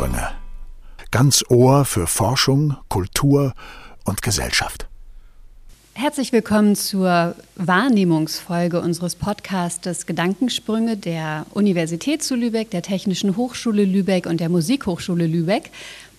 Gedankensprünge. 0.00 0.28
Ganz 1.10 1.44
Ohr 1.48 1.84
für 1.84 2.06
Forschung, 2.06 2.76
Kultur 2.88 3.52
und 4.04 4.22
Gesellschaft. 4.22 4.89
Herzlich 5.94 6.32
willkommen 6.32 6.76
zur 6.76 7.34
Wahrnehmungsfolge 7.56 8.80
unseres 8.80 9.16
Podcastes 9.16 10.06
Gedankensprünge 10.06 10.96
der 10.96 11.44
Universität 11.52 12.22
zu 12.22 12.36
Lübeck, 12.36 12.70
der 12.70 12.82
Technischen 12.82 13.36
Hochschule 13.36 13.84
Lübeck 13.84 14.26
und 14.26 14.40
der 14.40 14.48
Musikhochschule 14.48 15.26
Lübeck. 15.26 15.70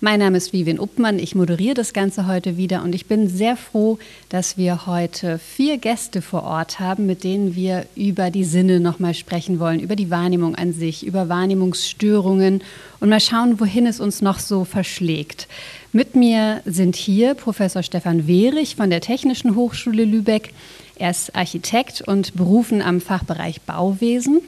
Mein 0.03 0.19
Name 0.19 0.37
ist 0.37 0.51
Vivian 0.51 0.79
Uppmann, 0.79 1.19
ich 1.19 1.35
moderiere 1.35 1.75
das 1.75 1.93
Ganze 1.93 2.25
heute 2.25 2.57
wieder 2.57 2.81
und 2.83 2.95
ich 2.95 3.05
bin 3.05 3.27
sehr 3.27 3.55
froh, 3.55 3.99
dass 4.29 4.57
wir 4.57 4.87
heute 4.87 5.37
vier 5.37 5.77
Gäste 5.77 6.23
vor 6.23 6.43
Ort 6.43 6.79
haben, 6.79 7.05
mit 7.05 7.23
denen 7.23 7.55
wir 7.55 7.85
über 7.95 8.31
die 8.31 8.43
Sinne 8.43 8.79
nochmal 8.79 9.13
sprechen 9.13 9.59
wollen, 9.59 9.79
über 9.79 9.95
die 9.95 10.09
Wahrnehmung 10.09 10.55
an 10.55 10.73
sich, 10.73 11.05
über 11.05 11.29
Wahrnehmungsstörungen 11.29 12.63
und 12.99 13.09
mal 13.09 13.19
schauen, 13.19 13.59
wohin 13.59 13.85
es 13.85 13.99
uns 13.99 14.23
noch 14.23 14.39
so 14.39 14.65
verschlägt. 14.65 15.47
Mit 15.93 16.15
mir 16.15 16.61
sind 16.65 16.95
hier 16.95 17.33
Professor 17.33 17.83
Stefan 17.83 18.25
Wehrich 18.25 18.77
von 18.77 18.89
der 18.89 19.01
Technischen 19.01 19.57
Hochschule 19.57 20.05
Lübeck. 20.05 20.53
Er 20.95 21.09
ist 21.09 21.35
Architekt 21.35 21.99
und 21.99 22.33
berufen 22.33 22.81
am 22.81 23.01
Fachbereich 23.01 23.59
Bauwesen. 23.59 24.39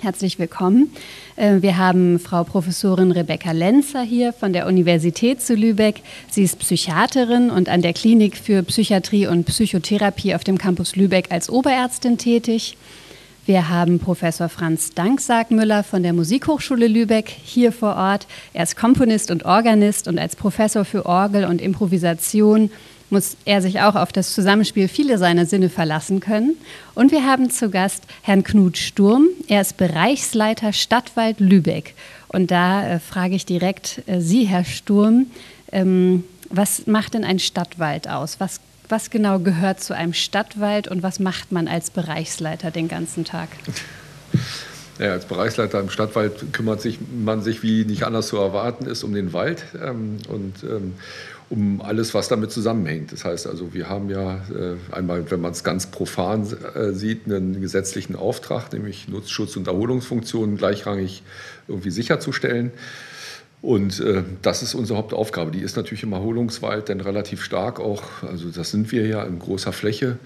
Herzlich 0.00 0.40
willkommen. 0.40 0.90
Äh, 1.36 1.62
wir 1.62 1.78
haben 1.78 2.18
Frau 2.18 2.42
Professorin 2.42 3.12
Rebecca 3.12 3.52
Lenzer 3.52 4.02
hier 4.02 4.32
von 4.32 4.52
der 4.52 4.66
Universität 4.66 5.40
zu 5.40 5.54
Lübeck. 5.54 6.02
Sie 6.28 6.42
ist 6.42 6.58
Psychiaterin 6.58 7.48
und 7.50 7.68
an 7.68 7.80
der 7.80 7.92
Klinik 7.92 8.36
für 8.36 8.64
Psychiatrie 8.64 9.28
und 9.28 9.44
Psychotherapie 9.44 10.34
auf 10.34 10.42
dem 10.42 10.58
Campus 10.58 10.96
Lübeck 10.96 11.26
als 11.30 11.48
Oberärztin 11.48 12.18
tätig. 12.18 12.76
Wir 13.46 13.68
haben 13.68 14.00
Professor 14.00 14.48
Franz 14.48 14.92
Danksagmüller 14.92 15.84
von 15.84 16.02
der 16.02 16.12
Musikhochschule 16.12 16.88
Lübeck 16.88 17.28
hier 17.28 17.70
vor 17.70 17.94
Ort. 17.94 18.26
Er 18.52 18.64
ist 18.64 18.74
Komponist 18.74 19.30
und 19.30 19.44
Organist 19.44 20.08
und 20.08 20.18
als 20.18 20.34
Professor 20.34 20.84
für 20.84 21.06
Orgel 21.06 21.44
und 21.44 21.60
Improvisation 21.60 22.72
muss 23.08 23.36
er 23.44 23.62
sich 23.62 23.80
auch 23.80 23.94
auf 23.94 24.10
das 24.10 24.34
Zusammenspiel 24.34 24.88
vieler 24.88 25.18
seiner 25.18 25.46
Sinne 25.46 25.68
verlassen 25.68 26.18
können. 26.18 26.56
Und 26.96 27.12
wir 27.12 27.24
haben 27.24 27.48
zu 27.48 27.70
Gast 27.70 28.02
Herrn 28.22 28.42
Knut 28.42 28.78
Sturm. 28.78 29.28
Er 29.46 29.60
ist 29.60 29.76
Bereichsleiter 29.76 30.72
Stadtwald 30.72 31.38
Lübeck. 31.38 31.94
Und 32.26 32.50
da 32.50 32.84
äh, 32.84 32.98
frage 32.98 33.36
ich 33.36 33.46
direkt 33.46 34.02
äh, 34.06 34.20
Sie, 34.20 34.46
Herr 34.46 34.64
Sturm, 34.64 35.26
ähm, 35.70 36.24
was 36.50 36.88
macht 36.88 37.14
denn 37.14 37.22
ein 37.22 37.38
Stadtwald 37.38 38.08
aus? 38.08 38.40
Was, 38.40 38.58
was 38.88 39.10
genau 39.10 39.38
gehört 39.38 39.80
zu 39.80 39.94
einem 39.94 40.12
Stadtwald 40.12 40.88
und 40.88 41.02
was 41.02 41.18
macht 41.18 41.52
man 41.52 41.68
als 41.68 41.90
Bereichsleiter 41.90 42.70
den 42.70 42.88
ganzen 42.88 43.24
Tag? 43.24 43.48
Ja, 44.98 45.12
als 45.12 45.26
Bereichsleiter 45.26 45.78
im 45.78 45.90
Stadtwald 45.90 46.54
kümmert 46.54 46.80
sich 46.80 46.98
man 47.22 47.42
sich, 47.42 47.62
wie 47.62 47.84
nicht 47.84 48.04
anders 48.04 48.28
zu 48.28 48.38
erwarten 48.38 48.86
ist, 48.86 49.04
um 49.04 49.12
den 49.12 49.34
Wald. 49.34 49.62
Ähm, 49.78 50.16
und 50.30 50.64
ähm, 50.64 50.94
um 51.48 51.80
alles, 51.80 52.12
was 52.12 52.28
damit 52.28 52.50
zusammenhängt. 52.50 53.12
Das 53.12 53.24
heißt 53.24 53.46
also, 53.46 53.72
wir 53.72 53.88
haben 53.88 54.10
ja 54.10 54.36
äh, 54.36 54.76
einmal, 54.90 55.30
wenn 55.30 55.40
man 55.40 55.52
es 55.52 55.62
ganz 55.62 55.86
profan 55.86 56.46
äh, 56.74 56.92
sieht, 56.92 57.26
einen 57.26 57.60
gesetzlichen 57.60 58.16
Auftrag, 58.16 58.72
nämlich 58.72 59.06
Nutzschutz- 59.08 59.56
und 59.56 59.68
Erholungsfunktionen 59.68 60.56
gleichrangig 60.56 61.22
irgendwie 61.68 61.90
sicherzustellen. 61.90 62.72
Und 63.62 64.00
äh, 64.00 64.22
das 64.42 64.62
ist 64.62 64.74
unsere 64.74 64.98
Hauptaufgabe. 64.98 65.50
Die 65.50 65.60
ist 65.60 65.76
natürlich 65.76 66.02
im 66.02 66.12
Erholungswald 66.12 66.88
dann 66.88 67.00
relativ 67.00 67.42
stark 67.42 67.80
auch, 67.80 68.22
also 68.22 68.50
das 68.50 68.70
sind 68.70 68.92
wir 68.92 69.06
ja 69.06 69.22
in 69.24 69.38
großer 69.38 69.72
Fläche, 69.72 70.18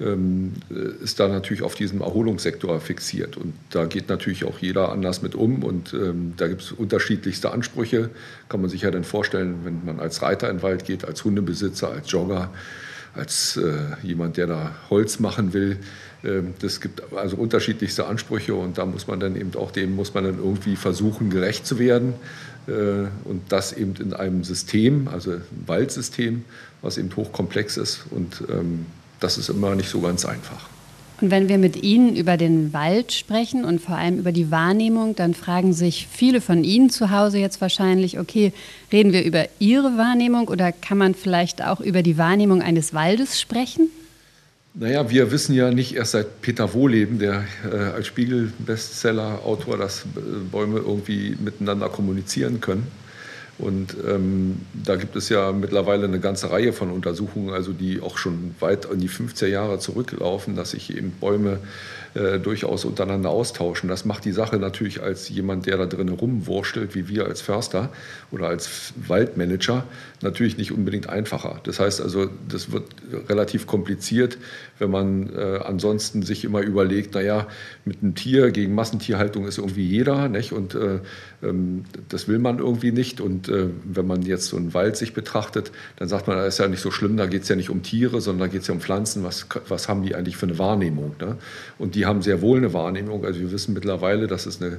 ähm, 0.00 0.54
ist 1.02 1.20
da 1.20 1.28
natürlich 1.28 1.62
auf 1.62 1.74
diesem 1.74 2.00
Erholungssektor 2.00 2.80
fixiert. 2.80 3.36
Und 3.36 3.54
da 3.70 3.84
geht 3.84 4.08
natürlich 4.08 4.44
auch 4.44 4.58
jeder 4.58 4.90
anders 4.90 5.22
mit 5.22 5.34
um. 5.34 5.62
Und 5.62 5.92
ähm, 5.92 6.34
da 6.36 6.48
gibt 6.48 6.62
es 6.62 6.72
unterschiedlichste 6.72 7.50
Ansprüche. 7.50 8.10
Kann 8.48 8.60
man 8.60 8.70
sich 8.70 8.82
ja 8.82 8.90
dann 8.90 9.04
vorstellen, 9.04 9.60
wenn 9.64 9.84
man 9.84 10.00
als 10.00 10.22
Reiter 10.22 10.48
in 10.50 10.58
den 10.58 10.62
Wald 10.62 10.84
geht, 10.84 11.04
als 11.04 11.24
Hundebesitzer, 11.24 11.90
als 11.90 12.10
Jogger, 12.10 12.50
als 13.14 13.56
äh, 13.56 14.06
jemand, 14.06 14.36
der 14.36 14.46
da 14.46 14.74
Holz 14.88 15.18
machen 15.18 15.52
will. 15.52 15.78
Ähm, 16.24 16.54
das 16.60 16.80
gibt 16.80 17.12
also 17.12 17.36
unterschiedlichste 17.36 18.06
Ansprüche 18.06 18.54
und 18.54 18.78
da 18.78 18.86
muss 18.86 19.08
man 19.08 19.20
dann 19.20 19.36
eben 19.36 19.54
auch 19.56 19.72
dem 19.72 19.96
muss 19.96 20.14
man 20.14 20.24
dann 20.24 20.38
irgendwie 20.38 20.76
versuchen 20.76 21.30
gerecht 21.30 21.66
zu 21.66 21.78
werden 21.78 22.14
äh, 22.14 22.57
und 23.24 23.40
das 23.48 23.72
eben 23.72 23.94
in 23.96 24.12
einem 24.12 24.44
System, 24.44 25.08
also 25.08 25.32
ein 25.32 25.42
Waldsystem, 25.66 26.44
was 26.82 26.98
eben 26.98 27.14
hochkomplex 27.16 27.76
ist 27.76 28.00
und 28.10 28.42
ähm, 28.50 28.86
das 29.20 29.38
ist 29.38 29.48
immer 29.48 29.74
nicht 29.74 29.88
so 29.88 30.00
ganz 30.00 30.24
einfach. 30.24 30.68
Und 31.20 31.32
wenn 31.32 31.48
wir 31.48 31.58
mit 31.58 31.82
Ihnen 31.82 32.14
über 32.14 32.36
den 32.36 32.72
Wald 32.72 33.12
sprechen 33.12 33.64
und 33.64 33.80
vor 33.80 33.96
allem 33.96 34.20
über 34.20 34.30
die 34.30 34.52
Wahrnehmung, 34.52 35.16
dann 35.16 35.34
fragen 35.34 35.72
sich 35.72 36.06
viele 36.08 36.40
von 36.40 36.62
Ihnen 36.62 36.90
zu 36.90 37.10
Hause 37.10 37.38
jetzt 37.38 37.60
wahrscheinlich, 37.60 38.20
okay, 38.20 38.52
reden 38.92 39.12
wir 39.12 39.24
über 39.24 39.46
Ihre 39.58 39.98
Wahrnehmung 39.98 40.46
oder 40.46 40.70
kann 40.70 40.96
man 40.96 41.16
vielleicht 41.16 41.64
auch 41.64 41.80
über 41.80 42.04
die 42.04 42.18
Wahrnehmung 42.18 42.62
eines 42.62 42.94
Waldes 42.94 43.40
sprechen? 43.40 43.90
Naja, 44.80 45.10
wir 45.10 45.32
wissen 45.32 45.56
ja 45.56 45.72
nicht 45.72 45.96
erst 45.96 46.12
seit 46.12 46.40
Peter 46.40 46.72
Wohleben, 46.72 47.18
der 47.18 47.44
äh, 47.68 47.76
als 47.76 48.06
Spiegel-Bestseller-Autor, 48.06 49.76
dass 49.76 50.02
äh, 50.02 50.20
Bäume 50.52 50.78
irgendwie 50.78 51.36
miteinander 51.40 51.88
kommunizieren 51.88 52.60
können. 52.60 52.86
Und 53.58 53.96
ähm, 54.08 54.60
da 54.72 54.94
gibt 54.94 55.16
es 55.16 55.28
ja 55.30 55.50
mittlerweile 55.50 56.04
eine 56.04 56.20
ganze 56.20 56.52
Reihe 56.52 56.72
von 56.72 56.92
Untersuchungen, 56.92 57.52
also 57.52 57.72
die 57.72 58.00
auch 58.00 58.16
schon 58.16 58.54
weit 58.60 58.84
in 58.84 59.00
die 59.00 59.08
50er 59.08 59.48
Jahre 59.48 59.80
zurücklaufen, 59.80 60.54
dass 60.54 60.70
sich 60.70 60.96
eben 60.96 61.10
Bäume 61.10 61.58
äh, 62.14 62.38
durchaus 62.38 62.84
untereinander 62.84 63.30
austauschen. 63.30 63.88
Das 63.88 64.04
macht 64.04 64.24
die 64.24 64.32
Sache 64.32 64.58
natürlich 64.58 65.02
als 65.02 65.28
jemand, 65.28 65.66
der 65.66 65.76
da 65.76 65.86
drin 65.86 66.08
rumwurschtelt, 66.08 66.94
wie 66.94 67.08
wir 67.08 67.26
als 67.26 67.40
Förster 67.40 67.90
oder 68.30 68.46
als 68.46 68.92
Waldmanager, 69.08 69.84
natürlich 70.22 70.56
nicht 70.56 70.70
unbedingt 70.70 71.08
einfacher. 71.08 71.60
Das 71.64 71.80
heißt 71.80 72.00
also, 72.00 72.30
das 72.48 72.70
wird 72.70 72.84
relativ 73.28 73.66
kompliziert, 73.66 74.38
wenn 74.78 74.90
man 74.90 75.34
äh, 75.34 75.60
ansonsten 75.64 76.22
sich 76.22 76.44
immer 76.44 76.60
überlegt, 76.60 77.14
naja, 77.14 77.46
mit 77.84 78.02
einem 78.02 78.14
Tier 78.14 78.50
gegen 78.50 78.74
Massentierhaltung 78.74 79.46
ist 79.46 79.58
irgendwie 79.58 79.86
jeder, 79.86 80.28
nicht? 80.28 80.52
und 80.52 80.74
äh, 80.74 81.00
ähm, 81.42 81.84
das 82.08 82.28
will 82.28 82.38
man 82.38 82.58
irgendwie 82.58 82.92
nicht. 82.92 83.20
Und 83.20 83.48
äh, 83.48 83.68
wenn 83.84 84.06
man 84.06 84.22
jetzt 84.22 84.46
so 84.46 84.56
einen 84.56 84.74
Wald 84.74 84.96
sich 84.96 85.14
betrachtet, 85.14 85.72
dann 85.96 86.08
sagt 86.08 86.26
man, 86.26 86.36
das 86.36 86.54
ist 86.54 86.58
ja 86.58 86.68
nicht 86.68 86.80
so 86.80 86.90
schlimm, 86.90 87.16
da 87.16 87.26
geht 87.26 87.42
es 87.42 87.48
ja 87.48 87.56
nicht 87.56 87.70
um 87.70 87.82
Tiere, 87.82 88.20
sondern 88.20 88.48
da 88.48 88.52
geht 88.52 88.62
es 88.62 88.68
ja 88.68 88.74
um 88.74 88.80
Pflanzen. 88.80 89.24
Was, 89.24 89.46
was 89.68 89.88
haben 89.88 90.02
die 90.02 90.14
eigentlich 90.14 90.36
für 90.36 90.46
eine 90.46 90.58
Wahrnehmung? 90.58 91.14
Ne? 91.20 91.36
Und 91.78 91.94
die 91.94 92.06
haben 92.06 92.22
sehr 92.22 92.42
wohl 92.42 92.58
eine 92.58 92.72
Wahrnehmung. 92.72 93.24
Also 93.24 93.40
wir 93.40 93.52
wissen 93.52 93.74
mittlerweile, 93.74 94.26
dass 94.26 94.46
es 94.46 94.60
eine, 94.60 94.78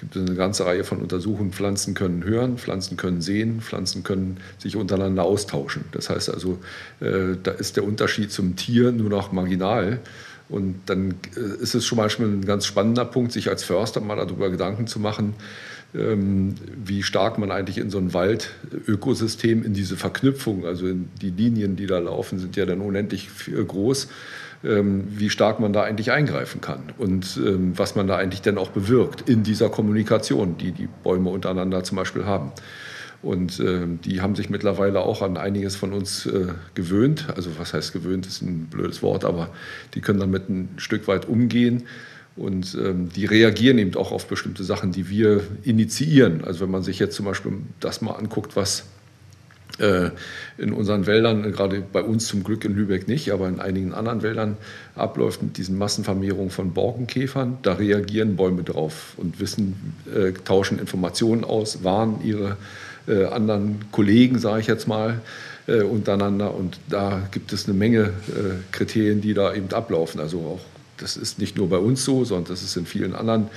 gibt 0.00 0.16
eine 0.16 0.34
ganze 0.34 0.66
Reihe 0.66 0.84
von 0.84 0.98
Untersuchungen. 0.98 1.52
Pflanzen 1.52 1.94
können 1.94 2.24
hören, 2.24 2.58
Pflanzen 2.58 2.96
können 2.96 3.20
sehen, 3.20 3.60
Pflanzen 3.60 4.02
können 4.02 4.38
sich 4.58 4.76
untereinander 4.76 5.24
austauschen. 5.24 5.84
Das 5.92 6.10
heißt 6.10 6.30
also, 6.30 6.58
äh, 7.00 7.36
da 7.42 7.52
ist 7.52 7.76
der 7.76 7.84
Unterschied 7.84 8.32
zum 8.32 8.56
Tier 8.56 8.92
nur 8.92 9.10
noch 9.10 9.32
marginal. 9.32 10.00
Und 10.48 10.80
dann 10.86 11.14
äh, 11.36 11.62
ist 11.62 11.74
es 11.74 11.86
schon 11.86 11.98
mal 11.98 12.08
ein 12.18 12.44
ganz 12.44 12.66
spannender 12.66 13.04
Punkt, 13.04 13.32
sich 13.32 13.48
als 13.48 13.62
Förster 13.62 14.00
mal 14.00 14.16
darüber 14.16 14.50
Gedanken 14.50 14.86
zu 14.86 14.98
machen, 14.98 15.34
ähm, 15.94 16.54
wie 16.84 17.02
stark 17.02 17.38
man 17.38 17.50
eigentlich 17.50 17.78
in 17.78 17.90
so 17.90 17.98
ein 17.98 18.14
Waldökosystem, 18.14 19.64
in 19.64 19.74
diese 19.74 19.96
Verknüpfung, 19.96 20.64
also 20.64 20.86
die 21.20 21.30
Linien, 21.30 21.76
die 21.76 21.86
da 21.86 21.98
laufen, 21.98 22.38
sind 22.38 22.56
ja 22.56 22.66
dann 22.66 22.80
unendlich 22.80 23.28
groß, 23.66 24.08
wie 24.62 25.30
stark 25.30 25.58
man 25.58 25.72
da 25.72 25.84
eigentlich 25.84 26.12
eingreifen 26.12 26.60
kann 26.60 26.92
und 26.98 27.40
ähm, 27.42 27.72
was 27.76 27.96
man 27.96 28.06
da 28.06 28.16
eigentlich 28.16 28.42
denn 28.42 28.58
auch 28.58 28.70
bewirkt 28.70 29.26
in 29.28 29.42
dieser 29.42 29.70
Kommunikation, 29.70 30.58
die 30.58 30.72
die 30.72 30.88
Bäume 31.02 31.30
untereinander 31.30 31.82
zum 31.82 31.96
Beispiel 31.96 32.26
haben. 32.26 32.52
Und 33.22 33.60
äh, 33.60 33.86
die 34.04 34.20
haben 34.20 34.34
sich 34.34 34.48
mittlerweile 34.48 35.00
auch 35.00 35.22
an 35.22 35.36
einiges 35.36 35.76
von 35.76 35.92
uns 35.92 36.26
äh, 36.26 36.48
gewöhnt. 36.74 37.28
Also 37.34 37.50
was 37.58 37.74
heißt 37.74 37.92
gewöhnt, 37.92 38.26
ist 38.26 38.42
ein 38.42 38.66
blödes 38.70 39.02
Wort, 39.02 39.24
aber 39.24 39.50
die 39.94 40.00
können 40.00 40.20
damit 40.20 40.48
ein 40.48 40.70
Stück 40.78 41.06
weit 41.06 41.28
umgehen. 41.28 41.84
Und 42.36 42.74
ähm, 42.74 43.10
die 43.10 43.26
reagieren 43.26 43.78
eben 43.78 43.94
auch 43.96 44.12
auf 44.12 44.26
bestimmte 44.26 44.64
Sachen, 44.64 44.92
die 44.92 45.10
wir 45.10 45.42
initiieren. 45.62 46.44
Also 46.44 46.60
wenn 46.60 46.70
man 46.70 46.82
sich 46.82 46.98
jetzt 46.98 47.14
zum 47.14 47.26
Beispiel 47.26 47.52
das 47.80 48.00
mal 48.00 48.12
anguckt, 48.12 48.56
was 48.56 48.84
in 49.78 50.72
unseren 50.72 51.06
Wäldern, 51.06 51.42
gerade 51.52 51.80
bei 51.80 52.02
uns 52.02 52.26
zum 52.26 52.44
Glück 52.44 52.64
in 52.64 52.74
Lübeck 52.74 53.08
nicht, 53.08 53.32
aber 53.32 53.48
in 53.48 53.60
einigen 53.60 53.94
anderen 53.94 54.22
Wäldern 54.22 54.56
abläuft 54.94 55.42
mit 55.42 55.56
diesen 55.56 55.78
Massenvermehrungen 55.78 56.50
von 56.50 56.72
Borkenkäfern. 56.72 57.58
Da 57.62 57.74
reagieren 57.74 58.36
Bäume 58.36 58.62
drauf 58.62 59.14
und 59.16 59.40
wissen, 59.40 59.94
äh, 60.14 60.32
tauschen 60.44 60.78
Informationen 60.78 61.44
aus, 61.44 61.82
warnen 61.82 62.20
ihre 62.22 62.56
äh, 63.08 63.24
anderen 63.24 63.80
Kollegen, 63.92 64.38
sage 64.38 64.60
ich 64.60 64.66
jetzt 64.66 64.86
mal, 64.86 65.20
äh, 65.66 65.82
untereinander. 65.82 66.54
Und 66.54 66.78
da 66.88 67.22
gibt 67.30 67.52
es 67.52 67.66
eine 67.66 67.76
Menge 67.76 68.00
äh, 68.00 68.10
Kriterien, 68.72 69.20
die 69.20 69.34
da 69.34 69.54
eben 69.54 69.72
ablaufen. 69.72 70.20
Also 70.20 70.38
auch 70.38 70.60
das 70.98 71.16
ist 71.16 71.38
nicht 71.38 71.56
nur 71.56 71.68
bei 71.68 71.78
uns 71.78 72.04
so, 72.04 72.24
sondern 72.24 72.52
das 72.52 72.62
ist 72.62 72.76
in 72.76 72.86
vielen 72.86 73.14
anderen 73.14 73.48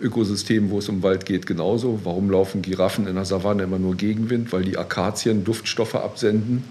Ökosystemen, 0.00 0.70
wo 0.70 0.78
es 0.78 0.88
um 0.88 1.02
Wald 1.02 1.26
geht, 1.26 1.46
genauso. 1.46 2.00
Warum 2.04 2.30
laufen 2.30 2.62
Giraffen 2.62 3.06
in 3.06 3.14
der 3.14 3.24
Savanne 3.24 3.64
immer 3.64 3.78
nur 3.78 3.96
Gegenwind? 3.96 4.52
Weil 4.52 4.62
die 4.62 4.78
Akazien 4.78 5.44
Duftstoffe 5.44 5.94
absenden, 5.94 6.64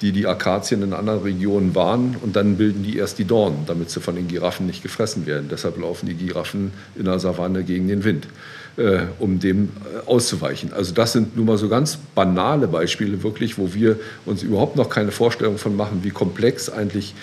die 0.00 0.12
die 0.12 0.26
Akazien 0.26 0.82
in 0.82 0.92
anderen 0.92 1.22
Regionen 1.22 1.74
warnen 1.74 2.16
und 2.22 2.36
dann 2.36 2.56
bilden 2.56 2.84
die 2.84 2.96
erst 2.96 3.18
die 3.18 3.24
Dornen, 3.24 3.64
damit 3.66 3.90
sie 3.90 4.00
von 4.00 4.14
den 4.14 4.28
Giraffen 4.28 4.66
nicht 4.66 4.82
gefressen 4.82 5.26
werden. 5.26 5.48
Deshalb 5.50 5.78
laufen 5.78 6.06
die 6.06 6.14
Giraffen 6.14 6.72
in 6.96 7.06
der 7.06 7.18
Savanne 7.18 7.64
gegen 7.64 7.88
den 7.88 8.04
Wind, 8.04 8.28
äh, 8.76 9.00
um 9.18 9.40
dem 9.40 9.64
äh, 9.64 10.08
auszuweichen. 10.08 10.72
Also 10.72 10.94
das 10.94 11.12
sind 11.12 11.36
nun 11.36 11.46
mal 11.46 11.58
so 11.58 11.68
ganz 11.68 11.98
banale 12.14 12.68
Beispiele 12.68 13.22
wirklich, 13.22 13.58
wo 13.58 13.74
wir 13.74 13.98
uns 14.24 14.42
überhaupt 14.42 14.76
noch 14.76 14.88
keine 14.88 15.10
Vorstellung 15.10 15.58
von 15.58 15.76
machen, 15.76 16.00
wie 16.02 16.10
komplex 16.10 16.70
eigentlich 16.70 17.14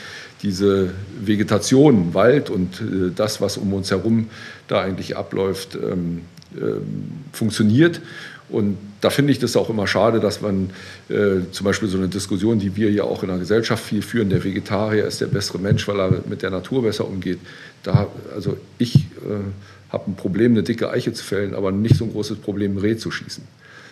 diese 0.42 0.92
Vegetation, 1.22 2.14
Wald 2.14 2.50
und 2.50 2.82
äh, 2.82 3.12
das, 3.16 3.40
was 3.40 3.58
um 3.58 3.74
uns 3.74 3.90
herum 3.92 4.28
da 4.68 4.82
eigentlich 4.82 5.18
abläuft, 5.18 5.76
ähm, 5.76 6.22
ähm, 6.60 7.12
funktioniert. 7.34 8.02
Und 8.48 8.78
da 9.02 9.10
finde 9.10 9.32
ich 9.32 9.40
das 9.40 9.56
auch 9.56 9.70
immer 9.70 9.88
schade, 9.88 10.20
dass 10.20 10.42
man 10.42 10.70
äh, 11.10 11.52
zum 11.52 11.66
Beispiel 11.66 11.90
so 11.90 11.98
eine 11.98 12.08
Diskussion, 12.08 12.60
die 12.60 12.76
wir 12.76 12.92
ja 12.92 13.04
auch 13.04 13.24
in 13.24 13.30
der 13.30 13.40
Gesellschaft 13.40 13.84
viel 13.84 14.02
führen, 14.02 14.30
der 14.30 14.44
Vegetarier 14.44 15.06
ist 15.06 15.20
der 15.22 15.28
bessere 15.28 15.58
Mensch, 15.58 15.88
weil 15.88 16.00
er 16.00 16.24
mit 16.28 16.44
der 16.44 16.52
Natur 16.52 16.84
besser 16.84 17.08
umgeht. 17.08 17.40
Da, 17.84 18.08
also 18.34 18.58
ich 18.78 18.96
äh, 18.96 19.92
habe 19.92 20.12
ein 20.12 20.16
Problem, 20.16 20.52
eine 20.52 20.64
dicke 20.64 20.90
Eiche 20.90 21.12
zu 21.14 21.24
fällen, 21.24 21.56
aber 21.56 21.72
nicht 21.72 21.96
so 21.96 22.06
ein 22.06 22.12
großes 22.12 22.38
Problem, 22.38 22.76
ein 22.76 22.80
Reh 22.80 22.98
zu 22.98 23.10
schießen. 23.10 23.44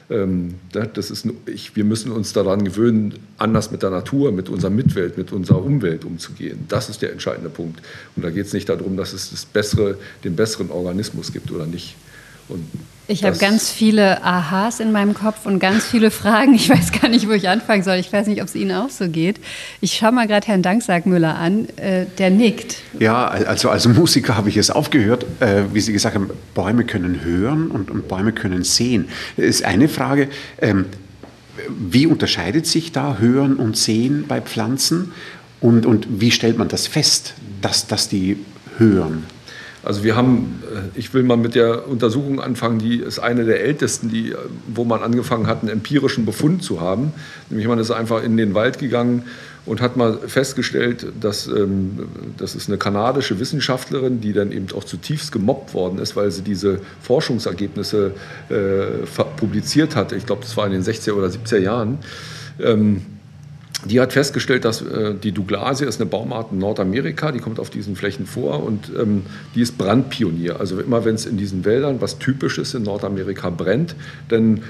Ähm, 0.10 0.56
das 0.72 1.12
ist, 1.12 1.28
ich, 1.46 1.76
wir 1.76 1.84
müssen 1.84 2.12
uns 2.12 2.34
daran 2.34 2.64
gewöhnen, 2.64 3.14
anders 3.38 3.72
mit 3.72 3.84
der 3.84 3.90
Natur, 3.90 4.32
mit 4.32 4.50
unserer 4.50 4.72
Mitwelt, 4.72 5.18
mit 5.18 5.32
unserer 5.32 5.64
Umwelt 5.64 6.06
umzugehen. 6.06 6.66
Das 6.68 6.90
ist 6.90 7.02
der 7.02 7.12
entscheidende 7.12 7.50
Punkt. 7.50 7.82
Und 8.16 8.24
da 8.24 8.30
geht 8.30 8.46
es 8.46 8.54
nicht 8.54 8.70
darum, 8.70 8.98
dass 8.98 9.14
es 9.14 9.32
das 9.32 9.46
bessere, 9.46 9.98
den 10.24 10.36
besseren 10.36 10.70
Organismus 10.70 11.32
gibt 11.32 11.52
oder 11.52 11.66
nicht. 11.66 11.96
Und 12.50 12.66
ich 13.08 13.24
habe 13.24 13.38
ganz 13.38 13.70
viele 13.70 14.24
Aha's 14.24 14.80
in 14.80 14.92
meinem 14.92 15.14
Kopf 15.14 15.46
und 15.46 15.60
ganz 15.60 15.86
viele 15.86 16.10
Fragen. 16.10 16.54
Ich 16.54 16.70
weiß 16.70 16.92
gar 16.94 17.10
nicht, 17.10 17.28
wo 17.28 17.34
ich 17.34 17.50
anfangen 17.50 17.84
soll. 17.84 17.96
Ich 17.96 18.12
weiß 18.12 18.28
nicht, 18.28 18.42
ob 18.42 18.48
es 18.48 18.56
Ihnen 18.56 18.72
auch 18.72 18.90
so 18.90 19.10
geht. 19.10 19.40
Ich 19.82 19.94
schaue 19.94 20.14
mal 20.14 20.28
gerade 20.28 20.48
Herrn 20.48 20.62
Danksagmüller 20.62 21.36
an, 21.36 21.68
äh, 21.78 22.06
der 22.18 22.30
nickt. 22.30 22.78
Ja, 23.00 23.28
also 23.28 23.70
als 23.70 23.88
Musiker 23.88 24.38
habe 24.38 24.50
ich 24.50 24.58
es 24.58 24.70
aufgehört, 24.70 25.26
äh, 25.42 25.64
wie 25.74 25.82
Sie 25.82 25.92
gesagt 25.92 26.16
haben, 26.16 26.30
Bäume 26.54 26.86
können 26.86 27.24
hören 27.24 27.72
und, 27.72 27.92
und 27.92 28.08
Bäume 28.08 28.32
können 28.32 28.64
sehen. 28.64 29.10
Das 29.36 29.48
ist 29.48 29.66
eine 29.66 29.90
Frage. 29.90 30.30
Ähm, 30.62 30.86
wie 31.68 32.08
unterscheidet 32.08 32.66
sich 32.66 32.92
da 32.92 33.18
Hören 33.18 33.58
und 33.58 33.78
Sehen 33.78 34.26
bei 34.28 34.42
Pflanzen? 34.42 35.12
Und, 35.60 35.86
und 35.86 36.08
wie 36.20 36.32
stellt 36.32 36.58
man 36.58 36.68
das 36.68 36.88
fest, 36.88 37.36
dass, 37.62 37.88
dass 37.88 38.10
die 38.10 38.38
hören? 38.78 39.26
Also 39.83 40.03
wir 40.03 40.15
haben, 40.15 40.63
äh, 40.74 40.97
ich 40.97 41.13
will 41.13 41.24
mal 41.24 41.38
mit 41.38 41.56
der 41.56 41.88
Untersuchung 41.88 42.39
anfangen, 42.39 42.80
die 42.80 42.97
ist 42.97 43.19
eine 43.19 43.44
der 43.44 43.62
ältesten, 43.62 44.09
die, 44.09 44.31
äh, 44.31 44.38
wo 44.68 44.85
man 44.85 45.03
angefangen 45.03 45.47
hat, 45.47 45.62
einen 45.62 45.69
empirischen 45.69 46.25
Befund 46.25 46.63
zu 46.63 46.80
haben. 46.80 47.13
Nämlich 47.50 47.68
man 47.68 47.80
ist 47.80 47.91
einfach 47.91 48.24
in 48.24 48.38
den 48.38 48.53
Wald 48.53 48.80
gegangen 48.80 49.24
und 49.65 49.81
hat 49.81 49.95
mal 49.97 50.18
festgestellt, 50.27 51.06
dass 51.19 51.47
ähm, 51.47 52.07
das 52.38 52.56
ist 52.56 52.69
eine 52.69 52.77
kanadische 52.77 53.39
Wissenschaftlerin, 53.39 54.21
die 54.21 54.33
dann 54.33 54.51
eben 54.51 54.68
auch 54.74 54.83
zutiefst 54.83 55.31
gemobbt 55.31 55.74
worden 55.74 56.00
ist, 56.00 56.15
weil 56.15 56.31
sie 56.31 56.41
diese 56.41 56.80
Forschungsergebnisse 57.01 58.12
äh, 58.50 59.06
publiziert 59.38 59.95
hatte. 59.95 60.15
Ich 60.15 60.25
glaube, 60.25 60.41
das 60.41 60.56
war 60.57 60.65
in 60.65 60.74
den 60.74 60.83
60er 60.83 61.13
oder 61.13 61.27
70er 61.27 61.59
Jahren. 61.59 62.00
Ähm, 62.59 63.01
die 63.85 64.00
hat 64.00 64.13
festgestellt, 64.13 64.65
dass 64.65 64.81
äh, 64.81 65.13
die 65.15 65.31
Douglasie 65.31 65.85
ist 65.85 66.00
eine 66.00 66.09
Baumart 66.09 66.51
in 66.51 66.59
Nordamerika, 66.59 67.31
die 67.31 67.39
kommt 67.39 67.59
auf 67.59 67.69
diesen 67.69 67.95
Flächen 67.95 68.25
vor 68.25 68.63
und 68.63 68.91
ähm, 68.97 69.24
die 69.56 69.62
ist 69.62 69.77
Brandpionier. 69.77 70.59
Also 70.59 70.80
immer 70.80 71.06
wenn 71.06 71.15
es 71.15 71.25
in 71.25 71.38
diesen 71.38 71.65
Wäldern, 71.65 72.01
was 72.01 72.19
typisch 72.19 72.57
ist 72.57 72.74
in 72.74 72.83
Nordamerika, 72.83 73.50
brennt, 73.50 73.95
dann 74.30 74.62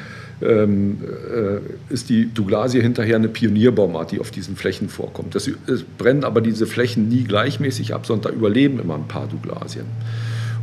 ähm, 0.42 0.98
äh, 1.04 1.94
ist 1.94 2.10
die 2.10 2.34
Douglasie 2.34 2.82
hinterher 2.82 3.16
eine 3.16 3.30
Pionierbaumart, 3.30 4.12
die 4.12 4.20
auf 4.20 4.32
diesen 4.32 4.56
Flächen 4.56 4.90
vorkommt. 4.90 5.36
Das, 5.36 5.50
es 5.68 5.84
brennen 5.84 6.24
aber 6.24 6.42
diese 6.42 6.66
Flächen 6.66 7.08
nie 7.08 7.24
gleichmäßig 7.24 7.94
ab, 7.94 8.06
sondern 8.06 8.34
da 8.34 8.38
überleben 8.38 8.80
immer 8.80 8.96
ein 8.96 9.08
paar 9.08 9.28
Douglasien. 9.28 9.86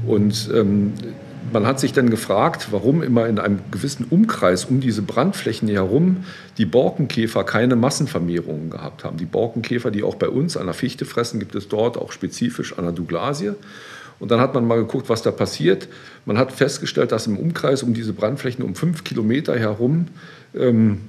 Und 0.06 0.50
ähm, 0.54 0.92
man 1.52 1.66
hat 1.66 1.80
sich 1.80 1.92
dann 1.92 2.10
gefragt, 2.10 2.68
warum 2.70 3.02
immer 3.02 3.26
in 3.26 3.38
einem 3.38 3.60
gewissen 3.70 4.06
Umkreis 4.08 4.64
um 4.64 4.80
diese 4.80 5.02
Brandflächen 5.02 5.68
herum 5.68 6.24
die 6.58 6.66
Borkenkäfer 6.66 7.44
keine 7.44 7.76
Massenvermehrungen 7.76 8.70
gehabt 8.70 9.04
haben. 9.04 9.16
Die 9.16 9.24
Borkenkäfer, 9.24 9.90
die 9.90 10.02
auch 10.02 10.16
bei 10.16 10.28
uns 10.28 10.56
an 10.56 10.66
der 10.66 10.74
Fichte 10.74 11.04
fressen, 11.04 11.40
gibt 11.40 11.54
es 11.54 11.68
dort 11.68 11.96
auch 11.96 12.12
spezifisch 12.12 12.76
an 12.78 12.84
der 12.84 12.92
Douglasie. 12.92 13.52
Und 14.18 14.30
dann 14.30 14.40
hat 14.40 14.54
man 14.54 14.66
mal 14.66 14.78
geguckt, 14.78 15.08
was 15.08 15.22
da 15.22 15.30
passiert. 15.30 15.88
Man 16.26 16.36
hat 16.38 16.52
festgestellt, 16.52 17.10
dass 17.10 17.26
im 17.26 17.38
Umkreis 17.38 17.82
um 17.82 17.94
diese 17.94 18.12
Brandflächen 18.12 18.62
um 18.64 18.74
fünf 18.74 19.02
Kilometer 19.02 19.58
herum 19.58 20.08
ähm, 20.54 21.00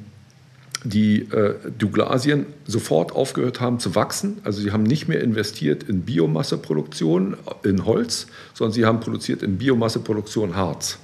die 0.84 1.22
äh, 1.32 1.56
Douglasien 1.78 2.48
sofort 2.66 3.12
aufgehört 3.12 3.62
haben 3.62 3.80
zu 3.80 3.94
wachsen. 3.94 4.40
Also 4.44 4.62
sie 4.62 4.72
haben 4.72 4.84
nicht 4.84 5.08
mehr 5.08 5.22
investiert 5.22 5.84
in 5.84 6.02
Biomasseproduktion, 6.02 7.38
in 7.64 7.86
Holz, 7.86 8.28
sondern 8.54 8.74
sie 8.74 8.86
haben 8.86 9.00
produziert 9.00 9.44
in 9.44 9.58
Biomasseproduktion 9.58 10.56
Harz. 10.56 10.98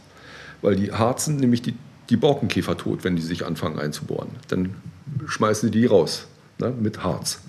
Weil 0.61 0.75
die 0.75 0.91
harzen 0.91 1.37
nämlich 1.37 1.61
die, 1.61 1.75
die 2.09 2.17
Borkenkäfer 2.17 2.75
tot, 2.75 3.03
wenn 3.03 3.15
die 3.15 3.21
sich 3.21 3.45
anfangen 3.45 3.77
einzubohren. 3.77 4.29
Dann 4.47 4.75
schmeißen 5.27 5.67
sie 5.67 5.79
die 5.79 5.85
raus 5.85 6.27
ne, 6.57 6.73
mit 6.79 7.03
Harz. 7.03 7.39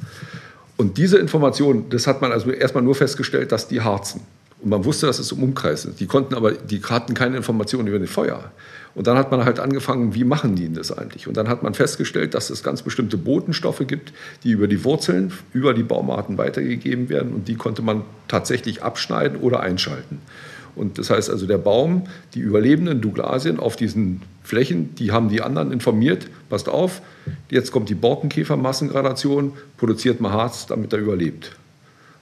Und 0.77 0.99
diese 0.99 1.19
Information, 1.19 1.89
das 1.89 2.07
hat 2.07 2.21
man 2.21 2.31
also 2.31 2.51
erstmal 2.51 2.85
nur 2.85 2.95
festgestellt, 2.95 3.53
dass 3.53 3.69
die 3.69 3.81
harzen. 3.81 4.21
Und 4.61 4.71
man 4.71 4.85
wusste, 4.85 5.07
dass 5.07 5.19
es 5.19 5.31
im 5.31 5.43
Umkreis 5.43 5.85
ist. 5.85 6.01
Die 6.01 6.07
konnten 6.07 6.35
aber, 6.35 6.53
die 6.53 6.83
hatten 6.83 7.15
keine 7.15 7.37
Informationen 7.37 7.89
über 7.89 7.99
das 7.99 8.11
Feuer. 8.11 8.51
Und 8.95 9.07
dann 9.07 9.17
hat 9.17 9.31
man 9.31 9.45
halt 9.45 9.61
angefangen, 9.61 10.15
wie 10.17 10.25
machen 10.25 10.57
die 10.57 10.73
das 10.73 10.91
eigentlich? 10.91 11.29
Und 11.29 11.37
dann 11.37 11.49
hat 11.49 11.63
man 11.63 11.75
festgestellt, 11.75 12.35
dass 12.35 12.51
es 12.51 12.65
ganz 12.65 12.83
bestimmte 12.83 13.17
Botenstoffe 13.17 13.87
gibt, 13.87 14.13
die 14.43 14.51
über 14.51 14.67
die 14.67 14.83
Wurzeln, 14.83 15.33
über 15.53 15.75
die 15.75 15.85
Baumarten 15.85 16.37
weitergegeben 16.39 17.09
werden. 17.09 17.33
Und 17.33 17.47
die 17.47 17.55
konnte 17.55 17.83
man 17.83 18.03
tatsächlich 18.27 18.83
abschneiden 18.83 19.39
oder 19.39 19.61
einschalten. 19.61 20.21
Und 20.75 20.99
das 20.99 21.11
heißt 21.11 21.31
also, 21.31 21.47
der 21.47 21.59
Baum, 21.59 22.05
die 22.35 22.41
überlebenden 22.41 23.01
Douglasien 23.01 23.61
auf 23.61 23.77
diesen 23.77 24.23
Flächen, 24.43 24.95
die 24.95 25.13
haben 25.13 25.29
die 25.29 25.43
anderen 25.43 25.73
informiert, 25.73 26.29
passt 26.49 26.69
auf, 26.69 27.03
jetzt 27.51 27.73
kommt 27.73 27.89
die 27.89 27.95
Borkenkäfermassengradation, 27.95 29.53
produziert 29.77 30.21
mal 30.21 30.33
Harz, 30.33 30.67
damit 30.67 30.93
er 30.93 31.01
überlebt. 31.01 31.57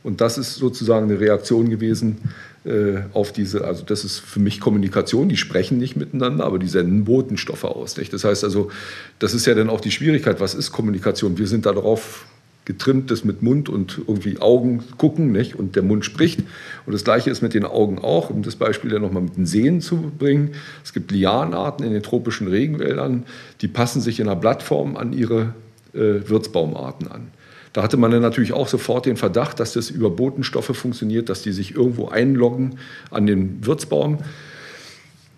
Und 0.07 0.21
das 0.21 0.39
ist 0.39 0.55
sozusagen 0.55 1.11
eine 1.11 1.19
Reaktion 1.19 1.69
gewesen 1.69 2.19
äh, 2.65 3.01
auf 3.13 3.33
diese, 3.33 3.65
also 3.65 3.85
das 3.85 4.05
ist 4.05 4.21
für 4.21 4.39
mich 4.39 4.61
Kommunikation, 4.61 5.29
die 5.29 5.37
sprechen 5.37 5.79
nicht 5.79 5.97
miteinander, 5.97 6.45
aber 6.45 6.61
die 6.61 6.69
senden 6.69 7.05
Botenstoffe 7.05 7.65
aus. 7.65 7.97
Nicht? 7.97 8.13
Das 8.13 8.23
heißt 8.23 8.45
also, 8.45 8.71
das 9.19 9.35
ist 9.35 9.47
ja 9.47 9.55
dann 9.57 9.69
auch 9.69 9.81
die 9.81 9.91
Schwierigkeit, 9.91 10.39
was 10.39 10.55
ist 10.55 10.71
Kommunikation? 10.71 11.39
Wir 11.39 11.49
sind 11.49 11.67
darauf 11.67 12.25
getrimmt, 12.67 13.11
das 13.11 13.25
mit 13.25 13.43
Mund 13.43 13.69
und 13.69 14.01
irgendwie 14.07 14.39
Augen 14.41 14.85
gucken 14.97 15.33
nicht? 15.33 15.57
und 15.57 15.75
der 15.75 15.83
Mund 15.83 16.05
spricht. 16.05 16.39
Und 16.87 16.93
das 16.93 17.03
Gleiche 17.03 17.31
ist 17.31 17.43
mit 17.43 17.53
den 17.53 17.65
Augen 17.65 17.99
auch, 17.99 18.31
um 18.31 18.45
das 18.45 18.55
Beispiel 18.55 18.91
dann 18.91 19.03
nochmal 19.03 19.25
mit 19.25 19.37
den 19.37 19.47
Sehen 19.47 19.81
zu 19.81 20.13
bringen. 20.17 20.53
Es 20.85 20.93
gibt 20.93 21.11
Lianarten 21.11 21.85
in 21.85 21.93
den 21.93 22.05
tropischen 22.05 22.47
Regenwäldern, 22.47 23.25
die 23.61 23.67
passen 23.67 24.01
sich 24.01 24.21
in 24.21 24.29
der 24.29 24.37
Blattform 24.37 24.97
an 24.97 25.13
ihre 25.13 25.53
äh, 25.95 26.29
Wirtsbaumarten 26.29 27.11
an. 27.11 27.33
Da 27.77 27.83
hatte 27.83 27.99
man 27.99 28.11
dann 28.11 28.23
natürlich 28.23 28.55
auch 28.55 28.69
sofort 28.69 29.05
den 29.05 29.19
Verdacht, 29.19 29.61
dass 29.61 29.75
das 29.75 29.91
über 29.91 30.09
Botenstoffe 30.09 30.75
funktioniert, 30.75 31.29
dass 31.29 31.43
die 31.43 31.53
sich 31.53 31.75
irgendwo 31.75 32.09
einloggen 32.09 32.79
an 33.11 33.27
den 33.27 33.67
Wirtsbaum. 33.67 34.17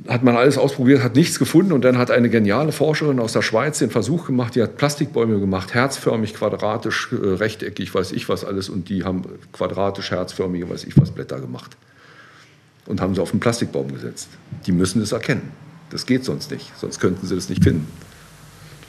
Hat 0.07 0.23
man 0.23 0.37
alles 0.37 0.57
ausprobiert, 0.57 1.03
hat 1.03 1.17
nichts 1.17 1.41
gefunden 1.41 1.73
und 1.73 1.83
dann 1.83 1.99
hat 1.99 2.13
eine 2.13 2.31
geniale 2.31 2.71
Forscherin 2.71 3.19
aus 3.19 3.33
der 3.33 3.43
Schweiz 3.43 3.81
den 3.81 3.91
Versuch 3.91 4.25
gemacht, 4.25 4.55
die 4.55 4.63
hat 4.63 4.77
Plastikbäume 4.77 5.41
gemacht, 5.41 5.75
herzförmig, 5.75 6.33
quadratisch, 6.33 7.09
äh, 7.11 7.17
rechteckig, 7.17 7.93
weiß 7.93 8.13
ich 8.13 8.29
was 8.29 8.45
alles 8.45 8.69
und 8.69 8.89
die 8.89 9.03
haben 9.03 9.25
quadratisch, 9.53 10.13
herzförmige, 10.13 10.71
weiß 10.71 10.85
ich 10.85 10.97
was 10.97 11.11
Blätter 11.11 11.41
gemacht 11.41 11.77
und 12.87 13.01
haben 13.01 13.17
sie 13.17 13.21
auf 13.21 13.33
einen 13.33 13.41
Plastikbaum 13.41 13.93
gesetzt. 13.93 14.29
Die 14.65 14.71
müssen 14.71 15.03
es 15.03 15.11
erkennen. 15.11 15.51
Das 15.91 16.07
geht 16.07 16.25
sonst 16.25 16.53
nicht, 16.53 16.71
sonst 16.79 17.01
könnten 17.01 17.27
sie 17.27 17.35
das 17.35 17.49
nicht 17.49 17.65
finden. 17.65 17.89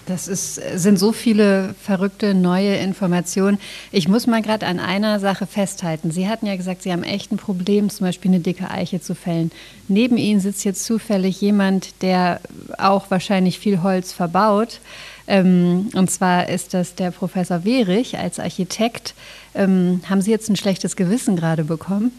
Das 0.10 0.28
ist, 0.28 0.56
sind 0.56 0.98
so 0.98 1.12
viele 1.12 1.76
verrückte 1.80 2.34
neue 2.34 2.76
Informationen. 2.78 3.60
Ich 3.92 4.08
muss 4.08 4.26
mal 4.26 4.42
gerade 4.42 4.66
an 4.66 4.80
einer 4.80 5.20
Sache 5.20 5.46
festhalten. 5.46 6.10
Sie 6.10 6.28
hatten 6.28 6.48
ja 6.48 6.56
gesagt, 6.56 6.82
Sie 6.82 6.92
haben 6.92 7.04
echt 7.04 7.32
ein 7.32 7.38
Problem, 7.38 7.92
zum 7.92 8.08
Beispiel 8.08 8.32
eine 8.32 8.40
dicke 8.40 8.72
Eiche 8.72 9.00
zu 9.00 9.14
fällen. 9.14 9.52
Neben 9.88 10.18
Ihnen 10.18 10.40
sitzt 10.40 10.66
jetzt 10.66 10.84
zufällig 10.84 11.40
jemand, 11.42 12.02
der 12.02 12.42
auch 12.80 13.12
wahrscheinlich 13.12 13.60
viel 13.60 13.84
Holz 13.84 14.12
verbaut. 14.12 14.80
Ähm, 15.28 15.90
und 15.94 16.10
zwar 16.10 16.50
ist 16.50 16.74
das 16.74 16.96
der 16.96 17.12
Professor 17.12 17.64
Wehrich 17.64 18.18
als 18.18 18.40
Architekt. 18.40 19.14
Ähm, 19.54 20.02
haben 20.10 20.24
Sie 20.24 20.32
jetzt 20.32 20.50
ein 20.50 20.56
schlechtes 20.56 20.96
Gewissen 20.96 21.36
gerade 21.36 21.64
bekommen? 21.64 22.12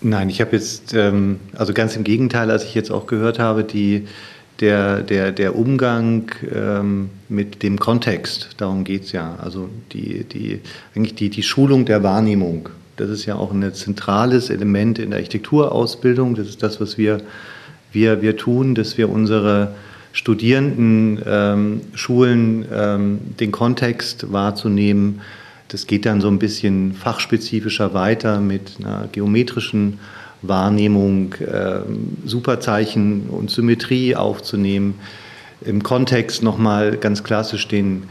Nein, 0.00 0.30
ich 0.30 0.40
habe 0.40 0.56
jetzt, 0.56 0.94
ähm, 0.94 1.38
also 1.54 1.74
ganz 1.74 1.96
im 1.96 2.04
Gegenteil, 2.04 2.50
als 2.50 2.64
ich 2.64 2.74
jetzt 2.74 2.90
auch 2.90 3.06
gehört 3.06 3.38
habe, 3.38 3.62
die 3.62 4.06
der, 4.60 5.02
der, 5.02 5.32
der 5.32 5.56
Umgang 5.56 6.30
ähm, 6.54 7.10
mit 7.28 7.62
dem 7.62 7.78
Kontext, 7.78 8.50
darum 8.56 8.84
geht 8.84 9.04
es 9.04 9.12
ja. 9.12 9.36
Also 9.42 9.68
die, 9.92 10.24
die, 10.24 10.60
eigentlich 10.94 11.14
die, 11.14 11.30
die 11.30 11.42
Schulung 11.42 11.84
der 11.84 12.02
Wahrnehmung. 12.02 12.68
Das 12.96 13.10
ist 13.10 13.26
ja 13.26 13.34
auch 13.34 13.52
ein 13.52 13.74
zentrales 13.74 14.50
Element 14.50 14.98
in 14.98 15.10
der 15.10 15.18
Architekturausbildung. 15.18 16.36
Das 16.36 16.48
ist 16.48 16.62
das, 16.62 16.80
was 16.80 16.96
wir, 16.96 17.18
wir, 17.92 18.22
wir 18.22 18.36
tun, 18.36 18.74
dass 18.74 18.96
wir 18.96 19.10
unsere 19.10 19.74
Studierenden 20.12 21.20
ähm, 21.26 21.80
schulen, 21.94 22.64
ähm, 22.72 23.18
den 23.40 23.50
Kontext 23.50 24.32
wahrzunehmen. 24.32 25.20
Das 25.66 25.88
geht 25.88 26.06
dann 26.06 26.20
so 26.20 26.28
ein 26.28 26.38
bisschen 26.38 26.92
fachspezifischer 26.92 27.94
weiter 27.94 28.38
mit 28.38 28.74
einer 28.78 29.08
geometrischen 29.10 29.98
Wahrnehmung, 30.48 31.34
ähm, 31.40 32.16
Superzeichen 32.24 33.28
und 33.28 33.50
Symmetrie 33.50 34.16
aufzunehmen. 34.16 34.94
Im 35.64 35.82
Kontext 35.82 36.42
nochmal 36.42 36.96
ganz 36.96 37.24
klassisch 37.24 37.68
den 37.68 38.04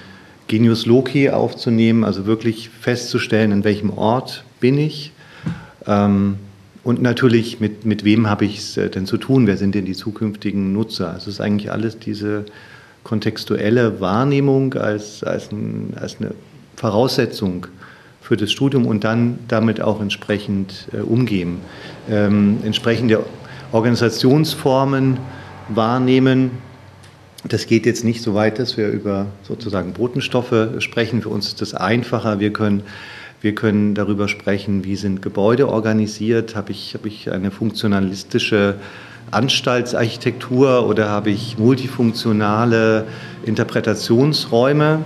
Genius 0.48 0.86
Loci 0.86 1.30
aufzunehmen, 1.30 2.04
also 2.04 2.26
wirklich 2.26 2.70
festzustellen, 2.70 3.52
an 3.52 3.64
welchem 3.64 3.92
Ort 3.92 4.44
bin 4.60 4.78
ich. 4.78 5.12
Ähm, 5.86 6.38
und 6.84 7.02
natürlich, 7.02 7.60
mit, 7.60 7.86
mit 7.86 8.04
wem 8.04 8.30
habe 8.30 8.46
ich 8.46 8.58
es 8.58 8.78
äh, 8.78 8.90
denn 8.90 9.06
zu 9.06 9.18
tun? 9.18 9.48
Wer 9.48 9.58
sind 9.58 9.74
denn 9.74 9.86
die 9.86 9.94
zukünftigen 9.94 10.74
Nutzer? 10.74 11.12
Also 11.12 11.30
es 11.30 11.36
ist 11.36 11.42
eigentlich 11.42 11.72
alles 11.72 11.98
diese 11.98 12.46
kontextuelle 13.04 14.00
Wahrnehmung 14.02 14.74
als, 14.74 15.24
als, 15.24 15.52
ein, 15.52 15.94
als 15.96 16.18
eine 16.20 16.32
Voraussetzung 16.76 17.68
für 18.24 18.38
das 18.38 18.52
Studium 18.52 18.88
und 18.88 19.04
dann 19.04 19.40
damit 19.48 19.82
auch 19.82 20.02
entsprechend 20.02 20.88
äh, 20.94 21.02
umgehen. 21.02 21.60
Ähm, 22.10 22.58
entsprechende 22.64 23.24
Organisationsformen 23.72 25.18
wahrnehmen. 25.70 26.52
Das 27.48 27.68
geht 27.68 27.86
jetzt 27.86 28.06
nicht 28.06 28.22
so 28.22 28.34
weit, 28.34 28.58
dass 28.58 28.78
wir 28.78 28.88
über 28.88 29.28
sozusagen 29.44 29.94
Botenstoffe 29.94 30.70
sprechen. 30.80 31.22
Für 31.22 31.30
uns 31.30 31.48
ist 31.48 31.62
das 31.62 31.74
einfacher. 31.74 32.40
Wir 32.40 32.54
können 32.54 32.84
wir 33.44 33.54
können 33.56 33.94
darüber 33.94 34.30
sprechen, 34.30 34.86
wie 34.86 34.96
sind 34.96 35.22
Gebäude 35.22 35.68
organisiert, 35.68 36.56
habe 36.56 36.72
ich, 36.72 36.94
habe 36.94 37.10
ich 37.10 37.30
eine 37.30 37.52
funktionalistische 37.52 38.76
Anstaltsarchitektur 39.32 40.88
oder 40.88 41.10
habe 41.10 41.32
ich 41.32 41.58
multifunktionale 41.58 43.06
Interpretationsräume. 43.46 45.04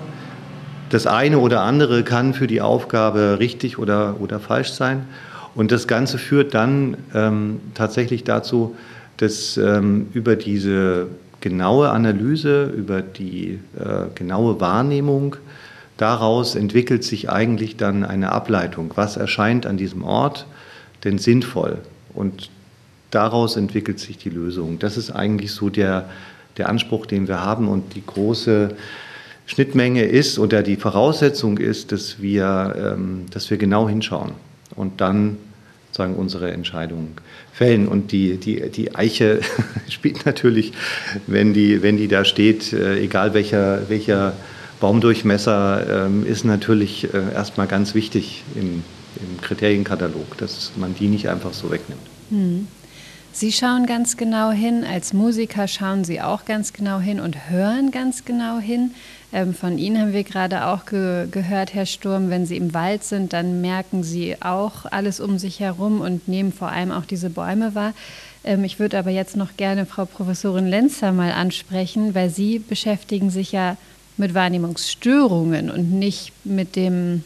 Das 0.90 1.06
eine 1.06 1.40
oder 1.40 1.62
andere 1.62 2.04
kann 2.04 2.34
für 2.34 2.48
die 2.48 2.62
Aufgabe 2.62 3.38
richtig 3.40 3.78
oder, 3.78 4.16
oder 4.20 4.40
falsch 4.40 4.72
sein. 4.72 5.06
Und 5.54 5.72
das 5.72 5.88
Ganze 5.88 6.18
führt 6.18 6.54
dann 6.54 6.98
ähm, 7.14 7.60
tatsächlich 7.74 8.24
dazu, 8.24 8.76
dass 9.18 9.58
ähm, 9.58 10.08
über 10.14 10.36
diese 10.36 11.08
genaue 11.42 11.90
Analyse, 11.90 12.66
über 12.66 13.02
die 13.02 13.60
äh, 13.78 14.14
genaue 14.16 14.60
Wahrnehmung 14.62 15.36
daraus 15.98 16.56
entwickelt 16.56 17.04
sich 17.04 17.30
eigentlich 17.30 17.76
dann 17.76 18.04
eine 18.04 18.32
Ableitung. 18.32 18.92
Was 18.96 19.18
erscheint 19.18 19.66
an 19.66 19.78
diesem 19.78 20.04
Ort 20.04 20.46
denn 21.04 21.18
sinnvoll? 21.18 21.80
Und 22.14 22.50
daraus 23.12 23.58
entwickelt 23.58 24.00
sich 24.00 24.18
die 24.18 24.30
Lösung. 24.30 24.80
Das 24.80 24.96
ist 24.96 25.12
eigentlich 25.12 25.52
so 25.52 25.70
der, 25.70 26.10
der 26.58 26.70
Anspruch, 26.70 27.06
den 27.08 27.28
wir 27.28 27.42
haben. 27.42 27.68
Und 27.68 27.96
die 27.96 28.06
große 28.06 28.76
Schnittmenge 29.48 30.04
ist 30.04 30.38
oder 30.38 30.62
die 30.62 30.76
Voraussetzung 30.76 31.58
ist, 31.58 31.92
dass 31.92 32.22
wir, 32.22 32.96
ähm, 32.96 33.26
dass 33.32 33.50
wir 33.50 33.58
genau 33.58 33.90
hinschauen 33.90 34.34
und 34.76 35.02
dann 35.02 35.38
sagen 35.92 36.16
unsere 36.16 36.52
Entscheidung 36.52 37.10
fällen. 37.54 37.88
Und 37.88 38.12
die, 38.12 38.38
die, 38.38 38.70
die 38.70 38.94
Eiche 38.94 39.40
spielt 39.90 40.26
natürlich, 40.26 40.74
wenn 41.26 41.54
die, 41.54 41.82
wenn 41.82 41.98
die 41.98 42.08
da 42.08 42.24
steht, 42.24 42.74
äh, 42.74 43.00
egal 43.00 43.34
welcher, 43.34 43.90
welcher 43.90 44.34
Baumdurchmesser 44.80 46.06
ähm, 46.06 46.26
ist 46.26 46.46
natürlich 46.46 47.12
äh, 47.14 47.34
erstmal 47.34 47.68
ganz 47.68 47.96
wichtig 47.96 48.44
im, 48.56 48.84
im, 49.16 49.42
Kriterienkatalog, 49.42 50.38
dass 50.38 50.74
man 50.76 50.94
die 50.94 51.08
nicht 51.08 51.30
einfach 51.30 51.54
so 51.54 51.72
wegnimmt. 51.72 52.02
Hm. 52.30 52.68
Sie 53.32 53.52
schauen 53.52 53.86
ganz 53.86 54.18
genau 54.18 54.52
hin, 54.52 54.84
als 54.84 55.14
Musiker 55.14 55.68
schauen 55.68 56.04
Sie 56.04 56.22
auch 56.22 56.46
ganz 56.46 56.74
genau 56.74 57.00
hin 57.00 57.20
und 57.20 57.50
hören 57.50 57.92
ganz 57.92 58.26
genau 58.26 58.60
hin. 58.60 58.92
Ähm, 59.34 59.54
von 59.54 59.78
Ihnen 59.78 60.00
haben 60.00 60.14
wir 60.14 60.24
gerade 60.24 60.66
auch 60.68 60.86
ge 60.86 61.28
gehört, 61.30 61.74
Herr 61.74 61.86
Sturm, 61.86 62.30
wenn 62.30 62.46
Sie 62.46 62.56
im 62.56 62.74
Wald 62.74 63.04
sind, 63.04 63.34
dann 63.34 63.60
merken 63.60 64.04
Sie 64.04 64.42
auch 64.42 64.86
alles 64.86 65.20
um 65.20 65.38
sich 65.38 65.60
herum 65.60 66.00
und 66.00 66.28
nehmen 66.28 66.54
vor 66.54 66.70
allem 66.70 66.92
auch 66.92 67.06
diese 67.06 67.30
Bäume 67.30 67.76
wahr. 67.76 67.94
Ähm, 68.46 68.64
ich 68.64 68.80
würde 68.80 68.98
aber 68.98 69.12
jetzt 69.12 69.36
noch 69.36 69.58
gerne 69.58 69.86
Frau 69.86 70.06
Professorin 70.06 70.68
Lenzer 70.68 71.12
mal 71.12 71.32
ansprechen, 71.32 72.16
weil 72.16 72.30
Sie 72.30 72.60
beschäftigen 72.60 73.30
sich 73.30 73.52
ja 73.52 73.76
mit 74.16 74.34
Wahrnehmungsstörungen 74.34 75.70
und 75.70 75.92
nicht 75.92 76.32
mit 76.46 76.76
dem, 76.78 77.24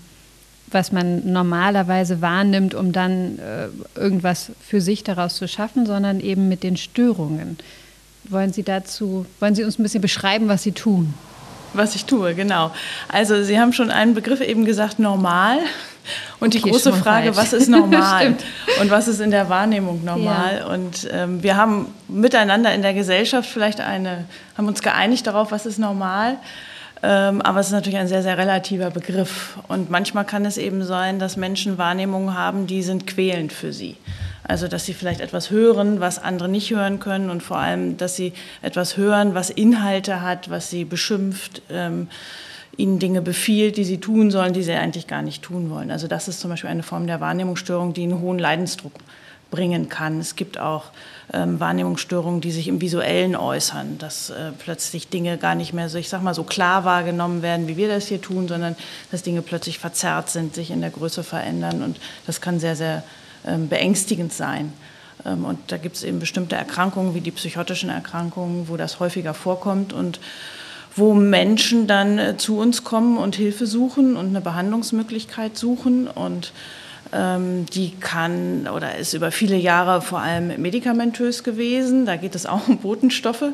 was 0.72 0.92
man 0.92 1.32
normalerweise 1.32 2.22
wahrnimmt, 2.22 2.74
um 2.74 2.92
dann 2.92 3.38
äh, 3.38 3.68
irgendwas 3.96 4.52
für 4.60 4.82
sich 4.82 5.04
daraus 5.04 5.36
zu 5.36 5.48
schaffen, 5.48 5.86
sondern 5.86 6.20
eben 6.20 6.50
mit 6.50 6.64
den 6.64 6.78
Störungen. 6.78 7.58
Wollen 8.24 8.54
Sie 8.54 8.64
dazu, 8.64 9.26
wollen 9.40 9.56
Sie 9.56 9.64
uns 9.64 9.78
ein 9.78 9.84
bisschen 9.84 10.02
beschreiben, 10.02 10.48
was 10.48 10.64
Sie 10.64 10.72
tun? 10.72 11.14
Was 11.74 11.96
ich 11.96 12.06
tue, 12.06 12.36
genau. 12.36 12.72
Also 13.08 13.44
Sie 13.44 13.60
haben 13.60 13.74
schon 13.74 13.92
einen 13.92 14.14
Begriff 14.14 14.42
eben 14.42 14.66
gesagt, 14.66 15.00
normal. 15.00 15.60
Und 16.40 16.56
okay, 16.56 16.64
die 16.64 16.72
große 16.72 16.94
Frage, 16.94 17.34
falsch. 17.34 17.38
was 17.38 17.54
ist 17.62 17.70
normal 17.70 18.36
und 18.82 18.90
was 18.90 19.08
ist 19.08 19.20
in 19.20 19.32
der 19.32 19.50
Wahrnehmung 19.50 20.04
normal? 20.04 20.58
Ja. 20.60 20.66
Und 20.68 21.08
ähm, 21.12 21.44
wir 21.44 21.56
haben 21.56 21.94
miteinander 22.08 22.74
in 22.74 22.82
der 22.82 22.94
Gesellschaft 22.94 23.48
vielleicht 23.50 23.80
eine, 23.80 24.26
haben 24.58 24.68
uns 24.68 24.82
geeinigt 24.82 25.28
darauf, 25.28 25.52
was 25.52 25.66
ist 25.66 25.78
normal. 25.78 26.38
Ähm, 27.04 27.42
aber 27.42 27.60
es 27.60 27.68
ist 27.68 27.74
natürlich 27.74 28.00
ein 28.00 28.08
sehr, 28.08 28.24
sehr 28.24 28.38
relativer 28.38 28.90
Begriff. 28.90 29.58
Und 29.68 29.90
manchmal 29.90 30.26
kann 30.26 30.46
es 30.46 30.58
eben 30.58 30.84
sein, 30.84 31.20
dass 31.20 31.38
Menschen 31.38 31.78
Wahrnehmungen 31.78 32.38
haben, 32.38 32.68
die 32.68 32.84
sind 32.84 33.08
quälend 33.08 33.54
für 33.54 33.74
sie. 33.74 33.98
Also, 34.52 34.68
dass 34.68 34.86
sie 34.86 34.94
vielleicht 34.94 35.22
etwas 35.22 35.50
hören, 35.50 36.02
was 36.02 36.20
andere 36.20 36.50
nicht 36.50 36.72
hören 36.72 37.00
können 37.00 37.30
und 37.30 37.42
vor 37.42 37.56
allem, 37.56 37.96
dass 37.96 38.18
sie 38.18 38.34
etwas 38.62 38.98
hören, 38.98 39.34
was 39.34 39.50
Inhalte 39.50 40.22
hat, 40.22 40.50
was 40.50 40.70
sie 40.70 40.84
beschimpft, 40.84 41.62
ähm, 41.70 42.10
ihnen 42.76 43.00
Dinge 43.00 43.22
befiehlt, 43.22 43.78
die 43.78 43.86
sie 43.86 44.00
tun 44.00 44.30
sollen, 44.30 44.52
die 44.52 44.64
sie 44.64 44.74
eigentlich 44.74 45.08
gar 45.08 45.22
nicht 45.22 45.42
tun 45.42 45.70
wollen. 45.70 45.90
Also, 45.90 46.10
das 46.10 46.28
ist 46.28 46.42
zum 46.42 46.50
Beispiel 46.50 46.70
eine 46.70 46.84
Form 46.84 47.08
der 47.08 47.22
Wahrnehmungsstörung, 47.22 47.94
die 47.94 48.04
einen 48.04 48.20
hohen 48.20 48.40
Leidensdruck 48.40 48.92
bringen 49.52 49.88
kann. 49.88 50.20
Es 50.20 50.36
gibt 50.36 50.60
auch 50.60 50.88
ähm, 51.32 51.62
Wahrnehmungsstörungen, 51.62 52.42
die 52.42 52.52
sich 52.52 52.68
im 52.68 52.82
Visuellen 52.82 53.38
äußern, 53.38 54.00
dass 54.00 54.32
äh, 54.32 54.52
plötzlich 54.60 55.08
Dinge 55.08 55.38
gar 55.38 55.56
nicht 55.56 55.72
mehr 55.72 55.88
so, 55.88 55.98
ich 55.98 56.10
sag 56.10 56.24
mal, 56.24 56.34
so 56.34 56.44
klar 56.44 56.84
wahrgenommen 56.84 57.42
werden, 57.42 57.70
wie 57.70 57.78
wir 57.78 57.88
das 57.88 58.08
hier 58.08 58.20
tun, 58.20 58.50
sondern 58.50 58.76
dass 59.12 59.24
Dinge 59.24 59.44
plötzlich 59.44 59.80
verzerrt 59.80 60.30
sind, 60.30 60.56
sich 60.56 60.72
in 60.72 60.82
der 60.82 60.90
Größe 60.90 61.24
verändern 61.24 61.84
und 61.84 62.02
das 62.28 62.42
kann 62.42 62.60
sehr, 62.60 62.76
sehr 62.76 63.04
beängstigend 63.44 64.34
sein. 64.34 64.74
Ähm, 65.26 65.46
und 65.46 65.60
da 65.68 65.78
gibt 65.78 65.96
es 65.96 66.04
eben 66.04 66.20
bestimmte 66.20 66.56
Erkrankungen, 66.56 67.14
wie 67.16 67.22
die 67.22 67.32
psychotischen 67.32 67.90
Erkrankungen, 67.90 68.68
wo 68.68 68.78
das 68.78 69.00
häufiger 69.00 69.34
vorkommt 69.34 69.94
und 69.94 70.20
wo 70.96 71.14
Menschen 71.14 71.88
dann 71.88 72.20
äh, 72.20 72.38
zu 72.38 72.58
uns 72.58 72.84
kommen 72.84 73.18
und 73.18 73.36
Hilfe 73.36 73.66
suchen 73.66 74.18
und 74.18 74.28
eine 74.28 74.42
Behandlungsmöglichkeit 74.42 75.58
suchen 75.58 76.08
und 76.08 76.52
ähm, 77.14 77.66
die 77.68 77.92
kann 77.92 78.68
oder 78.68 78.98
ist 78.98 79.14
über 79.14 79.32
viele 79.32 79.58
Jahre 79.58 80.02
vor 80.02 80.20
allem 80.20 80.62
medikamentös 80.62 81.44
gewesen. 81.44 82.06
Da 82.06 82.16
geht 82.16 82.36
es 82.36 82.46
auch 82.46 82.68
um 82.68 82.78
Botenstoffe, 82.78 83.54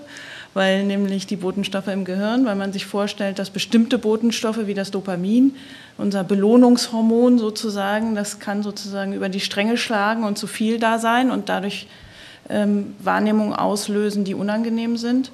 weil 0.58 0.86
nämlich 0.86 1.28
die 1.28 1.36
Botenstoffe 1.36 1.88
im 1.88 2.04
Gehirn, 2.04 2.44
weil 2.48 2.56
man 2.56 2.74
sich 2.74 2.88
vorstellt, 2.88 3.38
dass 3.38 3.52
bestimmte 3.52 4.00
Botenstoffe 4.00 4.66
wie 4.66 4.74
das 4.74 4.90
Dopamin, 4.90 5.56
unser 6.00 6.24
Belohnungshormon 6.24 7.38
sozusagen, 7.38 8.16
das 8.16 8.40
kann 8.40 8.64
sozusagen 8.64 9.14
über 9.14 9.30
die 9.30 9.40
Stränge 9.40 9.78
schlagen 9.78 10.24
und 10.24 10.40
zu 10.40 10.48
viel 10.48 10.80
da 10.80 10.98
sein 10.98 11.30
und 11.30 11.48
dadurch 11.48 11.86
ähm, 12.50 12.96
Wahrnehmungen 12.98 13.54
auslösen, 13.54 14.24
die 14.24 14.34
unangenehm 14.34 14.98
sind. 14.98 15.30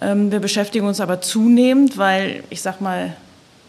Ähm, 0.00 0.32
wir 0.32 0.40
beschäftigen 0.40 0.86
uns 0.86 1.02
aber 1.02 1.20
zunehmend, 1.20 1.98
weil 1.98 2.42
ich 2.48 2.62
sag 2.62 2.80
mal, 2.80 3.14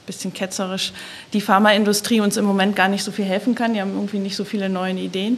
bisschen 0.06 0.34
ketzerisch, 0.34 0.94
die 1.34 1.42
Pharmaindustrie 1.42 2.22
uns 2.22 2.38
im 2.38 2.46
Moment 2.46 2.78
gar 2.78 2.88
nicht 2.88 3.04
so 3.04 3.12
viel 3.12 3.26
helfen 3.26 3.56
kann. 3.56 3.74
Die 3.74 3.82
haben 3.82 3.94
irgendwie 3.94 4.20
nicht 4.20 4.38
so 4.38 4.46
viele 4.46 4.70
neue 4.70 4.94
Ideen. 4.94 5.38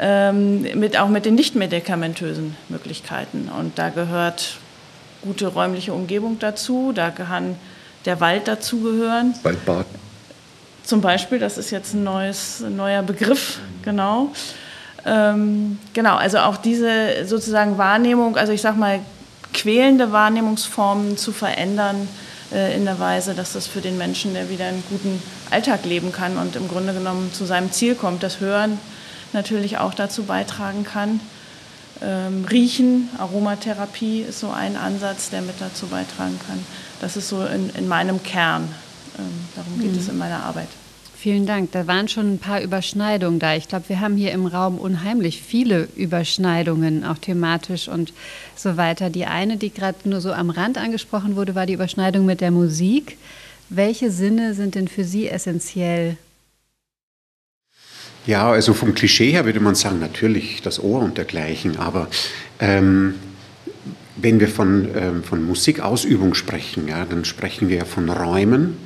Ähm, 0.00 0.62
mit, 0.80 0.98
auch 0.98 1.10
mit 1.10 1.26
den 1.26 1.34
nicht 1.34 1.56
medikamentösen 1.56 2.56
Möglichkeiten. 2.70 3.50
Und 3.58 3.78
da 3.78 3.90
gehört 3.90 4.56
gute 5.22 5.46
räumliche 5.46 5.92
Umgebung 5.92 6.38
dazu, 6.38 6.92
da 6.94 7.10
kann 7.10 7.56
der 8.04 8.20
Wald 8.20 8.48
dazugehören. 8.48 9.34
Waldbad. 9.42 9.86
Zum 10.84 11.00
Beispiel, 11.00 11.38
das 11.38 11.58
ist 11.58 11.70
jetzt 11.70 11.94
ein, 11.94 12.04
neues, 12.04 12.62
ein 12.62 12.76
neuer 12.76 13.02
Begriff, 13.02 13.58
genau. 13.82 14.32
Ähm, 15.04 15.78
genau, 15.92 16.16
also 16.16 16.38
auch 16.38 16.56
diese 16.56 17.24
sozusagen 17.24 17.78
Wahrnehmung, 17.78 18.36
also 18.36 18.52
ich 18.52 18.62
sag 18.62 18.76
mal, 18.76 19.00
quälende 19.54 20.12
Wahrnehmungsformen 20.12 21.16
zu 21.16 21.32
verändern, 21.32 22.08
äh, 22.52 22.76
in 22.76 22.84
der 22.84 22.98
Weise, 22.98 23.34
dass 23.34 23.52
das 23.52 23.66
für 23.66 23.80
den 23.80 23.96
Menschen, 23.96 24.34
der 24.34 24.50
wieder 24.50 24.66
einen 24.66 24.82
guten 24.88 25.22
Alltag 25.50 25.84
leben 25.84 26.12
kann 26.12 26.36
und 26.36 26.56
im 26.56 26.68
Grunde 26.68 26.92
genommen 26.92 27.32
zu 27.32 27.44
seinem 27.44 27.72
Ziel 27.72 27.94
kommt, 27.94 28.22
das 28.22 28.40
Hören 28.40 28.78
natürlich 29.32 29.78
auch 29.78 29.94
dazu 29.94 30.24
beitragen 30.24 30.84
kann. 30.84 31.20
Ähm, 32.02 32.44
Riechen, 32.50 33.08
Aromatherapie 33.18 34.22
ist 34.22 34.40
so 34.40 34.50
ein 34.50 34.76
Ansatz, 34.76 35.30
der 35.30 35.42
mit 35.42 35.60
dazu 35.60 35.86
beitragen 35.86 36.38
kann. 36.46 36.58
Das 37.00 37.16
ist 37.16 37.28
so 37.28 37.44
in, 37.44 37.70
in 37.70 37.86
meinem 37.86 38.22
Kern. 38.22 38.68
Ähm, 39.18 39.24
darum 39.54 39.78
geht 39.80 39.92
mhm. 39.92 39.98
es 39.98 40.08
in 40.08 40.18
meiner 40.18 40.42
Arbeit. 40.42 40.68
vielen 41.16 41.46
Dank. 41.46 41.70
Da 41.70 41.86
waren 41.86 42.08
schon 42.08 42.34
ein 42.34 42.38
paar 42.38 42.60
Überschneidungen 42.60 43.38
da. 43.38 43.54
Ich 43.54 43.68
glaube, 43.68 43.88
wir 43.88 44.00
haben 44.00 44.16
hier 44.16 44.32
im 44.32 44.46
Raum 44.46 44.78
unheimlich 44.78 45.40
viele 45.40 45.88
Überschneidungen, 45.94 47.04
auch 47.04 47.18
thematisch 47.18 47.86
und 47.86 48.12
so 48.56 48.76
weiter. 48.76 49.08
Die 49.08 49.26
eine, 49.26 49.56
die 49.56 49.72
gerade 49.72 50.08
nur 50.08 50.20
so 50.20 50.32
am 50.32 50.50
Rand 50.50 50.78
angesprochen 50.78 51.36
wurde, 51.36 51.54
war 51.54 51.66
die 51.66 51.74
Überschneidung 51.74 52.26
mit 52.26 52.40
der 52.40 52.50
Musik. 52.50 53.18
Welche 53.68 54.10
Sinne 54.10 54.54
sind 54.54 54.74
denn 54.74 54.88
für 54.88 55.04
Sie 55.04 55.28
essentiell? 55.28 56.16
Ja, 58.26 58.50
also 58.50 58.72
vom 58.72 58.94
Klischee 58.94 59.32
her 59.32 59.44
würde 59.44 59.60
man 59.60 59.74
sagen, 59.74 59.98
natürlich 59.98 60.62
das 60.62 60.82
Ohr 60.82 61.00
und 61.00 61.18
dergleichen, 61.18 61.76
aber 61.76 62.08
ähm, 62.60 63.14
wenn 64.16 64.40
wir 64.40 64.48
von, 64.48 64.88
ähm, 64.94 65.22
von 65.22 65.42
Musikausübung 65.42 66.34
sprechen, 66.34 66.86
ja, 66.86 67.06
dann 67.06 67.24
sprechen 67.24 67.68
wir 67.68 67.78
ja 67.78 67.84
von 67.84 68.10
Räumen. 68.10 68.76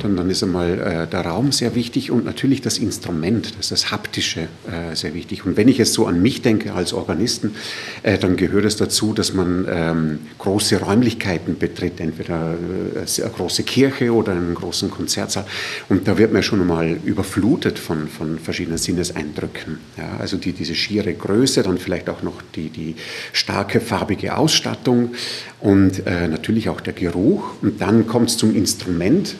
Dann, 0.00 0.16
dann 0.16 0.30
ist 0.30 0.44
einmal 0.44 0.78
äh, 0.78 1.06
der 1.10 1.22
Raum 1.22 1.50
sehr 1.50 1.74
wichtig 1.74 2.10
und 2.12 2.24
natürlich 2.24 2.60
das 2.60 2.78
Instrument, 2.78 3.46
das 3.46 3.66
ist 3.66 3.72
das 3.72 3.90
Haptische 3.90 4.42
äh, 4.70 4.94
sehr 4.94 5.14
wichtig. 5.14 5.44
Und 5.44 5.56
wenn 5.56 5.66
ich 5.66 5.78
jetzt 5.78 5.92
so 5.92 6.06
an 6.06 6.22
mich 6.22 6.42
denke 6.42 6.72
als 6.72 6.92
Organisten, 6.92 7.56
äh, 8.04 8.16
dann 8.16 8.36
gehört 8.36 8.64
es 8.64 8.76
dazu, 8.76 9.12
dass 9.12 9.34
man 9.34 9.66
ähm, 9.68 10.18
große 10.38 10.80
Räumlichkeiten 10.80 11.58
betritt, 11.58 11.98
entweder 11.98 12.54
äh, 12.54 13.22
eine 13.22 13.30
große 13.30 13.64
Kirche 13.64 14.12
oder 14.12 14.32
einen 14.32 14.54
großen 14.54 14.90
Konzertsaal. 14.90 15.46
Und 15.88 16.06
da 16.06 16.16
wird 16.16 16.32
man 16.32 16.44
schon 16.44 16.60
einmal 16.60 16.96
überflutet 17.04 17.78
von, 17.80 18.06
von 18.06 18.38
verschiedenen 18.38 18.78
Sinneseindrücken. 18.78 19.78
Ja, 19.96 20.16
also 20.20 20.36
die, 20.36 20.52
diese 20.52 20.76
schiere 20.76 21.12
Größe, 21.12 21.64
dann 21.64 21.78
vielleicht 21.78 22.08
auch 22.08 22.22
noch 22.22 22.40
die, 22.54 22.68
die 22.68 22.94
starke 23.32 23.80
farbige 23.80 24.36
Ausstattung 24.36 24.75
Ausstattung 24.76 25.10
und 25.60 26.06
äh, 26.06 26.28
natürlich 26.28 26.68
auch 26.68 26.80
der 26.80 26.92
Geruch. 26.92 27.54
Und 27.62 27.80
dann 27.80 28.06
kommt 28.06 28.30
es 28.30 28.36
zum 28.36 28.54
Instrument. 28.54 29.34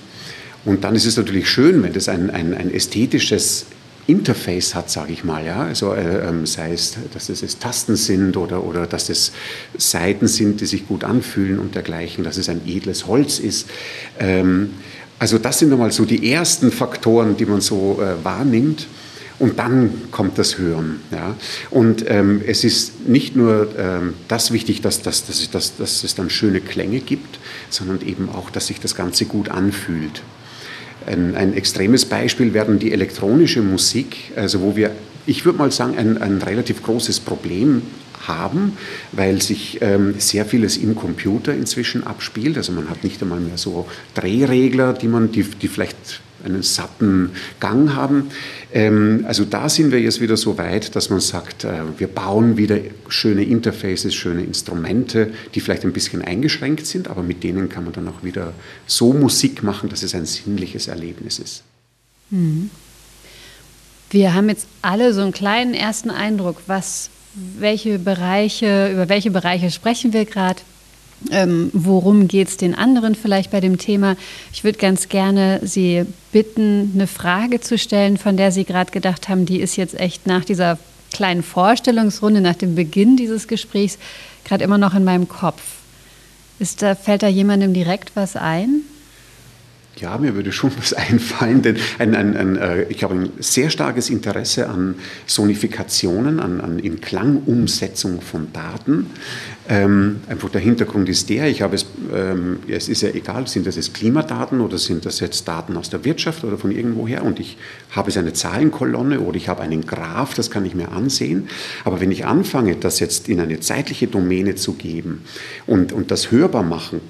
Und 0.65 0.85
dann 0.85 0.95
ist 0.97 1.07
es 1.07 1.17
natürlich 1.17 1.49
schön, 1.49 1.83
wenn 1.83 1.93
das 1.93 2.09
ein, 2.09 2.31
ein, 2.31 2.55
ein 2.55 2.73
ästhetisches 2.73 3.67
Interface 4.09 4.75
hat, 4.75 4.91
sage 4.91 5.13
ich 5.13 5.25
mal. 5.25 5.45
Ja? 5.45 5.65
Also, 5.65 5.93
äh, 5.93 6.29
ähm, 6.29 6.47
sei 6.47 6.73
es, 6.73 6.97
dass 7.13 7.29
es 7.29 7.59
Tasten 7.59 7.97
sind 7.97 8.37
oder, 8.37 8.65
oder 8.65 8.87
dass 8.87 9.09
es 9.09 9.33
Saiten 9.77 10.29
sind, 10.29 10.61
die 10.61 10.67
sich 10.67 10.87
gut 10.87 11.05
anfühlen 11.05 11.59
und 11.59 11.75
dergleichen, 11.75 12.25
dass 12.25 12.37
es 12.37 12.49
ein 12.49 12.63
edles 12.67 13.07
Holz 13.07 13.39
ist. 13.39 13.69
Ähm, 14.19 14.71
also 15.19 15.39
das 15.39 15.59
sind 15.61 15.71
nochmal 15.71 15.93
so 15.93 16.05
die 16.05 16.31
ersten 16.31 16.71
Faktoren, 16.71 17.37
die 17.37 17.47
man 17.47 17.61
so 17.61 18.01
äh, 18.03 18.23
wahrnimmt. 18.23 18.87
Und 19.39 19.59
dann 19.59 20.11
kommt 20.11 20.39
das 20.39 20.57
Hören. 20.57 21.01
Ja. 21.11 21.37
Und 21.71 22.05
ähm, 22.09 22.41
es 22.47 22.65
ist 22.65 23.07
nicht 23.07 23.37
nur 23.37 23.69
ähm, 23.79 24.15
das 24.29 24.51
wichtig, 24.51 24.81
dass, 24.81 25.03
dass, 25.03 25.27
dass, 25.27 25.51
dass, 25.51 25.77
dass 25.77 26.05
es 26.05 26.15
dann 26.15 26.31
schöne 26.31 26.61
Klänge 26.61 27.01
gibt, 27.01 27.39
sondern 27.69 28.01
eben 28.01 28.31
auch, 28.31 28.51
dass 28.51 28.69
sich 28.69 28.81
das 28.81 28.95
Ganze 28.95 29.27
gut 29.27 29.51
anfühlt. 29.51 30.23
Ein, 31.07 31.37
ein 31.37 31.55
extremes 31.55 32.07
Beispiel 32.07 32.55
werden 32.55 32.79
die 32.79 32.93
elektronische 32.93 33.63
Musik, 33.63 34.33
also 34.35 34.61
wo 34.63 34.75
wir, 34.75 34.91
ich 35.27 35.45
würde 35.45 35.59
mal 35.59 35.71
sagen, 35.71 35.97
ein, 35.99 36.19
ein 36.19 36.41
relativ 36.41 36.83
großes 36.83 37.21
Problem 37.21 37.83
haben, 38.27 38.77
weil 39.13 39.43
sich 39.43 39.79
ähm, 39.83 40.15
sehr 40.19 40.47
vieles 40.47 40.77
im 40.79 40.95
Computer 40.97 41.53
inzwischen 41.53 42.05
abspielt. 42.07 42.57
Also 42.57 42.73
man 42.73 42.89
hat 42.89 43.05
nicht 43.05 43.23
einmal 43.23 43.41
mehr 43.41 43.59
so 43.59 43.87
Drehregler, 44.15 44.95
die 44.95 45.09
man, 45.09 45.31
die, 45.31 45.43
die 45.43 45.69
vielleicht 45.69 46.23
einen 46.47 46.63
satten 46.63 47.33
Gang 47.61 47.95
haben. 47.95 48.31
Ähm, 48.73 49.25
also 49.29 49.45
da 49.45 49.69
sind 49.69 49.93
wir 49.93 50.01
jetzt 50.01 50.21
wieder 50.21 50.37
so 50.37 50.57
weit, 50.59 50.97
dass 50.97 51.11
man 51.11 51.21
sagt, 51.21 51.65
äh, 51.65 51.83
wir 51.99 52.09
bauen 52.09 52.57
wieder 52.57 52.79
schöne 53.09 53.45
Interfaces, 53.45 54.15
schöne 54.15 54.43
Instrumente, 54.43 55.33
die 55.55 55.61
vielleicht 55.61 55.85
ein 55.85 55.93
bisschen 55.93 56.23
eingeschränkt 56.23 56.87
sind, 56.87 57.09
aber 57.09 57.23
mit 57.23 57.43
denen 57.43 57.69
kann 57.69 57.85
man 57.85 57.93
dann 57.93 58.09
auch 58.09 58.23
wieder 58.23 58.53
so 58.87 59.13
Musik 59.13 59.63
machen, 59.63 59.89
dass 59.89 60.03
es 60.03 60.15
ein 60.15 60.27
sinnliches 60.27 60.89
Erlebnis 60.89 61.39
ist. 61.39 61.63
Mhm. 62.31 62.71
Wir 64.11 64.35
haben 64.35 64.49
jetzt 64.49 64.67
alle 64.83 65.13
so 65.13 65.21
einen 65.21 65.33
kleinen 65.33 65.75
ersten 65.75 66.11
Eindruck, 66.11 66.63
was, 66.67 67.11
welche 67.35 67.99
Bereiche, 67.99 68.91
über 68.93 69.09
welche 69.09 69.31
Bereiche 69.31 69.71
sprechen 69.71 70.13
wir 70.13 70.25
gerade, 70.25 70.61
ähm, 71.31 71.71
worum 71.73 72.29
geht 72.29 72.49
es 72.49 72.57
den 72.57 72.75
anderen 72.75 73.15
vielleicht 73.15 73.51
bei 73.51 73.61
dem 73.61 73.79
Thema. 73.79 74.17
Ich 74.53 74.65
würde 74.65 74.79
ganz 74.79 75.09
gerne 75.09 75.61
Sie 75.63 76.05
bitten, 76.33 76.93
eine 76.95 77.07
Frage 77.07 77.61
zu 77.61 77.79
stellen, 77.79 78.17
von 78.17 78.37
der 78.37 78.53
Sie 78.53 78.65
gerade 78.65 78.91
gedacht 78.91 79.29
haben, 79.29 79.47
die 79.47 79.61
ist 79.61 79.77
jetzt 79.77 79.99
echt 79.99 80.27
nach 80.27 80.45
dieser 80.45 80.79
kleinen 81.13 81.43
Vorstellungsrunde, 81.43 82.41
nach 82.41 82.57
dem 82.57 82.75
Beginn 82.75 83.17
dieses 83.17 83.49
Gesprächs, 83.49 83.99
gerade 84.45 84.65
immer 84.65 84.79
noch 84.79 84.95
in 84.95 85.05
meinem 85.05 85.29
Kopf. 85.29 85.63
Ist 86.59 86.83
da, 86.83 86.95
fällt 86.95 87.23
da 87.23 87.29
jemandem 87.29 87.73
direkt 87.73 88.13
was 88.15 88.37
ein? 88.37 88.83
Ja, 89.99 90.19
mir 90.19 90.35
würde 90.35 90.53
schon 90.53 90.73
was 90.77 90.93
einfallen, 90.93 91.63
denn 91.63 91.77
ein, 91.99 92.15
ein, 92.15 92.37
ein, 92.37 92.57
äh, 92.57 92.83
ich 92.85 93.03
habe 93.03 93.15
ein 93.15 93.31
sehr 93.39 93.71
starkes 93.71 94.11
Interesse 94.11 94.69
an 94.69 94.97
Sonifikationen, 95.27 96.39
an, 96.39 96.61
an 96.61 96.79
in 96.79 97.01
Klangumsetzung 97.01 98.21
von 98.21 98.53
Daten. 98.53 99.07
Ähm, 99.69 100.21
einfach 100.29 100.49
der 100.51 100.61
Hintergrund 100.61 101.09
ist 101.09 101.29
der, 101.29 101.49
ich 101.49 101.61
habe 101.61 101.75
es, 101.75 101.87
ähm, 102.15 102.61
es 102.69 102.89
ist 102.89 103.03
ja 103.03 103.09
egal, 103.09 103.49
sind 103.49 103.67
das 103.67 103.75
jetzt 103.75 103.95
Klimadaten 103.95 104.61
oder 104.61 104.79
sind 104.79 105.05
das 105.05 105.19
jetzt 105.19 105.49
Daten 105.49 105.77
aus 105.77 105.91
der 105.91 106.05
Wirtschaft 106.05 106.45
oder 106.45 106.57
von 106.57 106.71
irgendwoher 106.71 107.25
und 107.25 107.41
ich 107.41 107.57
habe 107.91 108.11
es 108.11 108.17
eine 108.17 108.33
Zahlenkolonne 108.33 109.19
oder 109.21 109.37
ich 109.37 109.49
habe 109.49 109.63
einen 109.63 109.85
Graph, 109.85 110.35
das 110.35 110.53
kann 110.53 110.65
ich 110.65 110.77
mir 110.77 110.93
ansehen. 110.93 111.49
Aber 111.85 112.01
wenn 112.01 112.13
ich 112.13 112.27
anfange, 112.27 112.77
das 112.77 113.01
jetzt 113.01 113.29
in 113.29 113.41
eine 113.41 113.59
zeitliche 113.59 114.07
Domäne 114.07 114.55
zu 114.55 114.75
geben 114.75 115.23
und, 115.67 115.93
und 115.93 116.13
das 116.13 116.31
hörbar 116.31 116.63
machen, 116.63 117.01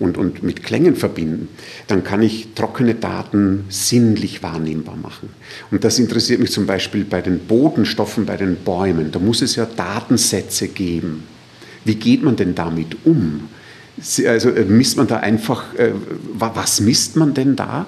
und, 0.00 0.18
und 0.18 0.42
mit 0.42 0.62
Klängen 0.64 0.96
verbinden, 0.96 1.48
dann 1.86 2.02
kann 2.02 2.20
ich 2.20 2.48
trockene 2.54 2.94
Daten 2.94 3.64
sinnlich 3.68 4.42
wahrnehmbar 4.42 4.96
machen. 4.96 5.28
Und 5.70 5.84
das 5.84 5.98
interessiert 5.98 6.40
mich 6.40 6.50
zum 6.50 6.66
Beispiel 6.66 7.04
bei 7.04 7.22
den 7.22 7.38
Bodenstoffen, 7.40 8.26
bei 8.26 8.36
den 8.36 8.56
Bäumen. 8.56 9.12
Da 9.12 9.18
muss 9.18 9.40
es 9.40 9.56
ja 9.56 9.66
Datensätze 9.66 10.68
geben. 10.68 11.22
Wie 11.84 11.94
geht 11.94 12.22
man 12.22 12.36
denn 12.36 12.54
damit 12.54 12.96
um? 13.04 13.48
Also 14.26 14.50
äh, 14.50 14.64
misst 14.64 14.96
man 14.96 15.06
da 15.06 15.18
einfach, 15.18 15.74
äh, 15.74 15.92
was 16.32 16.80
misst 16.80 17.16
man 17.16 17.34
denn 17.34 17.56
da? 17.56 17.86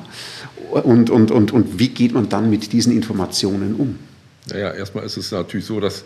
Und, 0.70 1.10
und, 1.10 1.30
und, 1.30 1.52
und 1.52 1.78
wie 1.78 1.88
geht 1.88 2.12
man 2.12 2.28
dann 2.28 2.50
mit 2.50 2.72
diesen 2.72 2.92
Informationen 2.92 3.74
um? 3.74 3.98
Naja, 4.48 4.72
erstmal 4.72 5.04
ist 5.04 5.16
es 5.16 5.32
natürlich 5.32 5.66
so, 5.66 5.80
dass 5.80 6.04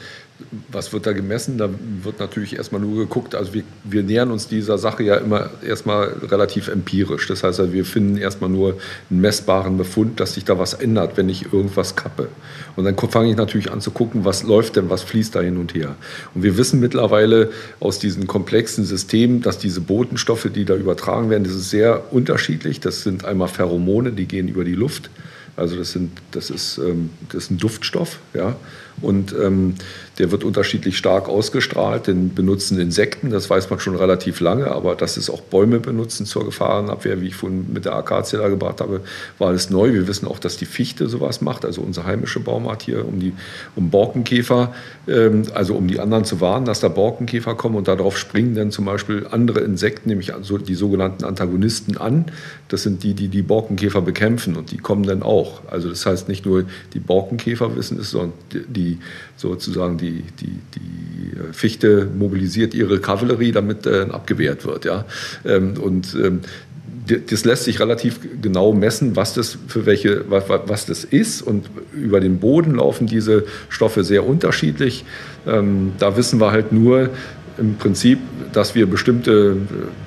was 0.71 0.93
wird 0.93 1.07
da 1.07 1.13
gemessen? 1.13 1.59
Da 1.59 1.69
wird 2.03 2.19
natürlich 2.21 2.57
erstmal 2.57 2.81
nur 2.81 2.97
geguckt, 2.97 3.35
also 3.35 3.55
wir, 3.55 3.63
wir 3.85 4.03
nähern 4.03 4.31
uns 4.31 4.49
dieser 4.49 4.79
Sache 4.79 5.03
ja 5.03 5.17
immer 5.17 5.51
erstmal 5.67 6.09
relativ 6.29 6.69
empirisch. 6.69 7.27
Das 7.27 7.43
heißt, 7.43 7.61
also 7.61 7.73
wir 7.73 7.85
finden 7.85 8.17
erstmal 8.17 8.51
nur 8.51 8.77
einen 9.11 9.21
messbaren 9.21 9.77
Befund, 9.77 10.21
dass 10.21 10.35
sich 10.35 10.45
da 10.45 10.59
was 10.59 10.75
ändert, 10.75 11.17
wenn 11.17 11.29
ich 11.29 11.53
irgendwas 11.53 11.97
kappe. 11.97 12.29
Und 12.77 12.85
dann 12.85 12.97
fange 12.97 13.31
ich 13.31 13.37
natürlich 13.37 13.71
an 13.71 13.81
zu 13.81 13.91
gucken, 13.91 14.25
was 14.25 14.43
läuft 14.43 14.77
denn, 14.77 14.91
was 14.91 15.03
fließt 15.03 15.35
da 15.35 15.41
hin 15.41 15.57
und 15.57 15.75
her. 15.75 15.97
Und 16.35 16.43
wir 16.43 16.57
wissen 16.57 16.81
mittlerweile 16.81 17.51
aus 17.79 17.99
diesen 17.99 18.27
komplexen 18.27 18.85
Systemen, 18.85 19.43
dass 19.43 19.59
diese 19.59 19.81
Botenstoffe, 19.81 20.49
die 20.55 20.65
da 20.65 20.75
übertragen 20.75 21.31
werden, 21.31 21.45
das 21.45 21.55
ist 21.55 21.71
sehr 21.71 22.13
unterschiedlich. 22.13 22.81
Das 22.81 23.03
sind 23.03 23.25
einmal 23.25 23.49
Pheromone, 23.49 24.13
die 24.13 24.27
gehen 24.27 24.49
über 24.49 24.65
die 24.65 24.75
Luft. 24.75 25.11
Also 25.57 25.77
das, 25.77 25.93
sind, 25.93 26.13
das, 26.31 26.49
ist, 26.49 26.79
ähm, 26.79 27.11
das 27.29 27.45
ist 27.45 27.51
ein 27.51 27.59
Duftstoff, 27.59 28.19
ja. 28.35 28.57
Und 29.03 29.35
ähm, 29.39 29.75
der 30.21 30.31
wird 30.31 30.45
unterschiedlich 30.45 30.99
stark 30.99 31.31
ausgestrahlt. 31.31 32.07
Den 32.07 32.35
benutzen 32.35 32.79
Insekten, 32.79 33.31
das 33.31 33.49
weiß 33.49 33.71
man 33.71 33.81
schon 33.81 33.97
relativ 33.97 34.41
lange, 34.41 34.71
aber 34.71 34.95
dass 34.95 35.17
es 35.17 35.31
auch 35.31 35.41
Bäume 35.41 35.81
benutzen 35.81 36.27
zur 36.27 36.45
Gefahrenabwehr, 36.45 37.23
wie 37.23 37.29
ich 37.29 37.35
vorhin 37.35 37.73
mit 37.73 37.87
der 37.87 37.95
Akazie 37.95 38.37
da 38.37 38.49
gebracht 38.49 38.83
habe, 38.83 39.01
war 39.39 39.49
alles 39.49 39.71
neu. 39.71 39.95
Wir 39.95 40.07
wissen 40.07 40.29
auch, 40.29 40.39
dass 40.39 40.59
die 40.59 40.67
Fichte 40.67 41.09
sowas 41.09 41.41
macht, 41.41 41.65
also 41.65 41.81
unsere 41.81 42.05
heimische 42.05 42.39
Baumart 42.39 42.83
hier, 42.83 43.09
um, 43.09 43.19
die, 43.19 43.33
um 43.77 43.89
Borkenkäfer, 43.89 44.75
ähm, 45.09 45.45
also 45.55 45.75
um 45.75 45.89
die 45.89 45.99
anderen 45.99 46.25
zu 46.25 46.43
warnen, 46.43 46.67
dass 46.67 46.81
da 46.81 46.89
Borkenkäfer 46.89 47.55
kommen 47.55 47.77
und 47.77 47.89
darauf 47.89 48.19
springen 48.19 48.55
dann 48.55 48.71
zum 48.71 48.85
Beispiel 48.85 49.27
andere 49.31 49.61
Insekten, 49.61 50.11
nämlich 50.11 50.33
die 50.69 50.75
sogenannten 50.75 51.25
Antagonisten 51.25 51.97
an. 51.97 52.27
Das 52.69 52.83
sind 52.83 53.03
die, 53.03 53.15
die 53.15 53.29
die 53.29 53.43
Borkenkäfer 53.43 54.03
bekämpfen 54.03 54.57
und 54.57 54.71
die 54.71 54.77
kommen 54.77 55.05
dann 55.05 55.23
auch. 55.23 55.63
Also 55.71 55.89
das 55.89 56.05
heißt 56.05 56.29
nicht 56.29 56.45
nur 56.45 56.65
die 56.93 57.01
Borkenkäfer 57.01 57.75
wissen 57.75 57.99
es, 57.99 58.11
sondern 58.11 58.35
die 58.53 58.99
sozusagen 59.41 59.97
die, 59.97 60.23
die, 60.41 60.59
die 60.75 61.37
äh, 61.37 61.53
Fichte 61.53 62.09
mobilisiert 62.17 62.75
ihre 62.75 63.01
Kavallerie, 63.01 63.53
damit 63.53 63.87
äh, 63.87 64.07
abgewehrt 64.11 64.65
wird. 64.65 64.85
Ja? 64.85 65.05
Ähm, 65.45 65.75
und 65.81 66.15
ähm, 66.15 66.41
das 67.29 67.45
lässt 67.45 67.65
sich 67.65 67.81
relativ 67.81 68.21
genau 68.41 68.73
messen, 68.73 69.17
was 69.17 69.35
das 69.35 69.59
für 69.67 69.85
welche, 69.85 70.25
was, 70.29 70.87
das 70.87 71.03
ist. 71.05 71.43
Und 71.43 71.69
über 71.93 72.21
den 72.21 72.39
Boden 72.39 72.77
laufen 72.77 73.07
diese 73.07 73.45
Stoffe 73.69 74.05
sehr 74.05 74.25
unterschiedlich. 74.27 75.05
Ähm, 75.47 75.93
da 75.99 76.17
wissen 76.17 76.41
wir 76.41 76.53
halt 76.53 76.73
nur, 76.73 77.11
im 77.61 77.77
Prinzip, 77.77 78.19
dass 78.53 78.75
wir 78.75 78.87
bestimmte 78.87 79.57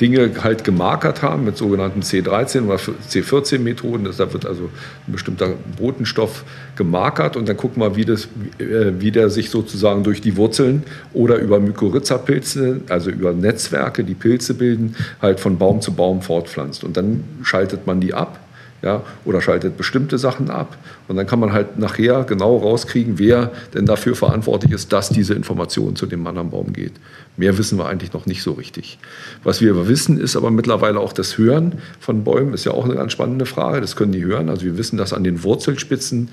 Dinge 0.02 0.32
halt 0.44 0.64
gemarkert 0.64 1.22
haben 1.22 1.46
mit 1.46 1.56
sogenannten 1.56 2.02
C13 2.02 2.66
oder 2.66 2.76
C14-Methoden. 2.76 4.10
Da 4.18 4.34
wird 4.34 4.46
also 4.46 4.70
ein 5.08 5.12
bestimmter 5.14 5.54
Botenstoff 5.78 6.44
gemarkert 6.76 7.38
und 7.38 7.48
dann 7.48 7.56
gucken 7.56 7.82
wir, 7.82 7.96
wie, 7.96 8.06
das, 8.06 8.28
äh, 8.58 8.94
wie 9.00 9.12
der 9.12 9.30
sich 9.30 9.52
sozusagen 9.52 10.04
durch 10.04 10.20
die 10.20 10.36
Wurzeln 10.36 10.84
oder 11.14 11.38
über 11.38 11.60
Mykorrhiza-Pilze, 11.60 12.82
also 12.90 13.12
über 13.12 13.34
Netzwerke, 13.34 14.04
die 14.04 14.16
Pilze 14.16 14.56
bilden, 14.56 14.96
halt 15.22 15.40
von 15.40 15.58
Baum 15.60 15.80
zu 15.80 15.94
Baum 15.94 16.22
fortpflanzt. 16.22 16.84
Und 16.84 16.98
dann 16.98 17.24
schaltet 17.44 17.86
man 17.86 18.02
die 18.02 18.14
ab 18.14 18.43
ja, 18.84 19.02
oder 19.24 19.42
schaltet 19.42 19.78
bestimmte 19.78 20.18
Sachen 20.18 20.50
ab. 20.50 20.78
Und 21.08 21.16
dann 21.16 21.26
kann 21.26 21.40
man 21.40 21.54
halt 21.54 21.80
nachher 21.80 22.26
genau 22.26 22.58
rauskriegen, 22.58 23.18
wer 23.18 23.52
denn 23.74 23.86
dafür 23.86 24.14
verantwortlich 24.14 24.74
ist, 24.74 24.92
dass 24.92 25.10
diese 25.10 25.34
Information 25.34 25.96
zu 25.96 26.06
dem 26.06 26.28
anderen 26.28 26.50
Baum 26.50 26.74
geht. 26.74 26.92
Mehr 27.38 27.58
wissen 27.58 27.78
wir 27.80 27.88
eigentlich 27.88 28.12
noch 28.12 28.26
nicht 28.26 28.44
so 28.44 28.52
richtig. 28.52 29.00
Was 29.44 29.62
wir 29.62 29.72
aber 29.72 29.88
wissen, 29.88 30.20
ist 30.20 30.36
aber 30.36 30.52
mittlerweile 30.52 31.00
auch 31.00 31.14
das 31.14 31.38
Hören 31.38 31.80
von 32.02 32.26
Bäumen, 32.26 32.54
ist 32.54 32.66
ja 32.66 32.74
auch 32.74 32.84
eine 32.84 32.96
ganz 32.96 33.14
spannende 33.14 33.46
Frage. 33.46 33.80
Das 33.80 33.96
können 33.96 34.12
die 34.12 34.24
hören. 34.24 34.50
Also 34.50 34.66
wir 34.66 34.78
wissen, 34.78 34.98
dass 34.98 35.14
an 35.14 35.24
den 35.24 35.44
Wurzelspitzen 35.44 36.30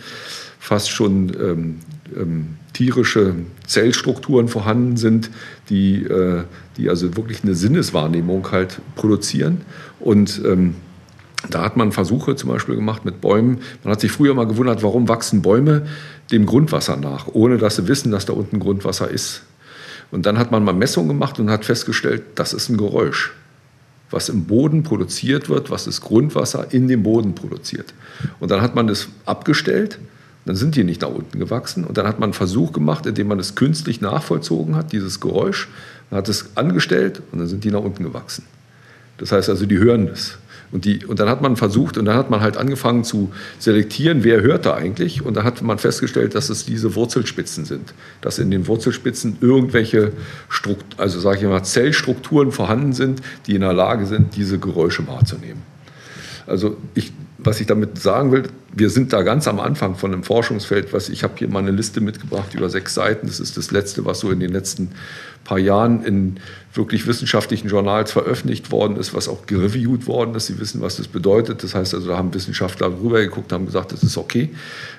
fast 0.59 0.91
schon 0.91 1.33
ähm, 1.41 1.79
ähm, 2.17 2.57
tierische 2.73 3.35
Zellstrukturen 3.67 4.49
vorhanden 4.49 4.97
sind, 4.97 5.31
die, 5.71 6.03
äh, 6.03 6.43
die 6.77 6.91
also 6.91 7.17
wirklich 7.17 7.45
eine 7.45 7.55
Sinneswahrnehmung 7.55 8.51
halt 8.51 8.81
produzieren. 8.97 9.63
Und 10.01 10.43
ähm, 10.45 10.75
da 11.49 11.63
hat 11.63 11.77
man 11.77 11.93
Versuche 11.93 12.37
zum 12.37 12.51
Beispiel 12.51 12.77
gemacht 12.77 13.05
mit 13.05 13.21
Bäumen. 13.21 13.59
Man 13.83 13.93
hat 13.93 14.01
sich 14.01 14.13
früher 14.13 14.35
mal 14.35 14.47
gewundert, 14.47 14.83
warum 14.83 15.09
wachsen 15.09 15.43
Bäume 15.43 15.87
dem 16.31 16.47
Grundwasser 16.47 16.97
nach, 16.97 17.29
ohne 17.33 17.59
dass 17.59 17.77
sie 17.77 17.89
wissen, 17.89 18.13
dass 18.13 18.27
da 18.27 18.35
unten 18.35 18.61
Grundwasser 18.61 19.11
ist. 19.11 19.43
Und 20.11 20.27
dann 20.27 20.39
hat 20.39 20.51
man 20.51 20.65
mal 20.65 20.75
Messungen 20.75 21.09
gemacht 21.09 21.39
und 21.39 21.51
hat 21.51 21.65
festgestellt, 21.65 22.23
das 22.35 22.53
ist 22.53 22.69
ein 22.69 22.77
Geräusch, 22.77 23.33
was 24.11 24.29
im 24.29 24.45
Boden 24.45 24.83
produziert 24.83 25.49
wird, 25.49 25.71
was 25.71 25.85
das 25.85 26.01
Grundwasser 26.01 26.73
in 26.73 26.89
dem 26.89 27.03
Boden 27.03 27.35
produziert. 27.35 27.95
Und 28.39 28.51
dann 28.51 28.61
hat 28.61 28.75
man 28.75 28.87
das 28.87 29.09
abgestellt, 29.25 29.99
dann 30.47 30.57
sind 30.57 30.75
die 30.75 30.85
nicht 30.85 31.03
nach 31.03 31.11
unten 31.11 31.39
gewachsen. 31.39 31.85
Und 31.85 31.97
dann 31.97 32.07
hat 32.07 32.19
man 32.19 32.29
einen 32.29 32.35
Versuch 32.35 32.73
gemacht, 32.73 33.07
indem 33.07 33.29
man 33.29 33.39
es 33.39 33.55
künstlich 33.55 34.01
nachvollzogen 34.01 34.75
hat, 34.75 34.93
dieses 34.93 35.21
Geräusch, 35.21 35.69
man 36.11 36.19
hat 36.19 36.29
es 36.29 36.57
angestellt 36.57 37.23
und 37.31 37.39
dann 37.39 37.47
sind 37.47 37.63
die 37.63 37.71
nach 37.71 37.83
unten 37.83 38.03
gewachsen. 38.03 38.45
Das 39.19 39.33
heißt 39.33 39.49
also, 39.49 39.67
die 39.67 39.79
hören 39.79 40.09
es. 40.09 40.39
Und, 40.73 40.85
die, 40.85 41.05
und 41.05 41.19
dann 41.19 41.29
hat 41.29 41.43
man 41.43 41.57
versucht 41.57 41.99
und 41.99 42.05
dann 42.05 42.17
hat 42.17 42.31
man 42.31 42.41
halt 42.41 42.57
angefangen 42.57 43.03
zu 43.03 43.33
selektieren, 43.59 44.23
wer 44.23 44.41
hört 44.41 44.67
da 44.67 44.75
eigentlich. 44.75 45.23
Und 45.23 45.37
dann 45.37 45.45
hat 45.45 45.63
man 45.63 45.79
festgestellt, 45.79 46.35
dass 46.37 46.49
es 46.49 46.65
diese 46.65 46.95
Wurzelspitzen 46.95 47.65
sind. 47.65 47.93
Dass 48.21 48.39
in 48.39 48.51
den 48.51 48.69
Wurzelspitzen 48.69 49.39
irgendwelche, 49.41 50.13
Strukt, 50.49 50.99
also 50.99 51.19
sage 51.19 51.39
ich 51.39 51.45
mal, 51.45 51.65
Zellstrukturen 51.65 52.53
vorhanden 52.53 52.93
sind, 52.93 53.21
die 53.47 53.57
in 53.57 53.63
der 53.63 53.73
Lage 53.73 54.07
sind, 54.07 54.37
diese 54.37 54.59
Geräusche 54.59 55.07
wahrzunehmen. 55.09 55.63
Also 56.47 56.77
ich, 56.95 57.13
was 57.39 57.61
ich 57.61 57.67
damit 57.67 57.99
sagen 57.99 58.31
will, 58.31 58.45
wir 58.73 58.91
sind 58.91 59.13
da 59.13 59.23
ganz 59.23 59.49
am 59.49 59.59
Anfang 59.59 59.97
von 59.97 60.13
einem 60.13 60.23
Forschungsfeld. 60.23 60.93
Was, 60.93 61.09
ich 61.09 61.25
habe 61.25 61.35
hier 61.37 61.49
mal 61.49 61.59
eine 61.61 61.73
Liste 61.73 62.01
mitgebracht 62.01 62.55
über 62.55 62.69
sechs 62.69 62.95
Seiten. 62.95 63.27
Das 63.27 63.41
ist 63.41 63.57
das 63.57 63.71
letzte, 63.71 64.05
was 64.05 64.21
so 64.21 64.31
in 64.31 64.41
den 64.41 64.53
letzten 64.53 64.93
paar 65.45 65.59
Jahren 65.59 66.05
in 66.05 66.37
wirklich 66.75 67.07
wissenschaftlichen 67.09 67.69
Journals 67.69 68.13
veröffentlicht 68.13 68.71
worden 68.71 68.97
ist, 68.97 69.13
was 69.13 69.29
auch 69.29 69.47
gereviewt 69.47 70.07
worden 70.07 70.35
ist. 70.37 70.47
Sie 70.47 70.61
wissen, 70.61 70.81
was 70.81 70.99
das 70.99 71.09
bedeutet. 71.09 71.65
Das 71.65 71.75
heißt 71.75 71.95
also, 71.95 72.09
da 72.09 72.17
haben 72.17 72.33
Wissenschaftler 72.33 72.91
drüber 72.91 73.21
geguckt, 73.21 73.53
haben 73.53 73.67
gesagt, 73.67 73.91
das 73.91 74.05
ist 74.05 74.17
okay. 74.17 74.51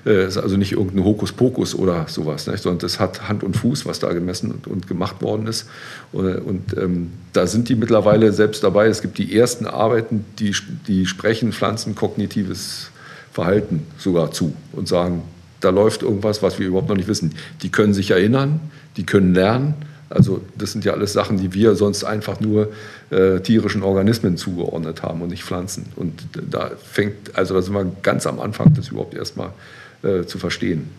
Das 0.03 0.13
äh, 0.13 0.27
ist 0.27 0.38
also 0.38 0.57
nicht 0.57 0.73
irgendein 0.73 1.05
Hokuspokus 1.05 1.75
oder 1.75 2.07
sowas, 2.10 2.47
nicht? 2.47 2.62
sondern 2.62 2.79
das 2.79 2.99
hat 2.99 3.29
Hand 3.29 3.43
und 3.43 3.55
Fuß, 3.55 3.86
was 3.86 3.99
da 3.99 4.12
gemessen 4.12 4.53
und, 4.65 4.88
gemacht 4.88 5.21
worden 5.21 5.47
ist. 5.47 5.69
Und, 6.12 6.75
ähm, 6.75 7.12
da 7.31 7.47
sind 7.47 7.69
die 7.69 7.75
mittlerweile 7.75 8.34
selbst 8.34 8.63
dabei. 8.65 8.88
Es 8.88 9.01
gibt 9.01 9.17
die 9.17 9.38
ersten 9.38 9.65
Arbeiten, 9.65 10.25
die, 10.39 10.53
die 10.88 11.05
sprechen 11.05 11.53
Pflanzen 11.53 11.95
kognitives 11.95 12.90
Verhalten 13.32 13.86
sogar 13.98 14.32
zu 14.32 14.54
und 14.74 14.88
sagen, 14.88 15.24
da 15.60 15.70
läuft 15.70 16.02
irgendwas, 16.02 16.41
was 16.41 16.60
wir 16.60 16.67
überhaupt 16.67 16.89
noch 16.89 16.96
nicht 16.96 17.08
wissen. 17.08 17.36
Die 17.62 17.70
können 17.70 17.94
sich 17.94 18.12
erinnern, 18.12 18.60
die 18.98 19.06
können 19.06 19.34
lernen 19.34 19.76
also 20.12 20.41
das 20.58 20.74
sind 20.74 20.84
ja 20.84 20.91
alles 20.91 21.13
Sachen, 21.13 21.38
die 21.38 21.54
wir 21.54 21.76
sonst 21.76 22.04
einfach 22.04 22.39
nur 22.41 22.72
äh, 23.12 23.39
tierischen 23.39 23.82
Organismen 23.82 24.36
zugeordnet 24.36 25.04
haben 25.04 25.22
und 25.22 25.30
nicht 25.30 25.44
Pflanzen. 25.44 25.86
Und 25.96 26.24
da 26.50 26.72
fängt, 26.84 27.36
also 27.36 27.54
da 27.54 27.62
sind 27.62 27.74
wir 27.74 27.89
ganz 28.04 28.28
am 28.28 28.39
Anfang, 28.39 28.74
das 28.74 28.89
überhaupt 28.89 29.13
erstmal 29.13 29.52
äh, 30.04 30.26
zu 30.26 30.38
verstehen. 30.38 30.89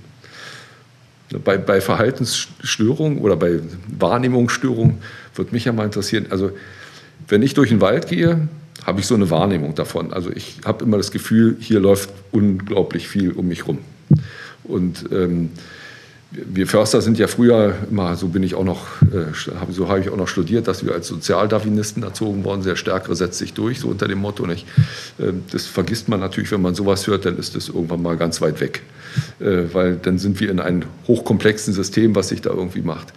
Bei, 1.44 1.58
bei 1.58 1.80
Verhaltensstörungen 1.80 3.18
oder 3.18 3.36
bei 3.36 3.60
Wahrnehmungsstörungen 3.98 4.98
würde 5.34 5.52
mich 5.52 5.66
ja 5.66 5.72
mal 5.72 5.84
interessieren, 5.84 6.26
also 6.30 6.50
wenn 7.28 7.42
ich 7.42 7.54
durch 7.54 7.68
den 7.68 7.80
Wald 7.80 8.08
gehe, 8.08 8.48
habe 8.84 9.00
ich 9.00 9.06
so 9.06 9.14
eine 9.14 9.30
Wahrnehmung 9.30 9.74
davon. 9.74 10.12
Also 10.12 10.30
ich 10.30 10.56
habe 10.64 10.84
immer 10.84 10.96
das 10.96 11.10
Gefühl, 11.10 11.56
hier 11.60 11.80
läuft 11.80 12.10
unglaublich 12.32 13.08
viel 13.08 13.32
um 13.32 13.48
mich 13.48 13.66
rum. 13.66 13.78
Und 14.64 15.06
ähm, 15.12 15.50
wir 16.32 16.66
Förster 16.66 17.02
sind 17.02 17.18
ja 17.18 17.26
früher 17.26 17.74
immer, 17.90 18.16
so 18.16 18.28
bin 18.28 18.42
ich 18.42 18.54
auch 18.54 18.64
noch, 18.64 18.86
äh, 19.02 19.32
so 19.70 19.88
habe 19.88 20.00
ich 20.00 20.08
auch 20.08 20.16
noch 20.16 20.28
studiert, 20.28 20.66
dass 20.66 20.84
wir 20.84 20.92
als 20.92 21.08
Sozialdarwinisten 21.08 22.02
erzogen 22.02 22.44
worden, 22.44 22.62
sehr 22.62 22.76
stärkere 22.76 23.14
setzt 23.14 23.38
sich 23.38 23.52
durch, 23.52 23.80
so 23.80 23.88
unter 23.88 24.08
dem 24.08 24.18
Motto. 24.18 24.46
Nicht? 24.46 24.66
Äh, 25.18 25.32
das 25.50 25.66
vergisst 25.66 26.08
man 26.08 26.20
natürlich, 26.20 26.50
wenn 26.50 26.62
man 26.62 26.74
sowas 26.74 27.06
hört, 27.06 27.26
dann 27.26 27.38
ist 27.38 27.54
das 27.54 27.68
irgendwann 27.68 28.02
mal 28.02 28.16
ganz 28.16 28.40
weit 28.40 28.60
weg, 28.60 28.82
äh, 29.40 29.64
weil 29.72 29.96
dann 29.96 30.18
sind 30.18 30.40
wir 30.40 30.50
in 30.50 30.60
einem 30.60 30.84
hochkomplexen 31.06 31.74
System, 31.74 32.14
was 32.14 32.28
sich 32.28 32.40
da 32.40 32.50
irgendwie 32.50 32.82
macht. 32.82 33.12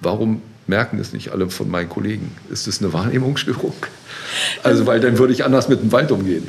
Warum 0.00 0.42
merken 0.66 0.98
das 0.98 1.12
nicht 1.12 1.32
alle 1.32 1.50
von 1.50 1.68
meinen 1.68 1.88
Kollegen? 1.88 2.32
Ist 2.50 2.66
das 2.66 2.80
eine 2.80 2.92
Wahrnehmungsstörung? 2.92 3.74
Also, 4.62 4.86
weil 4.86 5.00
dann 5.00 5.18
würde 5.18 5.32
ich 5.32 5.44
anders 5.44 5.68
mit 5.68 5.82
dem 5.82 5.92
Wald 5.92 6.10
umgehen. 6.10 6.46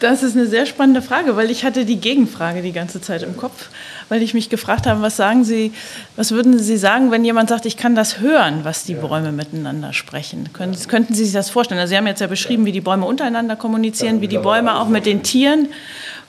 Das 0.00 0.22
ist 0.22 0.36
eine 0.36 0.46
sehr 0.46 0.66
spannende 0.66 1.00
Frage, 1.00 1.36
weil 1.36 1.50
ich 1.50 1.64
hatte 1.64 1.86
die 1.86 1.96
Gegenfrage 1.96 2.60
die 2.60 2.72
ganze 2.72 3.00
Zeit 3.00 3.22
im 3.22 3.36
Kopf, 3.36 3.70
weil 4.10 4.22
ich 4.22 4.34
mich 4.34 4.50
gefragt 4.50 4.86
habe, 4.86 5.00
was 5.00 5.16
sagen 5.16 5.42
Sie, 5.42 5.72
was 6.16 6.32
würden 6.32 6.58
Sie 6.58 6.76
sagen, 6.76 7.10
wenn 7.10 7.24
jemand 7.24 7.48
sagt, 7.48 7.64
ich 7.64 7.78
kann 7.78 7.94
das 7.94 8.20
hören, 8.20 8.60
was 8.64 8.84
die 8.84 8.94
Bäume 8.94 9.32
miteinander 9.32 9.94
sprechen? 9.94 10.52
Können, 10.52 10.76
könnten 10.88 11.14
Sie 11.14 11.24
sich 11.24 11.32
das 11.32 11.48
vorstellen? 11.48 11.80
Also 11.80 11.90
Sie 11.90 11.96
haben 11.96 12.06
jetzt 12.06 12.20
ja 12.20 12.26
beschrieben, 12.26 12.66
wie 12.66 12.72
die 12.72 12.82
Bäume 12.82 13.06
untereinander 13.06 13.56
kommunizieren, 13.56 14.20
wie 14.20 14.28
die 14.28 14.38
Bäume 14.38 14.78
auch 14.78 14.88
mit 14.88 15.06
den 15.06 15.22
Tieren 15.22 15.68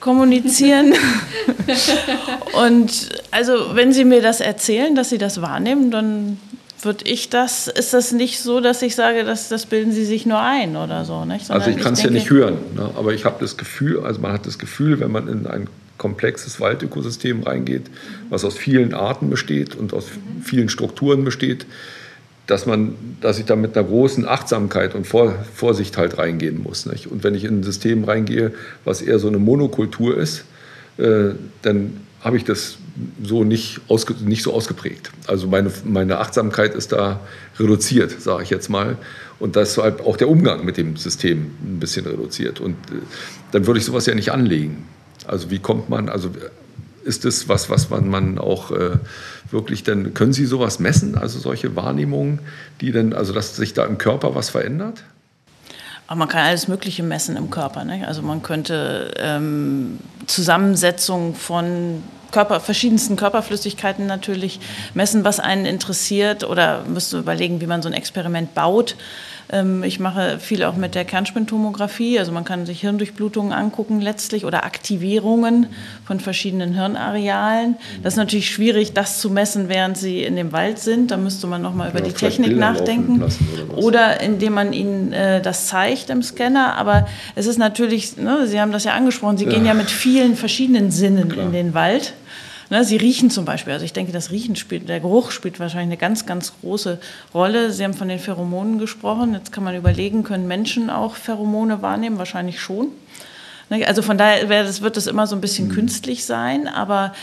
kommunizieren. 0.00 0.94
Und 2.52 3.08
also, 3.30 3.74
wenn 3.74 3.92
Sie 3.92 4.04
mir 4.04 4.22
das 4.22 4.40
erzählen, 4.40 4.94
dass 4.94 5.10
Sie 5.10 5.18
das 5.18 5.42
wahrnehmen, 5.42 5.90
dann 5.90 6.38
würde 6.82 7.04
ich 7.04 7.28
das, 7.28 7.68
ist 7.68 7.92
das 7.92 8.12
nicht 8.12 8.40
so, 8.40 8.60
dass 8.60 8.82
ich 8.82 8.94
sage, 8.94 9.24
dass, 9.24 9.48
das 9.48 9.66
bilden 9.66 9.92
Sie 9.92 10.04
sich 10.04 10.26
nur 10.26 10.40
ein 10.40 10.76
oder 10.76 11.04
so? 11.04 11.24
Nicht? 11.24 11.50
also 11.50 11.70
ich 11.70 11.78
kann 11.78 11.94
es 11.94 12.02
ja 12.02 12.10
nicht 12.10 12.30
hören, 12.30 12.58
ne? 12.74 12.90
aber 12.96 13.12
ich 13.12 13.24
habe 13.24 13.36
das 13.40 13.56
Gefühl, 13.56 14.00
also 14.00 14.20
man 14.20 14.32
hat 14.32 14.46
das 14.46 14.58
Gefühl, 14.58 15.00
wenn 15.00 15.10
man 15.10 15.28
in 15.28 15.46
ein 15.46 15.68
komplexes 15.96 16.60
Waldökosystem 16.60 17.42
reingeht, 17.42 17.90
was 18.30 18.44
aus 18.44 18.56
vielen 18.56 18.94
Arten 18.94 19.28
besteht 19.30 19.74
und 19.74 19.92
aus 19.92 20.06
vielen 20.42 20.68
Strukturen 20.68 21.24
besteht, 21.24 21.66
dass 22.46 22.64
man, 22.64 22.94
dass 23.20 23.38
ich 23.38 23.44
da 23.44 23.56
mit 23.56 23.76
einer 23.76 23.86
großen 23.86 24.26
Achtsamkeit 24.26 24.94
und 24.94 25.06
Vorsicht 25.06 25.98
halt 25.98 26.16
reingehen 26.16 26.62
muss. 26.62 26.86
Nicht? 26.86 27.08
Und 27.08 27.22
wenn 27.22 27.34
ich 27.34 27.44
in 27.44 27.60
ein 27.60 27.62
System 27.62 28.04
reingehe, 28.04 28.52
was 28.84 29.02
eher 29.02 29.18
so 29.18 29.28
eine 29.28 29.38
Monokultur 29.38 30.16
ist, 30.16 30.44
äh, 30.96 31.30
dann 31.60 32.00
habe 32.20 32.38
ich 32.38 32.44
das 32.44 32.78
so 33.22 33.44
nicht, 33.44 33.80
ausge, 33.88 34.14
nicht 34.20 34.42
so 34.42 34.52
ausgeprägt. 34.52 35.10
Also 35.26 35.46
meine, 35.46 35.70
meine 35.84 36.18
Achtsamkeit 36.18 36.74
ist 36.74 36.92
da 36.92 37.20
reduziert, 37.58 38.20
sage 38.20 38.42
ich 38.42 38.50
jetzt 38.50 38.68
mal. 38.68 38.96
Und 39.38 39.56
deshalb 39.56 40.04
auch 40.04 40.16
der 40.16 40.28
Umgang 40.28 40.64
mit 40.64 40.76
dem 40.76 40.96
System 40.96 41.50
ein 41.62 41.78
bisschen 41.78 42.06
reduziert. 42.06 42.60
Und 42.60 42.74
äh, 42.90 43.00
dann 43.52 43.66
würde 43.66 43.78
ich 43.78 43.86
sowas 43.86 44.06
ja 44.06 44.14
nicht 44.14 44.32
anlegen. 44.32 44.86
Also 45.26 45.50
wie 45.50 45.58
kommt 45.58 45.88
man, 45.88 46.08
also 46.08 46.30
ist 47.04 47.24
das 47.24 47.48
was, 47.48 47.70
was 47.70 47.90
man, 47.90 48.08
man 48.08 48.38
auch 48.38 48.70
äh, 48.70 48.98
wirklich 49.50 49.82
denn, 49.82 50.14
können 50.14 50.32
Sie 50.32 50.46
sowas 50.46 50.78
messen, 50.78 51.16
also 51.16 51.38
solche 51.38 51.76
Wahrnehmungen, 51.76 52.40
die 52.80 52.92
dann, 52.92 53.12
also 53.12 53.32
dass 53.32 53.56
sich 53.56 53.74
da 53.74 53.84
im 53.84 53.98
Körper 53.98 54.34
was 54.34 54.50
verändert? 54.50 55.04
Aber 56.06 56.20
man 56.20 56.28
kann 56.28 56.46
alles 56.46 56.68
Mögliche 56.68 57.02
messen 57.02 57.36
im 57.36 57.50
Körper. 57.50 57.84
Ne? 57.84 58.06
Also 58.08 58.22
man 58.22 58.42
könnte 58.42 59.12
ähm, 59.18 59.98
Zusammensetzung 60.26 61.34
von 61.34 62.02
Körper, 62.30 62.60
verschiedensten 62.60 63.16
Körperflüssigkeiten 63.16 64.06
natürlich 64.06 64.60
messen, 64.94 65.24
was 65.24 65.40
einen 65.40 65.66
interessiert 65.66 66.44
oder 66.44 66.84
müsste 66.84 67.18
überlegen, 67.18 67.60
wie 67.60 67.66
man 67.66 67.82
so 67.82 67.88
ein 67.88 67.94
Experiment 67.94 68.54
baut. 68.54 68.96
Ähm, 69.50 69.82
ich 69.82 69.98
mache 69.98 70.38
viel 70.38 70.62
auch 70.64 70.76
mit 70.76 70.94
der 70.94 71.04
Kernspintomographie, 71.04 72.18
also 72.18 72.32
man 72.32 72.44
kann 72.44 72.66
sich 72.66 72.80
Hirndurchblutungen 72.80 73.52
angucken 73.52 74.00
letztlich 74.00 74.44
oder 74.44 74.64
Aktivierungen 74.64 75.66
von 76.06 76.20
verschiedenen 76.20 76.74
Hirnarealen. 76.74 77.76
Das 78.02 78.14
ist 78.14 78.18
natürlich 78.18 78.50
schwierig, 78.50 78.92
das 78.92 79.20
zu 79.20 79.30
messen, 79.30 79.68
während 79.68 79.96
sie 79.96 80.22
in 80.22 80.36
dem 80.36 80.52
Wald 80.52 80.78
sind. 80.78 81.10
Da 81.10 81.16
müsste 81.16 81.46
man 81.46 81.62
nochmal 81.62 81.90
über 81.90 82.00
die 82.00 82.12
Technik 82.12 82.56
nachdenken. 82.56 83.22
Oder, 83.22 83.78
oder, 83.78 84.20
indem 84.20 84.54
man 84.54 84.72
ihnen 84.72 85.12
äh, 85.12 85.40
das 85.40 85.68
zeigt 85.68 86.10
im 86.10 86.22
Scanner. 86.22 86.76
Aber 86.76 87.06
es 87.34 87.46
ist 87.46 87.58
natürlich, 87.58 88.16
ne, 88.16 88.46
Sie 88.46 88.60
haben 88.60 88.72
das 88.72 88.84
ja 88.84 88.92
angesprochen, 88.92 89.38
Sie 89.38 89.44
ja. 89.44 89.50
gehen 89.50 89.64
ja 89.64 89.74
mit 89.74 89.90
vielen 89.90 90.36
verschiedenen 90.36 90.90
Sinnen 90.90 91.30
Klar. 91.30 91.46
in 91.46 91.52
den 91.52 91.74
Wald. 91.74 92.12
Ne, 92.70 92.84
sie 92.84 92.96
riechen 92.96 93.30
zum 93.30 93.44
Beispiel. 93.44 93.72
Also 93.72 93.84
ich 93.84 93.92
denke, 93.92 94.12
das 94.12 94.30
Riechen 94.30 94.56
spielt, 94.56 94.88
der 94.88 95.00
Geruch 95.00 95.30
spielt 95.30 95.58
wahrscheinlich 95.58 95.88
eine 95.88 95.96
ganz, 95.96 96.26
ganz 96.26 96.52
große 96.60 96.98
Rolle. 97.32 97.72
Sie 97.72 97.82
haben 97.82 97.94
von 97.94 98.08
den 98.08 98.18
Pheromonen 98.18 98.78
gesprochen. 98.78 99.32
Jetzt 99.32 99.52
kann 99.52 99.64
man 99.64 99.74
überlegen, 99.74 100.22
können 100.22 100.46
Menschen 100.46 100.90
auch 100.90 101.16
Pheromone 101.16 101.80
wahrnehmen? 101.80 102.18
Wahrscheinlich 102.18 102.60
schon. 102.60 102.88
Ne, 103.70 103.86
also 103.86 104.02
von 104.02 104.18
daher 104.18 104.44
das, 104.46 104.82
wird 104.82 104.96
das 104.96 105.06
immer 105.06 105.26
so 105.26 105.34
ein 105.34 105.40
bisschen 105.40 105.68
mhm. 105.68 105.72
künstlich 105.72 106.24
sein, 106.24 106.68
aber 106.68 107.14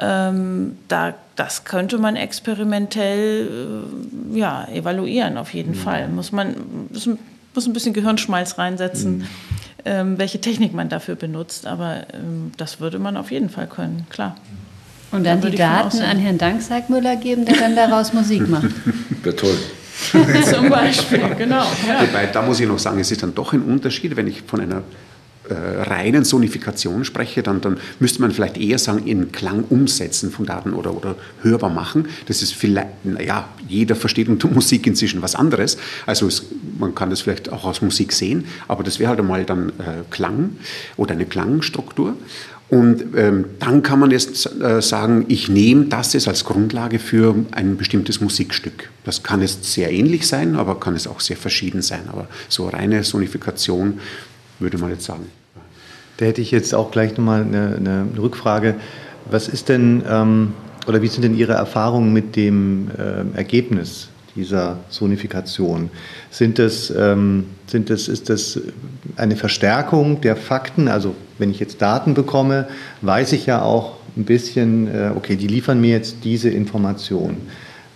ähm, 0.00 0.78
da, 0.88 1.14
das 1.36 1.64
könnte 1.64 1.98
man 1.98 2.16
experimentell 2.16 3.84
äh, 4.34 4.38
ja, 4.38 4.66
evaluieren, 4.68 5.38
auf 5.38 5.54
jeden 5.54 5.72
mhm. 5.72 5.78
Fall. 5.78 6.08
Muss 6.08 6.32
man 6.32 6.54
muss, 6.90 7.08
muss 7.54 7.66
ein 7.66 7.72
bisschen 7.72 7.92
Gehirnschmalz 7.92 8.58
reinsetzen. 8.58 9.18
Mhm 9.18 9.26
ähm, 9.84 10.18
welche 10.18 10.40
Technik 10.40 10.74
man 10.74 10.88
dafür 10.88 11.14
benutzt. 11.14 11.66
Aber 11.66 12.06
ähm, 12.12 12.52
das 12.56 12.80
würde 12.80 12.98
man 12.98 13.16
auf 13.16 13.30
jeden 13.30 13.48
Fall 13.48 13.66
können, 13.66 14.06
klar. 14.10 14.36
Und 15.10 15.24
dann, 15.24 15.40
dann 15.40 15.50
die 15.50 15.56
Daten 15.56 16.00
an 16.02 16.18
Herrn 16.18 16.38
Danksackmüller 16.38 17.16
geben, 17.16 17.44
der 17.44 17.56
dann 17.56 17.74
daraus 17.74 18.12
Musik 18.12 18.48
macht. 18.48 18.68
Wäre 19.22 19.36
toll. 19.36 19.56
Zum 20.52 20.68
Beispiel, 20.68 21.22
genau. 21.36 21.64
Ja. 21.86 22.02
Wobei, 22.02 22.26
da 22.26 22.42
muss 22.42 22.60
ich 22.60 22.68
noch 22.68 22.78
sagen, 22.78 23.00
es 23.00 23.10
ist 23.10 23.22
dann 23.22 23.34
doch 23.34 23.52
ein 23.52 23.62
Unterschied, 23.62 24.16
wenn 24.16 24.28
ich 24.28 24.42
von 24.42 24.60
einer 24.60 24.82
äh, 25.48 25.54
reinen 25.54 26.24
Sonifikation 26.24 27.04
spreche, 27.04 27.42
dann, 27.42 27.62
dann 27.62 27.78
müsste 28.00 28.20
man 28.20 28.32
vielleicht 28.32 28.58
eher 28.58 28.78
sagen, 28.78 29.06
in 29.06 29.32
Klang 29.32 29.64
umsetzen 29.70 30.30
von 30.30 30.44
Daten 30.44 30.74
oder, 30.74 30.94
oder 30.94 31.16
hörbar 31.42 31.70
machen. 31.70 32.08
Das 32.26 32.42
ist 32.42 32.52
vielleicht, 32.52 33.04
naja, 33.04 33.48
jeder 33.66 33.96
versteht 33.96 34.28
unter 34.28 34.48
Musik 34.48 34.86
inzwischen 34.86 35.22
was 35.22 35.34
anderes. 35.34 35.78
Also 36.04 36.26
es, 36.26 36.44
man 36.78 36.94
kann 36.94 37.08
das 37.08 37.22
vielleicht 37.22 37.50
auch 37.50 37.64
aus 37.64 37.80
Musik 37.80 38.12
sehen, 38.12 38.44
aber 38.68 38.84
das 38.84 38.98
wäre 38.98 39.08
halt 39.08 39.20
einmal 39.20 39.44
dann 39.44 39.70
äh, 39.70 40.04
Klang 40.10 40.50
oder 40.96 41.12
eine 41.12 41.24
Klangstruktur. 41.24 42.14
Und 42.70 43.16
ähm, 43.16 43.46
dann 43.60 43.82
kann 43.82 43.98
man 43.98 44.10
jetzt 44.10 44.60
äh, 44.60 44.82
sagen, 44.82 45.24
ich 45.28 45.48
nehme 45.48 45.86
das 45.86 46.12
jetzt 46.12 46.28
als 46.28 46.44
Grundlage 46.44 46.98
für 46.98 47.34
ein 47.52 47.78
bestimmtes 47.78 48.20
Musikstück. 48.20 48.90
Das 49.04 49.22
kann 49.22 49.40
jetzt 49.40 49.64
sehr 49.64 49.90
ähnlich 49.90 50.28
sein, 50.28 50.54
aber 50.54 50.78
kann 50.78 50.94
es 50.94 51.06
auch 51.06 51.20
sehr 51.20 51.38
verschieden 51.38 51.80
sein. 51.80 52.02
Aber 52.08 52.28
so 52.48 52.68
reine 52.68 53.04
Sonifikation 53.04 54.00
würde 54.58 54.76
man 54.76 54.90
jetzt 54.90 55.04
sagen. 55.04 55.26
Da 56.18 56.26
hätte 56.26 56.42
ich 56.42 56.50
jetzt 56.50 56.74
auch 56.74 56.90
gleich 56.90 57.16
nochmal 57.16 57.42
eine, 57.42 57.76
eine 57.76 58.06
Rückfrage. 58.18 58.74
Was 59.30 59.48
ist 59.48 59.70
denn, 59.70 60.02
ähm, 60.06 60.52
oder 60.86 61.00
wie 61.00 61.08
sind 61.08 61.22
denn 61.22 61.36
Ihre 61.36 61.54
Erfahrungen 61.54 62.12
mit 62.12 62.36
dem 62.36 62.90
äh, 62.98 63.36
Ergebnis 63.36 64.07
dieser 64.38 64.78
Sonifikation? 64.88 65.90
Sind 66.30 66.58
das, 66.58 66.90
ähm, 66.96 67.46
sind 67.66 67.90
das, 67.90 68.06
ist 68.06 68.30
das 68.30 68.60
eine 69.16 69.34
Verstärkung 69.34 70.20
der 70.20 70.36
Fakten? 70.36 70.86
Also 70.86 71.14
wenn 71.38 71.50
ich 71.50 71.58
jetzt 71.58 71.82
Daten 71.82 72.14
bekomme, 72.14 72.68
weiß 73.02 73.32
ich 73.32 73.46
ja 73.46 73.62
auch 73.62 73.96
ein 74.16 74.24
bisschen, 74.24 74.88
äh, 74.88 75.10
okay, 75.14 75.34
die 75.36 75.48
liefern 75.48 75.80
mir 75.80 75.90
jetzt 75.90 76.18
diese 76.22 76.50
Information. 76.50 77.36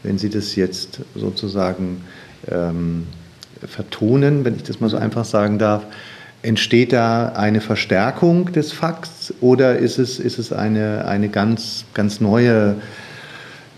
Wenn 0.02 0.18
Sie 0.18 0.31
das 0.31 0.57
jetzt 0.57 1.00
sozusagen 1.14 2.02
ähm, 2.50 3.07
vertonen, 3.64 4.44
wenn 4.44 4.57
ich 4.57 4.64
das 4.64 4.81
mal 4.81 4.90
so 4.90 4.96
einfach 4.96 5.24
sagen 5.24 5.61
darf, 5.61 5.87
Entsteht 6.44 6.92
da 6.92 7.28
eine 7.37 7.61
Verstärkung 7.61 8.50
des 8.50 8.72
Fakts 8.72 9.33
oder 9.40 9.78
ist 9.78 9.98
es, 10.00 10.18
ist 10.18 10.40
es 10.40 10.52
eine, 10.52 11.05
eine 11.05 11.28
ganz, 11.28 11.85
ganz 11.94 12.20
neue 12.20 12.74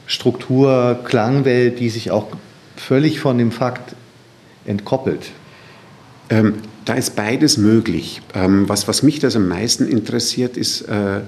Struktur, 0.07 1.01
Klangwelt, 1.05 1.79
die 1.79 1.91
sich 1.91 2.11
auch 2.11 2.29
völlig 2.77 3.21
von 3.21 3.39
dem 3.39 3.53
Fakt 3.53 3.95
entkoppelt? 4.65 5.31
Ähm, 6.31 6.55
da 6.85 6.95
ist 6.95 7.17
beides 7.17 7.57
möglich. 7.57 8.21
Ähm, 8.35 8.69
was, 8.69 8.89
was 8.89 9.03
mich 9.03 9.19
das 9.19 9.37
am 9.37 9.49
meisten 9.49 9.87
interessiert, 9.87 10.57
ist, 10.57 10.83
äh, 10.83 11.21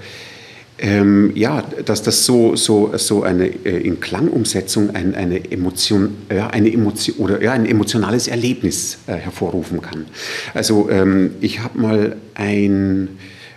ähm, 0.78 1.32
ja, 1.34 1.62
dass 1.62 2.02
das 2.02 2.26
so, 2.26 2.54
so, 2.54 2.92
so 2.96 3.22
eine 3.22 3.46
äh, 3.46 3.80
in 3.80 4.00
Klangumsetzung 4.00 4.94
ein, 4.94 5.14
eine 5.14 5.50
Emotion, 5.50 6.16
ja, 6.30 6.48
eine 6.48 6.70
Emotion 6.70 7.16
oder 7.16 7.42
ja, 7.42 7.52
ein 7.52 7.64
emotionales 7.64 8.28
Erlebnis 8.28 8.98
äh, 9.06 9.14
hervorrufen 9.14 9.80
kann. 9.80 10.04
Also 10.52 10.90
ähm, 10.90 11.30
ich 11.40 11.60
habe 11.60 11.78
mal 11.78 12.16
ein 12.34 13.08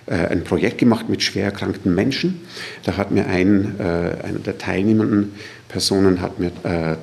äh, 0.05 0.27
ein 0.27 0.43
Projekt 0.43 0.77
gemacht 0.77 1.09
mit 1.09 1.21
schwer 1.21 1.45
erkrankten 1.45 1.93
Menschen. 1.93 2.41
Da 2.83 2.97
hat 2.97 3.11
mir 3.11 3.27
ein, 3.27 3.75
äh, 3.79 3.83
einer 3.83 4.39
der 4.39 4.57
teilnehmenden 4.57 5.33
Personen 5.67 6.21
hat 6.21 6.39
mir 6.39 6.51
äh, 6.63 6.95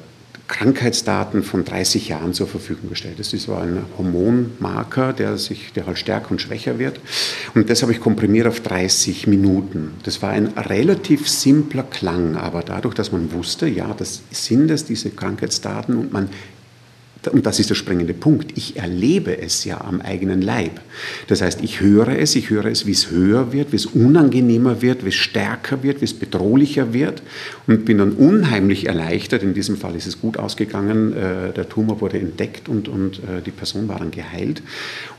Krankheitsdaten 0.49 1.43
von 1.43 1.65
30 1.65 2.09
Jahren 2.09 2.33
zur 2.33 2.47
Verfügung 2.47 2.89
gestellt. 2.91 3.19
Das 3.19 3.33
ist 3.33 3.49
ein 3.49 3.83
Hormonmarker, 3.99 5.13
der, 5.13 5.39
sich, 5.39 5.73
der 5.73 5.87
halt 5.87 5.99
stärker 5.99 6.31
und 6.31 6.41
schwächer 6.41 6.79
wird. 6.79 7.01
Und 7.55 7.69
das 7.69 7.83
habe 7.83 7.93
ich 7.93 8.01
komprimiert 8.01 8.47
auf 8.47 8.61
30 8.61 9.27
Minuten. 9.27 9.95
Das 10.05 10.23
war 10.23 10.31
ein 10.31 10.47
relativ 10.57 11.29
simpler 11.29 11.83
Klang, 11.83 12.37
aber 12.37 12.63
dadurch, 12.63 12.95
dass 12.95 13.13
man 13.13 13.33
wusste, 13.33 13.67
ja, 13.67 13.93
das 13.95 14.23
sind 14.31 14.71
es, 14.71 14.85
diese 14.85 15.11
Krankheitsdaten, 15.11 15.97
und 15.97 16.13
man 16.13 16.29
und 17.29 17.47
das 17.47 17.59
ist 17.59 17.71
der 17.71 17.75
springende 17.75 18.15
Punkt, 18.15 18.57
ich 18.57 18.77
erlebe 18.77 19.39
es 19.39 19.65
ja 19.65 19.81
am 19.81 20.01
eigenen 20.01 20.43
Leib. 20.43 20.81
Das 21.27 21.43
heißt, 21.43 21.63
ich 21.63 21.81
höre 21.81 22.09
es, 22.09 22.37
ich 22.37 22.51
höre 22.51 22.67
es, 22.67 22.87
wie 22.87 22.93
es 22.93 23.11
höher 23.11 23.53
wird, 23.53 23.73
wie 23.73 23.77
es 23.77 23.87
unangenehmer 23.87 24.83
wird, 24.83 25.05
wie 25.05 25.09
es 25.09 25.15
stärker 25.15 25.83
wird, 25.83 26.01
wie 26.01 26.05
es 26.05 26.15
bedrohlicher 26.15 26.93
wird 26.93 27.23
und 27.67 27.85
bin 27.85 27.99
dann 27.99 28.13
unheimlich 28.13 28.87
erleichtert. 28.87 29.43
In 29.43 29.55
diesem 29.55 29.77
Fall 29.77 29.95
ist 29.97 30.07
es 30.07 30.21
gut 30.21 30.39
ausgegangen, 30.39 31.13
äh, 31.13 31.53
der 31.53 31.69
Tumor 31.69 32.01
wurde 32.01 32.19
entdeckt 32.19 32.69
und, 32.69 32.89
und 32.89 33.19
äh, 33.19 33.43
die 33.45 33.51
Person 33.51 33.89
war 33.89 33.99
dann 33.99 34.11
geheilt 34.11 34.63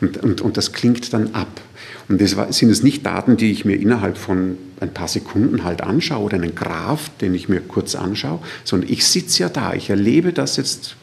und, 0.01 0.17
und, 0.23 0.41
und 0.41 0.57
das 0.57 0.73
klingt 0.73 1.13
dann 1.13 1.33
ab. 1.33 1.61
Und 2.09 2.21
das 2.21 2.35
sind 2.57 2.69
es 2.69 2.83
nicht 2.83 3.05
Daten, 3.05 3.37
die 3.37 3.51
ich 3.51 3.65
mir 3.65 3.75
innerhalb 3.75 4.17
von 4.17 4.57
ein 4.79 4.93
paar 4.93 5.07
Sekunden 5.07 5.63
halt 5.63 5.81
anschaue 5.81 6.23
oder 6.23 6.35
einen 6.35 6.55
Graph, 6.55 7.09
den 7.19 7.33
ich 7.33 7.49
mir 7.49 7.61
kurz 7.61 7.95
anschaue, 7.95 8.39
sondern 8.63 8.89
ich 8.89 9.05
sitze 9.05 9.43
ja 9.43 9.49
da, 9.49 9.73
ich 9.73 9.89
erlebe 9.89 10.31
das 10.33 10.57
jetzt 10.57 10.95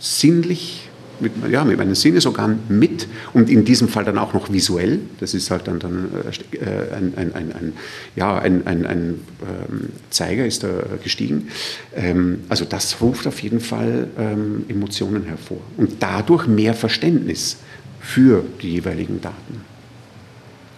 sinnlich, 0.00 0.88
mit, 1.20 1.32
ja, 1.50 1.64
mit 1.64 1.76
meinen 1.76 1.94
Sinnesorganen 1.94 2.60
mit 2.68 3.06
und 3.34 3.50
in 3.50 3.64
diesem 3.64 3.88
Fall 3.88 4.04
dann 4.04 4.18
auch 4.18 4.32
noch 4.32 4.50
visuell. 4.52 5.00
Das 5.20 5.34
ist 5.34 5.50
halt 5.50 5.68
dann, 5.68 5.78
dann 5.78 6.08
äh, 6.52 6.94
ein, 6.94 7.12
ein, 7.16 7.34
ein, 7.34 7.52
ein, 7.52 7.72
ja, 8.16 8.38
ein, 8.38 8.66
ein, 8.66 8.86
ein 8.86 9.20
ähm, 9.42 9.88
Zeiger 10.08 10.46
ist 10.46 10.62
da 10.62 10.70
gestiegen. 11.02 11.48
Ähm, 11.94 12.40
also 12.48 12.64
das 12.64 13.00
ruft 13.00 13.26
auf 13.26 13.40
jeden 13.40 13.60
Fall 13.60 14.08
ähm, 14.18 14.64
Emotionen 14.68 15.24
hervor 15.24 15.58
und 15.76 16.02
dadurch 16.02 16.46
mehr 16.46 16.74
Verständnis 16.74 17.58
für 18.00 18.42
die 18.62 18.72
jeweiligen 18.72 19.20
Daten 19.20 19.69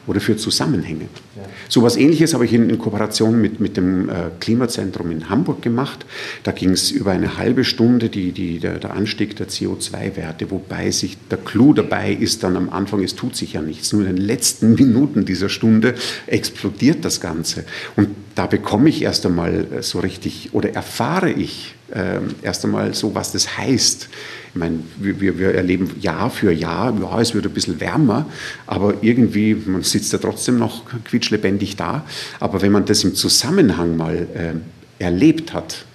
oder 0.07 0.21
für 0.21 0.37
Zusammenhänge. 0.37 1.09
Ja. 1.37 1.43
So 1.69 1.81
etwas 1.81 1.97
Ähnliches 1.97 2.35
habe 2.35 2.45
ich 2.45 2.53
in, 2.53 2.69
in 2.69 2.79
Kooperation 2.79 3.41
mit, 3.41 3.61
mit 3.61 3.77
dem 3.77 4.09
äh, 4.09 4.13
Klimazentrum 4.41 5.11
in 5.11 5.29
Hamburg 5.29 5.63
gemacht. 5.63 6.05
Da 6.43 6.53
ging 6.53 6.71
es 6.71 6.91
über 6.91 7.13
eine 7.13 7.39
halbe 7.39 7.65
Stunde 7.65 8.09
die, 8.09 8.33
die, 8.33 8.59
der, 8.59 8.79
der 8.79 8.95
Anstieg 8.95 9.37
der 9.37 9.49
CO2-Werte, 9.49 10.51
wobei 10.51 10.91
sich 10.91 11.17
der 11.31 11.39
Clou 11.39 11.73
dabei 11.73 12.13
ist 12.13 12.43
dann 12.43 12.57
am 12.57 12.71
Anfang, 12.71 13.03
es 13.03 13.15
tut 13.15 13.37
sich 13.37 13.55
ja 13.55 13.63
nichts. 13.63 13.93
Nur 13.93 14.03
in 14.07 14.17
den 14.17 14.25
letzten 14.25 14.75
Minuten 14.75 15.25
dieser 15.25 15.49
Stunde 15.49 15.95
explodiert 16.27 17.05
das 17.05 17.21
Ganze. 17.21 17.65
Und 17.97 18.09
da 18.35 18.47
bekomme 18.47 18.89
ich 18.89 19.03
erst 19.03 19.25
einmal 19.27 19.67
äh, 19.73 19.83
so 19.83 20.01
richtig 20.01 20.51
oder 20.53 20.75
erfahre 20.75 21.31
ich 21.31 21.75
äh, 21.95 22.21
erst 22.43 22.65
einmal 22.65 22.95
so, 22.95 23.15
was 23.15 23.33
das 23.33 23.57
heißt 23.57 24.09
ich 24.55 24.59
meine, 24.59 24.81
wir, 24.99 25.39
wir 25.39 25.55
erleben 25.55 25.91
Jahr 26.01 26.29
für 26.29 26.53
Jahr, 26.53 26.95
ja, 27.01 27.21
es 27.21 27.35
wird 27.35 27.47
ein 27.47 27.55
bisschen 27.55 27.81
wärmer, 27.81 28.27
aber 28.67 28.97
irgendwie, 29.01 29.55
man 29.55 29.83
sitzt 29.83 30.13
ja 30.13 30.19
trotzdem 30.19 30.59
noch 30.59 30.83
quietschlebendig 31.05 31.77
da. 31.77 32.05
Aber 32.39 32.61
wenn 32.61 32.71
man 32.71 32.85
das 32.85 33.03
im 33.03 33.15
Zusammenhang 33.15 33.97
mal 33.97 34.29
äh, 34.35 35.03
erlebt 35.03 35.55
hat, 35.55 35.87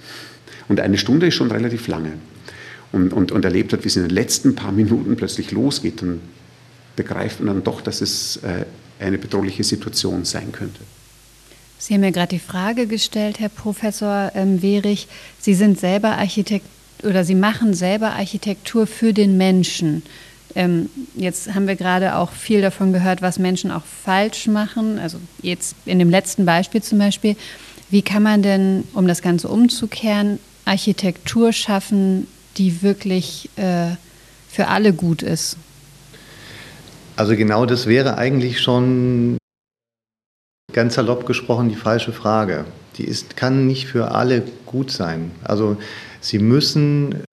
und 0.69 0.79
eine 0.79 0.97
Stunde 0.97 1.27
ist 1.27 1.35
schon 1.35 1.51
relativ 1.51 1.87
lange, 1.87 2.13
und, 2.91 3.13
und, 3.13 3.31
und 3.31 3.45
erlebt 3.45 3.73
hat, 3.73 3.83
wie 3.83 3.89
es 3.89 3.95
in 3.95 4.03
den 4.03 4.11
letzten 4.11 4.55
paar 4.55 4.71
Minuten 4.71 5.15
plötzlich 5.17 5.51
losgeht, 5.51 6.01
dann 6.01 6.19
begreift 6.95 7.39
man 7.39 7.53
dann 7.53 7.63
doch, 7.63 7.81
dass 7.81 8.01
es 8.01 8.37
äh, 8.37 8.65
eine 8.99 9.19
bedrohliche 9.19 9.63
Situation 9.63 10.25
sein 10.25 10.51
könnte. 10.51 10.79
Sie 11.77 11.93
haben 11.93 12.01
mir 12.01 12.11
gerade 12.11 12.29
die 12.29 12.39
Frage 12.39 12.87
gestellt, 12.87 13.39
Herr 13.39 13.49
Professor 13.49 14.31
ähm, 14.33 14.63
Wehrich. 14.63 15.07
Sie 15.39 15.53
sind 15.53 15.79
selber 15.79 16.17
Architekt 16.17 16.65
oder 17.03 17.23
sie 17.23 17.35
machen 17.35 17.73
selber 17.73 18.11
Architektur 18.11 18.87
für 18.87 19.13
den 19.13 19.37
Menschen. 19.37 20.03
Ähm, 20.55 20.89
jetzt 21.15 21.53
haben 21.53 21.67
wir 21.67 21.75
gerade 21.75 22.15
auch 22.15 22.31
viel 22.31 22.61
davon 22.61 22.93
gehört, 22.93 23.21
was 23.21 23.37
Menschen 23.37 23.71
auch 23.71 23.83
falsch 23.85 24.47
machen. 24.47 24.97
Also 24.99 25.19
jetzt 25.41 25.75
in 25.85 25.99
dem 25.99 26.09
letzten 26.09 26.45
Beispiel 26.45 26.81
zum 26.81 26.97
Beispiel. 26.99 27.35
Wie 27.89 28.01
kann 28.01 28.23
man 28.23 28.41
denn, 28.41 28.83
um 28.93 29.07
das 29.07 29.21
Ganze 29.21 29.47
umzukehren, 29.47 30.39
Architektur 30.65 31.53
schaffen, 31.53 32.27
die 32.57 32.81
wirklich 32.81 33.49
äh, 33.55 33.95
für 34.49 34.67
alle 34.67 34.93
gut 34.93 35.21
ist? 35.21 35.57
Also 37.15 37.35
genau 37.35 37.65
das 37.65 37.87
wäre 37.87 38.17
eigentlich 38.17 38.59
schon 38.59 39.37
ganz 40.73 40.95
salopp 40.95 41.25
gesprochen 41.25 41.69
die 41.69 41.75
falsche 41.75 42.11
Frage. 42.11 42.65
Die 42.97 43.05
ist, 43.05 43.37
kann 43.37 43.67
nicht 43.67 43.87
für 43.87 44.11
alle 44.11 44.43
gut 44.65 44.91
sein. 44.91 45.31
Also 45.43 45.77
Sie 46.19 46.39
müssen, 46.39 47.23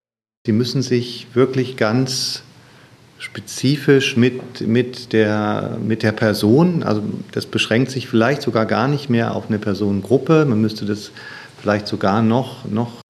Sie 0.47 0.53
müssen 0.53 0.83
sich 0.83 1.29
wirklich 1.35 1.77
ganz 1.77 2.43
spezifisch 3.19 4.17
mit, 4.17 4.61
mit, 4.61 5.13
der, 5.13 5.79
mit 5.83 6.03
der 6.03 6.13
Person, 6.13 6.83
also 6.83 7.03
das 7.33 7.47
beschränkt 7.47 7.91
sich 7.91 8.07
vielleicht 8.07 8.43
sogar 8.43 8.67
gar 8.67 8.87
nicht 8.87 9.09
mehr 9.09 9.35
auf 9.35 9.49
eine 9.49 9.59
Personengruppe, 9.59 10.45
man 10.45 10.61
müsste 10.61 10.85
das 10.85 11.11
vielleicht 11.59 11.87
sogar 11.87 12.21
noch, 12.21 12.67
noch 12.67 13.01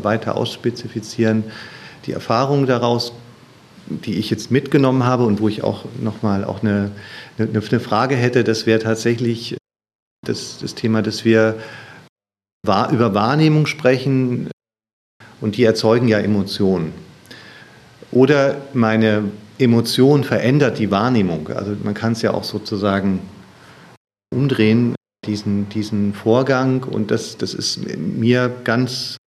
weiter 0.00 0.36
ausspezifizieren. 0.36 1.44
Die 2.06 2.12
Erfahrung 2.12 2.66
daraus, 2.66 3.12
die 3.88 4.14
ich 4.18 4.30
jetzt 4.30 4.52
mitgenommen 4.52 5.04
habe 5.04 5.24
und 5.24 5.40
wo 5.40 5.48
ich 5.48 5.64
auch 5.64 5.84
nochmal 6.00 6.44
auch 6.44 6.62
eine, 6.62 6.92
eine, 7.38 7.48
eine 7.48 7.80
Frage 7.80 8.14
hätte, 8.14 8.44
das 8.44 8.66
wäre 8.66 8.78
tatsächlich 8.78 9.56
das, 10.24 10.58
das 10.58 10.74
Thema, 10.76 11.02
dass 11.02 11.24
wir 11.24 11.58
über 12.64 13.12
Wahrnehmung 13.12 13.66
sprechen, 13.66 14.50
und 15.44 15.58
die 15.58 15.64
erzeugen 15.64 16.08
ja 16.08 16.20
Emotionen. 16.20 16.94
Oder 18.10 18.62
meine 18.72 19.24
Emotion 19.58 20.24
verändert 20.24 20.78
die 20.78 20.90
Wahrnehmung. 20.90 21.48
Also 21.48 21.76
man 21.84 21.92
kann 21.92 22.12
es 22.12 22.22
ja 22.22 22.32
auch 22.32 22.44
sozusagen 22.44 23.20
umdrehen, 24.34 24.94
diesen, 25.26 25.68
diesen 25.68 26.14
Vorgang. 26.14 26.82
Und 26.84 27.10
das, 27.10 27.36
das 27.36 27.52
ist 27.52 27.80
mir 27.98 28.50
ganz, 28.64 29.18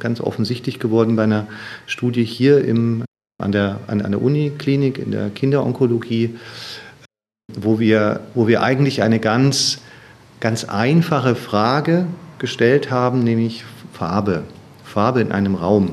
ganz 0.00 0.20
offensichtlich 0.20 0.80
geworden 0.80 1.14
bei 1.14 1.22
einer 1.22 1.46
Studie 1.86 2.24
hier 2.24 2.64
im, 2.64 3.04
an 3.40 3.52
der, 3.52 3.78
an, 3.86 4.02
an 4.02 4.10
der 4.10 4.20
Uniklinik 4.20 4.98
in 4.98 5.12
der 5.12 5.30
Kinderonkologie, 5.30 6.36
wo 7.52 7.78
wir, 7.78 8.22
wo 8.34 8.48
wir 8.48 8.64
eigentlich 8.64 9.04
eine 9.04 9.20
ganz, 9.20 9.78
ganz 10.40 10.64
einfache 10.64 11.36
Frage 11.36 12.08
gestellt 12.40 12.90
haben, 12.90 13.22
nämlich 13.22 13.64
Farbe. 13.92 14.42
Farbe 14.94 15.20
in 15.20 15.32
einem 15.32 15.56
Raum. 15.56 15.90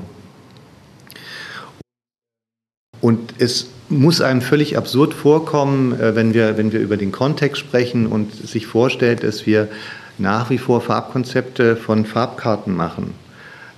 Und 3.02 3.34
es 3.40 3.72
muss 3.90 4.22
einem 4.22 4.42
völlig 4.42 4.78
absurd 4.78 5.16
vorkommen, 5.16 6.00
äh, 6.00 6.16
wenn 6.16 6.36
wir, 6.36 6.56
wenn 6.56 6.72
wir 6.72 6.80
über 6.80 6.98
den 6.98 7.12
Kontext 7.12 7.60
sprechen 7.60 8.06
und 8.06 8.32
sich 8.32 8.68
vorstellt, 8.68 9.24
dass 9.24 9.48
wir 9.48 9.70
nach 10.20 10.52
wie 10.52 10.60
vor 10.60 10.82
Farbkonzepte 10.82 11.76
von 11.76 12.06
Farbkarten 12.06 12.76
machen. 12.76 13.16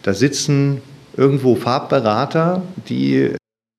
Da 0.02 0.14
sitzen 0.14 0.82
irgendwo 1.16 1.56
Farbberater, 1.56 2.62
die, 2.90 3.38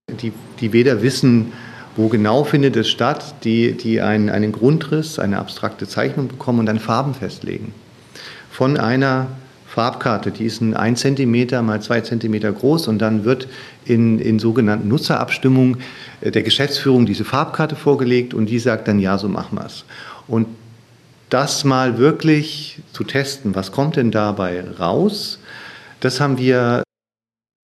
die, 0.08 0.32
die 0.60 0.72
weder 0.72 1.02
wissen, 1.02 1.52
wo 1.94 2.08
genau 2.08 2.44
findet 2.44 2.74
es 2.76 2.88
statt, 2.88 3.34
die, 3.44 3.72
die 3.72 4.00
einen, 4.00 4.30
einen 4.30 4.50
Grundriss, 4.50 5.18
eine 5.18 5.38
abstrakte 5.38 5.86
Zeichnung 5.86 6.28
bekommen 6.28 6.60
und 6.60 6.66
dann 6.66 6.80
Farben 6.80 7.12
festlegen. 7.12 7.74
Von 8.50 8.78
einer 8.78 9.26
Farbkarte, 9.74 10.30
die 10.30 10.44
ist 10.44 10.60
ein 10.60 10.74
1 10.74 11.00
cm 11.00 11.64
mal 11.66 11.82
2 11.82 12.02
cm 12.02 12.54
groß 12.54 12.86
und 12.86 13.00
dann 13.00 13.24
wird 13.24 13.48
in, 13.84 14.20
in 14.20 14.38
sogenannten 14.38 14.86
Nutzerabstimmungen 14.86 15.78
äh, 16.20 16.30
der 16.30 16.44
Geschäftsführung 16.44 17.06
diese 17.06 17.24
Farbkarte 17.24 17.74
vorgelegt 17.74 18.34
und 18.34 18.46
die 18.46 18.60
sagt 18.60 18.86
dann, 18.86 19.00
ja, 19.00 19.18
so 19.18 19.28
machen 19.28 19.58
wir 19.58 19.66
es. 19.66 19.84
Und 20.28 20.46
das 21.28 21.64
mal 21.64 21.98
wirklich 21.98 22.82
zu 22.92 23.02
testen, 23.02 23.56
was 23.56 23.72
kommt 23.72 23.96
denn 23.96 24.12
dabei 24.12 24.62
raus, 24.78 25.40
das 25.98 26.20
haben 26.20 26.38
wir 26.38 26.84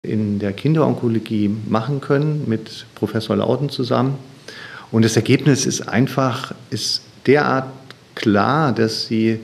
in 0.03 0.40
der 0.40 0.53
Kinderonkologie 0.53 1.55
machen 1.68 2.01
können 2.01 2.49
mit 2.49 2.87
Professor 2.96 3.37
Lauden 3.37 3.68
zusammen. 3.68 4.18
Und 4.90 5.05
das 5.05 5.14
Ergebnis 5.14 5.64
ist 5.64 5.83
einfach, 5.83 6.55
ist 6.70 7.03
derart 7.27 7.68
klar, 8.16 8.73
dass 8.73 9.07
sie, 9.07 9.38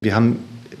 wir 0.00 0.14
haben 0.14 0.38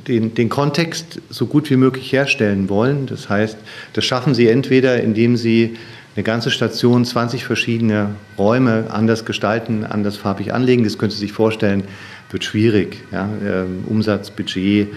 den, 0.08 0.34
den 0.34 0.48
Kontext 0.48 1.20
so 1.30 1.46
gut 1.46 1.70
wie 1.70 1.76
möglich 1.76 2.12
herstellen 2.12 2.68
wollen. 2.68 3.06
Das 3.06 3.28
heißt, 3.28 3.58
das 3.92 4.04
schaffen 4.04 4.34
Sie 4.34 4.48
entweder, 4.48 5.00
indem 5.00 5.36
Sie 5.36 5.76
eine 6.16 6.24
ganze 6.24 6.50
Station, 6.50 7.04
20 7.04 7.44
verschiedene 7.44 8.16
Räume 8.36 8.86
anders 8.90 9.24
gestalten, 9.24 9.84
anders 9.84 10.16
farbig 10.16 10.52
anlegen. 10.52 10.82
Das 10.82 10.98
können 10.98 11.12
Sie 11.12 11.18
sich 11.18 11.32
vorstellen, 11.32 11.84
wird 12.30 12.42
schwierig. 12.42 13.04
Ja? 13.12 13.28
Ähm, 13.46 13.84
Umsatz, 13.86 14.30
Budget, 14.30 14.88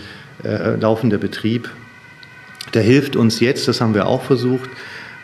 äh, 0.44 0.76
laufender 0.78 1.18
Betrieb. 1.18 1.70
Der 2.74 2.82
hilft 2.82 3.16
uns 3.16 3.40
jetzt, 3.40 3.68
das 3.68 3.82
haben 3.82 3.94
wir 3.94 4.08
auch 4.08 4.24
versucht, 4.24 4.70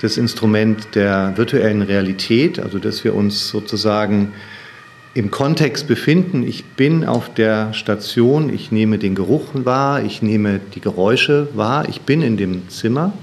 das 0.02 0.18
Instrument 0.18 0.96
der 0.96 1.34
virtuellen 1.36 1.82
Realität, 1.82 2.60
also 2.60 2.78
dass 2.78 3.04
wir 3.04 3.16
uns 3.16 3.50
sozusagen 3.50 4.34
im 5.18 5.32
Kontext 5.32 5.88
befinden. 5.88 6.48
Ich 6.48 6.64
bin 6.64 7.04
auf 7.04 7.34
der 7.34 7.74
Station, 7.74 8.54
ich 8.54 8.72
nehme 8.72 9.00
den 9.00 9.16
Geruch 9.16 9.48
wahr, 9.54 10.04
ich 10.04 10.22
nehme 10.22 10.60
die 10.76 10.80
Geräusche 10.80 11.48
wahr, 11.56 11.90
ich 11.90 12.02
bin 12.02 12.22
in 12.22 12.38
dem 12.38 12.70
Zimmer 12.70 13.14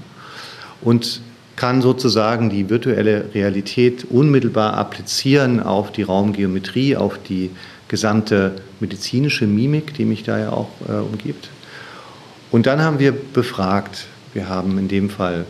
und 0.81 1.21
kann 1.55 1.81
sozusagen 1.81 2.49
die 2.49 2.69
virtuelle 2.69 3.33
Realität 3.33 4.05
unmittelbar 4.09 4.73
applizieren 4.73 5.61
auf 5.63 5.93
die 5.93 6.01
Raumgeometrie, 6.01 6.97
auf 6.97 7.17
die 7.17 7.49
gesamte 7.87 8.55
medizinische 8.81 9.47
Mimik, 9.47 9.93
die 9.93 10.03
mich 10.03 10.23
da 10.23 10.37
ja 10.37 10.49
auch 10.49 10.67
äh, 10.89 10.91
umgibt. 10.91 11.47
Und 12.51 12.65
dann 12.65 12.81
haben 12.81 12.99
wir 12.99 13.13
befragt. 13.13 14.07
Wir 14.33 14.49
haben 14.49 14.77
in 14.77 14.89
dem 14.89 15.09
Fall 15.09 15.45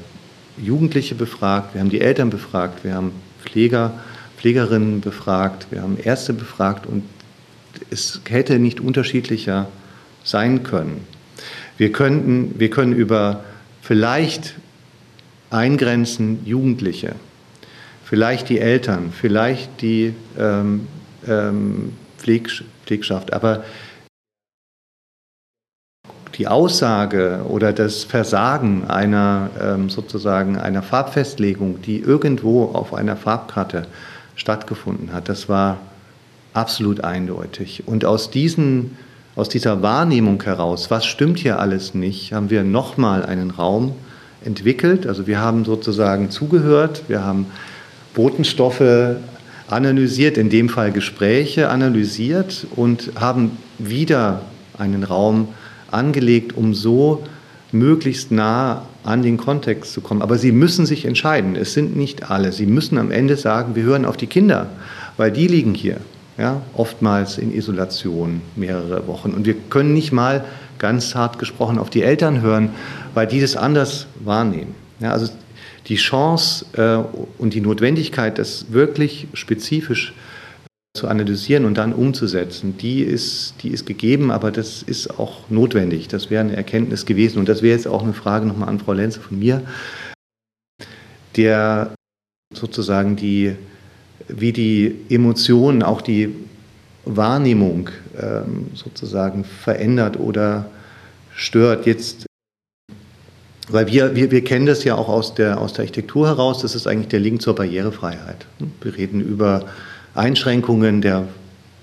Jugendliche 0.58 1.16
befragt, 1.16 1.74
wir 1.74 1.82
haben 1.82 1.90
die 1.90 2.02
Eltern 2.02 2.30
befragt, 2.30 2.84
wir 2.84 2.94
haben 2.94 3.14
Pfleger 3.44 3.88
befragt 3.88 4.15
Pflegerinnen 4.38 5.02
befragt, 5.02 5.68
wir 5.72 5.82
haben 5.82 5.98
Ärzte 5.98 6.34
befragt 6.34 6.86
und 6.86 7.04
es 7.90 8.22
hätte 8.28 8.60
nicht 8.60 8.80
unterschiedlicher 8.80 9.68
sein 10.24 10.64
können. 10.64 11.06
Wir, 11.78 11.92
könnten, 11.92 12.60
wir 12.60 12.70
können 12.70 12.94
über 12.94 13.44
vielleicht 13.82 14.56
eingrenzen 15.50 16.46
Jugendliche, 16.46 17.16
vielleicht 18.04 18.50
die 18.50 18.60
Eltern, 18.60 19.12
vielleicht 19.12 19.82
die 19.82 20.14
ähm, 20.38 20.88
ähm, 21.28 21.94
Pfleg, 22.18 22.64
Pflegschaft, 22.86 23.34
aber 23.34 23.64
die 26.38 26.48
Aussage 26.48 27.46
oder 27.48 27.72
das 27.72 28.04
Versagen 28.04 28.86
einer 28.86 29.50
ähm, 29.60 29.90
sozusagen 29.90 30.58
einer 30.58 30.82
Farbfestlegung, 30.82 31.82
die 31.82 32.00
irgendwo 32.00 32.66
auf 32.66 32.94
einer 32.94 33.16
Farbkarte 33.16 33.88
stattgefunden 34.36 35.14
hat. 35.14 35.30
Das 35.30 35.50
war 35.50 35.78
absolut 36.54 37.04
eindeutig. 37.04 37.84
Und 37.86 38.06
aus, 38.06 38.32
diesen, 38.32 38.98
aus 39.36 39.50
dieser 39.50 39.82
Wahrnehmung 39.82 40.42
heraus, 40.44 40.90
was 40.90 41.06
stimmt 41.06 41.40
hier 41.40 41.60
alles 41.60 41.94
nicht, 41.94 42.34
haben 42.34 42.50
wir 42.50 42.64
nochmal 42.64 43.26
einen 43.26 43.52
Raum 43.52 43.94
entwickelt. 44.44 45.08
Also 45.08 45.28
wir 45.28 45.40
haben 45.40 45.66
sozusagen 45.66 46.30
zugehört, 46.30 47.04
wir 47.08 47.24
haben 47.24 47.48
Botenstoffe 48.14 49.18
analysiert, 49.68 50.38
in 50.38 50.50
dem 50.50 50.70
Fall 50.70 50.92
Gespräche 50.92 51.70
analysiert 51.70 52.68
und 52.76 53.12
haben 53.20 53.58
wieder 53.80 54.42
einen 54.78 55.04
Raum 55.04 55.50
angelegt, 55.92 56.56
um 56.56 56.74
so 56.74 57.24
möglichst 57.78 58.32
nah 58.32 58.84
an 59.04 59.22
den 59.22 59.38
Kontext 59.38 59.94
zu 59.94 60.02
kommen. 60.02 60.22
Aber 60.22 60.38
Sie 60.38 60.52
müssen 60.52 60.86
sich 60.86 61.06
entscheiden. 61.06 61.56
Es 61.56 61.74
sind 61.74 61.96
nicht 61.96 62.30
alle. 62.32 62.52
Sie 62.52 62.66
müssen 62.66 62.98
am 62.98 63.12
Ende 63.12 63.38
sagen, 63.38 63.76
wir 63.76 63.84
hören 63.84 64.06
auf 64.06 64.18
die 64.18 64.28
Kinder, 64.28 64.68
weil 65.18 65.32
die 65.32 65.48
liegen 65.48 65.74
hier. 65.74 65.98
Ja, 66.38 66.62
oftmals 66.74 67.38
in 67.38 67.56
Isolation 67.56 68.42
mehrere 68.58 69.08
Wochen. 69.08 69.32
Und 69.32 69.46
wir 69.46 69.54
können 69.70 69.94
nicht 69.94 70.12
mal 70.12 70.44
ganz 70.80 71.16
hart 71.16 71.40
gesprochen 71.40 71.80
auf 71.80 71.90
die 71.90 72.04
Eltern 72.04 72.42
hören, 72.42 72.72
weil 73.14 73.26
die 73.26 73.40
das 73.40 73.56
anders 73.56 74.08
wahrnehmen. 74.20 74.76
Ja, 75.00 75.12
also 75.12 75.32
die 75.88 75.96
Chance 75.96 76.66
äh, 76.74 77.42
und 77.42 77.54
die 77.54 77.62
Notwendigkeit, 77.62 78.38
das 78.38 78.66
wirklich 78.74 79.28
spezifisch 79.34 80.14
zu 80.96 81.08
analysieren 81.08 81.66
und 81.66 81.78
dann 81.78 81.94
umzusetzen, 81.94 82.78
die 82.78 83.02
ist, 83.02 83.56
die 83.62 83.70
ist 83.70 83.86
gegeben, 83.86 84.32
aber 84.32 84.52
das 84.52 84.82
ist 84.82 85.20
auch 85.20 85.50
notwendig. 85.50 86.08
Das 86.08 86.30
wäre 86.30 86.42
eine 86.42 86.56
Erkenntnis 86.56 87.06
gewesen. 87.06 87.38
Und 87.40 87.50
das 87.50 87.62
wäre 87.62 87.76
jetzt 87.76 87.88
auch 87.88 88.02
eine 88.02 88.14
Frage 88.14 88.46
nochmal 88.46 88.70
an 88.70 88.80
Frau 88.80 88.94
Lenze 88.94 89.20
von 89.20 89.38
mir, 89.38 89.62
der 91.36 91.94
sozusagen 92.54 93.16
die, 93.16 93.56
wie 94.28 94.54
die 94.54 94.96
Emotionen, 95.10 95.84
auch 95.84 96.02
die 96.02 96.34
Wahrnehmung 97.04 97.90
ähm, 98.18 98.68
sozusagen 98.74 99.44
verändert 99.44 100.18
oder 100.20 100.70
stört. 101.36 101.86
Jetzt, 101.86 102.26
weil 103.68 103.88
wir, 103.88 104.16
wir, 104.16 104.32
wir 104.32 104.44
kennen 104.44 104.66
das 104.66 104.86
ja 104.86 104.96
auch 104.96 105.10
aus 105.10 105.36
der, 105.36 105.60
aus 105.60 105.74
der 105.74 105.84
Architektur 105.84 106.28
heraus, 106.28 106.62
das 106.62 106.74
ist 106.74 106.88
eigentlich 106.88 107.10
der 107.10 107.20
Link 107.20 107.42
zur 107.42 107.56
Barrierefreiheit. 107.56 108.46
Wir 108.82 108.96
reden 108.96 109.20
über 109.20 109.66
Einschränkungen 110.16 111.02
der, 111.02 111.28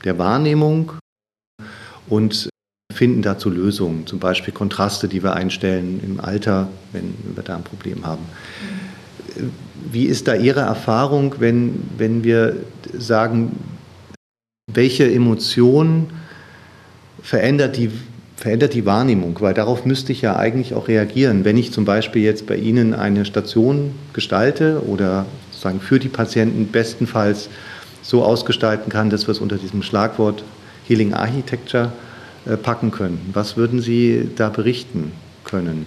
der 0.05 0.19
Wahrnehmung 0.19 0.93
und 2.09 2.49
finden 2.93 3.23
dazu 3.23 3.51
Lösungen, 3.51 4.07
zum 4.07 4.19
Beispiel 4.19 4.53
Kontraste, 4.53 5.09
die 5.09 5.23
wir 5.23 5.35
einstellen 5.35 6.01
im 6.05 6.21
Alter, 6.21 6.69
wenn 6.93 7.15
wir 7.35 7.43
da 7.43 7.57
ein 7.57 7.65
Problem 7.65 8.07
haben. 8.07 8.25
Wie 9.91 10.05
ist 10.05 10.29
da 10.29 10.35
Ihre 10.35 10.61
Erfahrung, 10.61 11.37
wenn, 11.39 11.83
wenn 11.97 12.23
wir 12.25 12.57
sagen, 12.97 13.57
welche 14.73 15.11
Emotion 15.11 16.11
verändert 17.23 17.77
die, 17.77 17.91
verändert 18.37 18.75
die 18.75 18.87
Wahrnehmung? 18.87 19.37
Weil 19.41 19.55
darauf 19.55 19.85
müsste 19.85 20.13
ich 20.13 20.23
ja 20.23 20.37
eigentlich 20.37 20.75
auch 20.75 20.89
reagieren. 20.89 21.45
Wenn 21.45 21.57
ich 21.57 21.73
zum 21.73 21.85
Beispiel 21.85 22.23
jetzt 22.23 22.47
bei 22.47 22.57
Ihnen 22.57 22.95
eine 22.95 23.25
Station 23.25 23.95
gestalte 24.13 24.83
oder 24.87 25.27
sozusagen 25.51 25.81
für 25.81 25.99
die 25.99 26.09
Patienten 26.09 26.69
bestenfalls 26.71 27.49
so 28.03 28.25
ausgestalten 28.25 28.91
kann, 28.91 29.11
dass 29.11 29.27
wir 29.27 29.33
es 29.33 29.39
unter 29.39 29.57
diesem 29.57 29.83
Schlagwort 29.83 30.45
Healing 30.87 31.15
Architecture 31.15 31.93
äh, 32.45 32.57
packen 32.57 32.91
können. 32.91 33.31
Was 33.33 33.57
würden 33.57 33.81
Sie 33.81 34.31
da 34.37 34.49
berichten 34.49 35.13
können? 35.45 35.87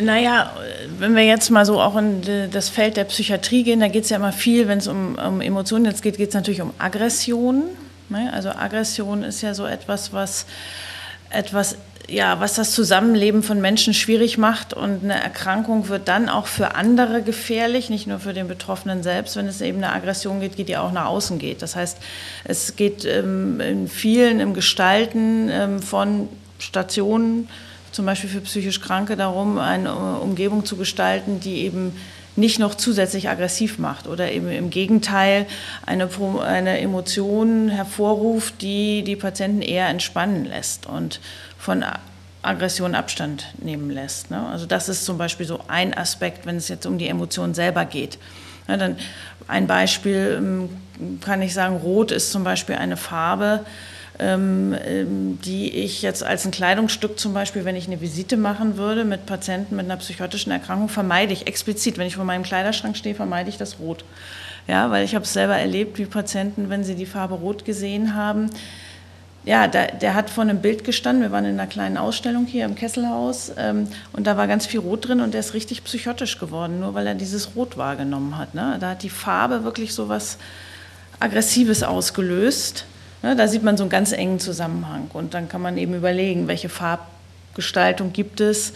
Naja, 0.00 0.52
wenn 0.98 1.14
wir 1.14 1.24
jetzt 1.24 1.50
mal 1.50 1.64
so 1.64 1.80
auch 1.80 1.96
in 1.96 2.22
das 2.50 2.68
Feld 2.68 2.96
der 2.96 3.04
Psychiatrie 3.04 3.62
gehen, 3.62 3.80
da 3.80 3.88
geht 3.88 4.04
es 4.04 4.10
ja 4.10 4.16
immer 4.16 4.32
viel, 4.32 4.68
wenn 4.68 4.78
es 4.78 4.88
um, 4.88 5.16
um, 5.16 5.40
Emotionen 5.40 5.86
jetzt 5.86 6.02
geht, 6.02 6.18
geht 6.18 6.28
es 6.28 6.34
natürlich 6.34 6.60
um 6.60 6.72
Aggression. 6.78 7.64
Ne? 8.08 8.30
Also 8.32 8.50
Aggression 8.50 9.22
ist 9.22 9.42
ja 9.42 9.54
so 9.54 9.64
etwas, 9.66 10.12
was 10.12 10.46
etwas 11.30 11.76
ja, 12.08 12.38
was 12.40 12.54
das 12.54 12.72
Zusammenleben 12.72 13.42
von 13.42 13.60
Menschen 13.60 13.92
schwierig 13.92 14.38
macht 14.38 14.74
und 14.74 15.02
eine 15.02 15.20
Erkrankung 15.20 15.88
wird 15.88 16.06
dann 16.06 16.28
auch 16.28 16.46
für 16.46 16.74
andere 16.76 17.22
gefährlich, 17.22 17.90
nicht 17.90 18.06
nur 18.06 18.20
für 18.20 18.32
den 18.32 18.46
Betroffenen 18.46 19.02
selbst, 19.02 19.34
wenn 19.36 19.46
es 19.46 19.60
eben 19.60 19.78
eine 19.78 19.92
Aggression 19.92 20.40
geht, 20.40 20.56
die 20.56 20.76
auch 20.76 20.92
nach 20.92 21.06
außen 21.06 21.38
geht. 21.38 21.62
Das 21.62 21.74
heißt, 21.74 21.98
es 22.44 22.76
geht 22.76 23.04
ähm, 23.04 23.60
in 23.60 23.88
vielen 23.88 24.38
im 24.38 24.54
Gestalten 24.54 25.48
ähm, 25.50 25.82
von 25.82 26.28
Stationen, 26.58 27.48
zum 27.90 28.06
Beispiel 28.06 28.30
für 28.30 28.40
psychisch 28.40 28.80
Kranke, 28.80 29.16
darum, 29.16 29.58
eine 29.58 29.94
Umgebung 30.20 30.64
zu 30.64 30.76
gestalten, 30.76 31.40
die 31.40 31.62
eben 31.62 31.92
nicht 32.36 32.58
noch 32.58 32.74
zusätzlich 32.74 33.28
aggressiv 33.30 33.78
macht 33.78 34.06
oder 34.06 34.30
eben 34.30 34.50
im 34.50 34.70
Gegenteil 34.70 35.46
eine, 35.86 36.08
eine 36.44 36.78
Emotion 36.78 37.68
hervorruft, 37.68 38.60
die 38.60 39.02
die 39.02 39.16
Patienten 39.16 39.62
eher 39.62 39.88
entspannen 39.88 40.44
lässt. 40.44 40.86
Und 40.86 41.20
von 41.66 41.84
Aggression 42.42 42.94
Abstand 42.94 43.44
nehmen 43.58 43.90
lässt. 43.90 44.30
Ne? 44.30 44.40
Also 44.46 44.66
das 44.66 44.88
ist 44.88 45.04
zum 45.04 45.18
Beispiel 45.18 45.46
so 45.46 45.60
ein 45.66 45.94
Aspekt, 45.98 46.46
wenn 46.46 46.56
es 46.56 46.68
jetzt 46.68 46.86
um 46.86 46.96
die 46.96 47.08
Emotion 47.08 47.54
selber 47.54 47.84
geht. 47.84 48.18
Ja, 48.68 48.76
dann 48.76 48.96
ein 49.48 49.66
Beispiel 49.66 50.36
ähm, 50.38 50.68
kann 51.20 51.42
ich 51.42 51.52
sagen, 51.54 51.76
Rot 51.78 52.12
ist 52.12 52.30
zum 52.30 52.44
Beispiel 52.44 52.76
eine 52.76 52.96
Farbe, 52.96 53.66
ähm, 54.20 54.76
ähm, 54.86 55.40
die 55.44 55.74
ich 55.74 56.02
jetzt 56.02 56.22
als 56.22 56.46
ein 56.46 56.52
Kleidungsstück 56.52 57.18
zum 57.18 57.34
Beispiel, 57.34 57.64
wenn 57.64 57.74
ich 57.74 57.88
eine 57.88 58.00
Visite 58.00 58.36
machen 58.36 58.76
würde 58.76 59.04
mit 59.04 59.26
Patienten 59.26 59.74
mit 59.74 59.86
einer 59.86 59.96
psychotischen 59.96 60.52
Erkrankung, 60.52 60.88
vermeide 60.88 61.32
ich 61.32 61.48
explizit. 61.48 61.98
Wenn 61.98 62.06
ich 62.06 62.14
vor 62.14 62.24
meinem 62.24 62.44
Kleiderschrank 62.44 62.96
stehe, 62.96 63.16
vermeide 63.16 63.50
ich 63.50 63.58
das 63.58 63.80
Rot. 63.80 64.04
Ja, 64.68 64.92
weil 64.92 65.04
ich 65.04 65.16
habe 65.16 65.24
es 65.24 65.32
selber 65.32 65.56
erlebt, 65.56 65.98
wie 65.98 66.06
Patienten, 66.06 66.70
wenn 66.70 66.84
sie 66.84 66.94
die 66.94 67.06
Farbe 67.06 67.34
Rot 67.34 67.64
gesehen 67.64 68.14
haben, 68.14 68.50
ja, 69.46 69.68
der, 69.68 69.92
der, 69.92 70.14
hat 70.14 70.28
vor 70.28 70.42
einem 70.42 70.60
Bild 70.60 70.82
gestanden. 70.82 71.22
Wir 71.22 71.30
waren 71.30 71.44
in 71.44 71.52
einer 71.52 71.68
kleinen 71.68 71.96
Ausstellung 71.96 72.46
hier 72.46 72.64
im 72.64 72.74
Kesselhaus 72.74 73.52
ähm, 73.56 73.86
und 74.12 74.26
da 74.26 74.36
war 74.36 74.48
ganz 74.48 74.66
viel 74.66 74.80
Rot 74.80 75.06
drin 75.06 75.20
und 75.20 75.34
der 75.34 75.40
ist 75.40 75.54
richtig 75.54 75.84
psychotisch 75.84 76.38
geworden, 76.38 76.80
nur 76.80 76.94
weil 76.94 77.06
er 77.06 77.14
dieses 77.14 77.54
Rot 77.54 77.78
wahrgenommen 77.78 78.36
hat. 78.36 78.54
Ne? 78.54 78.76
Da 78.80 78.90
hat 78.90 79.04
die 79.04 79.08
Farbe 79.08 79.62
wirklich 79.62 79.94
so 79.94 80.08
was 80.08 80.38
Aggressives 81.20 81.84
ausgelöst. 81.84 82.86
Ne? 83.22 83.36
Da 83.36 83.46
sieht 83.46 83.62
man 83.62 83.76
so 83.76 83.84
einen 83.84 83.90
ganz 83.90 84.10
engen 84.10 84.40
Zusammenhang 84.40 85.10
und 85.12 85.32
dann 85.32 85.48
kann 85.48 85.62
man 85.62 85.78
eben 85.78 85.94
überlegen, 85.94 86.48
welche 86.48 86.68
Farbgestaltung 86.68 88.12
gibt 88.12 88.40
es 88.40 88.72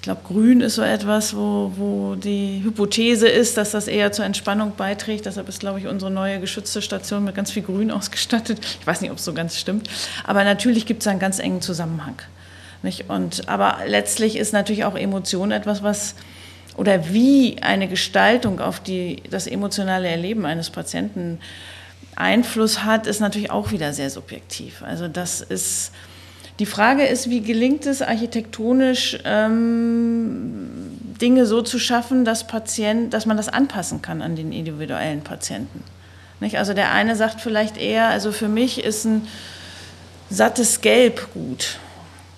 ich 0.00 0.04
glaube, 0.04 0.22
Grün 0.26 0.62
ist 0.62 0.76
so 0.76 0.82
etwas, 0.82 1.36
wo, 1.36 1.72
wo 1.76 2.14
die 2.14 2.62
Hypothese 2.64 3.28
ist, 3.28 3.58
dass 3.58 3.72
das 3.72 3.86
eher 3.86 4.12
zur 4.12 4.24
Entspannung 4.24 4.72
beiträgt. 4.74 5.26
Deshalb 5.26 5.46
ist, 5.50 5.60
glaube 5.60 5.78
ich, 5.78 5.86
unsere 5.88 6.10
neue 6.10 6.40
geschützte 6.40 6.80
Station 6.80 7.22
mit 7.22 7.34
ganz 7.34 7.50
viel 7.50 7.62
Grün 7.62 7.90
ausgestattet. 7.90 8.60
Ich 8.80 8.86
weiß 8.86 9.02
nicht, 9.02 9.10
ob 9.10 9.18
es 9.18 9.26
so 9.26 9.34
ganz 9.34 9.58
stimmt. 9.58 9.90
Aber 10.24 10.42
natürlich 10.42 10.86
gibt 10.86 11.02
es 11.02 11.06
einen 11.06 11.18
ganz 11.18 11.38
engen 11.38 11.60
Zusammenhang. 11.60 12.14
Nicht? 12.82 13.10
Und, 13.10 13.46
aber 13.50 13.80
letztlich 13.86 14.36
ist 14.36 14.54
natürlich 14.54 14.84
auch 14.84 14.96
Emotion 14.96 15.50
etwas, 15.50 15.82
was 15.82 16.14
oder 16.78 17.12
wie 17.12 17.58
eine 17.60 17.86
Gestaltung 17.86 18.58
auf 18.58 18.80
die, 18.80 19.22
das 19.28 19.46
emotionale 19.46 20.08
Erleben 20.08 20.46
eines 20.46 20.70
Patienten 20.70 21.40
Einfluss 22.16 22.84
hat, 22.84 23.06
ist 23.06 23.20
natürlich 23.20 23.50
auch 23.50 23.70
wieder 23.70 23.92
sehr 23.92 24.08
subjektiv. 24.08 24.82
Also 24.82 25.08
das 25.08 25.42
ist 25.42 25.92
die 26.60 26.66
Frage 26.66 27.06
ist, 27.06 27.30
wie 27.30 27.40
gelingt 27.40 27.86
es 27.86 28.02
architektonisch, 28.02 29.18
ähm, 29.24 30.98
Dinge 31.18 31.46
so 31.46 31.62
zu 31.62 31.78
schaffen, 31.78 32.26
dass, 32.26 32.46
Patient, 32.46 33.14
dass 33.14 33.24
man 33.24 33.38
das 33.38 33.48
anpassen 33.48 34.02
kann 34.02 34.20
an 34.20 34.36
den 34.36 34.52
individuellen 34.52 35.22
Patienten. 35.22 35.82
Nicht? 36.38 36.58
Also 36.58 36.74
der 36.74 36.92
eine 36.92 37.16
sagt 37.16 37.40
vielleicht 37.40 37.78
eher, 37.78 38.08
also 38.08 38.30
für 38.30 38.48
mich 38.48 38.84
ist 38.84 39.06
ein 39.06 39.26
sattes 40.28 40.82
Gelb 40.82 41.32
gut. 41.32 41.78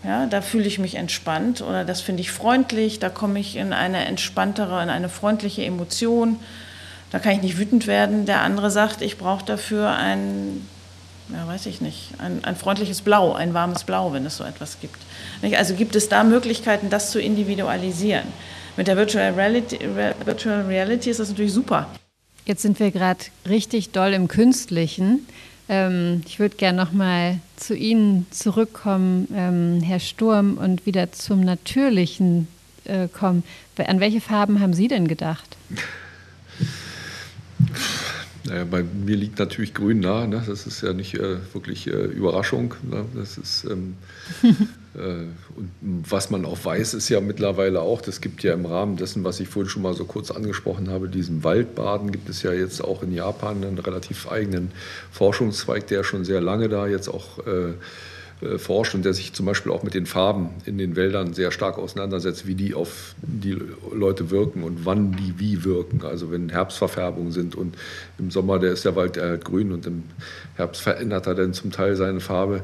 Ja, 0.05 0.27
da 0.27 0.41
fühle 0.41 0.67
ich 0.67 0.79
mich 0.79 0.95
entspannt 0.95 1.61
oder 1.61 1.85
das 1.85 2.01
finde 2.01 2.23
ich 2.23 2.31
freundlich, 2.31 3.01
da 3.01 3.09
komme 3.09 3.41
ich 3.41 3.57
in 3.57 3.73
eine 3.73 4.05
entspanntere, 4.05 4.83
in 4.85 4.89
eine 4.89 5.09
freundliche 5.09 5.65
Emotion. 5.65 6.39
Da 7.11 7.19
kann 7.19 7.33
ich 7.33 7.43
nicht 7.43 7.59
wütend 7.59 7.89
werden. 7.89 8.25
Der 8.25 8.43
andere 8.43 8.71
sagt, 8.71 9.03
ich 9.03 9.19
brauche 9.19 9.45
dafür 9.45 9.91
ein 9.91 10.67
ja, 11.33 11.47
weiß 11.47 11.67
ich 11.67 11.81
nicht, 11.81 12.11
ein, 12.19 12.45
ein 12.45 12.57
freundliches 12.57 13.03
Blau, 13.03 13.33
ein 13.33 13.55
warmes 13.55 13.85
Blau, 13.85 14.13
wenn 14.13 14.27
es 14.27 14.37
so 14.37 14.45
etwas 14.45 14.79
gibt. 14.81 14.99
Also 15.57 15.75
gibt 15.75 15.97
es 15.97 16.09
da 16.09 16.25
Möglichkeiten, 16.25 16.91
das 16.91 17.11
zu 17.11 17.21
individualisieren. 17.21 18.27
Mit 18.77 18.89
der 18.89 18.97
Virtual 18.97 19.33
Reality, 19.33 19.79
Virtual 20.25 20.63
Reality 20.63 21.11
ist 21.11 21.21
das 21.21 21.29
natürlich 21.29 21.53
super. 21.53 21.89
Jetzt 22.45 22.63
sind 22.63 22.81
wir 22.81 22.91
gerade 22.91 23.21
richtig 23.49 23.91
doll 23.91 24.13
im 24.13 24.29
Künstlichen. 24.29 25.27
Ähm, 25.69 26.23
ich 26.27 26.39
würde 26.39 26.57
gerne 26.57 26.83
noch 26.83 26.93
mal 26.93 27.39
zu 27.57 27.75
Ihnen 27.75 28.27
zurückkommen, 28.31 29.29
ähm, 29.35 29.81
Herr 29.83 30.01
Sturm, 30.01 30.59
und 30.59 30.87
wieder 30.87 31.13
zum 31.13 31.41
Natürlichen 31.41 32.49
äh, 32.85 33.09
kommen. 33.09 33.45
An 33.77 34.01
welche 34.01 34.21
Farben 34.21 34.61
haben 34.61 34.75
Sie 34.75 34.89
denn 34.89 35.07
gedacht? 35.07 35.57
Naja, 38.45 38.65
bei 38.69 38.83
mir 38.83 39.17
liegt 39.17 39.39
natürlich 39.39 39.73
Grün 39.73 40.01
nah. 40.01 40.27
Ne? 40.27 40.43
Das 40.45 40.67
ist 40.67 40.83
ja 40.83 40.93
nicht 40.93 41.15
äh, 41.15 41.37
wirklich 41.53 41.87
äh, 41.87 41.91
Überraschung. 41.91 42.75
Ne? 42.83 43.05
Das 43.15 43.39
ist, 43.39 43.65
ähm, 43.65 43.95
äh, 44.95 44.99
und 45.57 45.71
was 45.81 46.31
man 46.31 46.45
auch 46.45 46.65
weiß, 46.65 46.95
ist 46.95 47.09
ja 47.09 47.21
mittlerweile 47.21 47.81
auch, 47.81 48.01
das 48.01 48.21
gibt 48.21 48.43
ja 48.43 48.55
im 48.55 48.67
Rahmen 48.67 48.97
dessen, 48.97 49.23
was 49.23 49.39
ich 49.39 49.49
vorhin 49.49 49.71
schon 49.71 49.83
mal 49.83 49.95
so 49.95 50.05
kurz 50.05 50.33
angesprochen 50.33 50.91
habe, 50.91 51.09
diesem 51.09 51.45
Waldbaden, 51.45 52.11
gibt 52.11 52.29
es 52.29 52.43
ja 52.43 52.53
jetzt 52.53 52.83
auch 52.83 53.03
in 53.03 53.13
Japan 53.13 53.65
einen 53.65 53.79
relativ 53.79 54.29
eigenen 54.31 54.73
Forschungszweig, 55.13 55.87
der 55.87 56.03
schon 56.03 56.25
sehr 56.25 56.41
lange 56.41 56.69
da 56.69 56.89
jetzt 56.89 57.09
auch 57.09 57.39
äh, 57.47 57.75
forscht 58.57 58.95
und 58.95 59.05
der 59.05 59.15
sich 59.15 59.33
zum 59.33 59.47
Beispiel 59.47 59.73
auch 59.73 59.83
mit 59.83 59.95
den 59.95 60.07
Farben 60.07 60.51
in 60.65 60.79
den 60.79 60.97
Wäldern 60.97 61.35
sehr 61.35 61.51
stark 61.51 61.79
auseinandersetzt, 61.79 62.47
wie 62.47 62.55
die 62.55 62.75
auf 62.75 63.15
die 63.23 63.57
Leute 63.93 64.31
wirken 64.31 64.63
und 64.63 64.85
wann 64.85 65.13
die 65.13 65.39
wie 65.39 65.65
wirken. 65.65 66.03
Also 66.05 66.31
wenn 66.31 66.49
Herbstverfärbungen 66.49 67.33
sind 67.33 67.55
und 67.55 67.77
im 68.19 68.31
Sommer 68.31 68.59
der 68.59 68.73
ist 68.73 68.85
der 68.85 68.97
Wald 68.97 69.17
halt 69.17 69.45
grün 69.45 69.73
und 69.73 69.87
im 69.87 70.05
Herbst 70.57 70.83
verändert 70.83 71.27
er 71.27 71.35
dann 71.35 71.53
zum 71.53 71.71
Teil 71.71 71.97
seine 71.97 72.21
Farbe. 72.21 72.63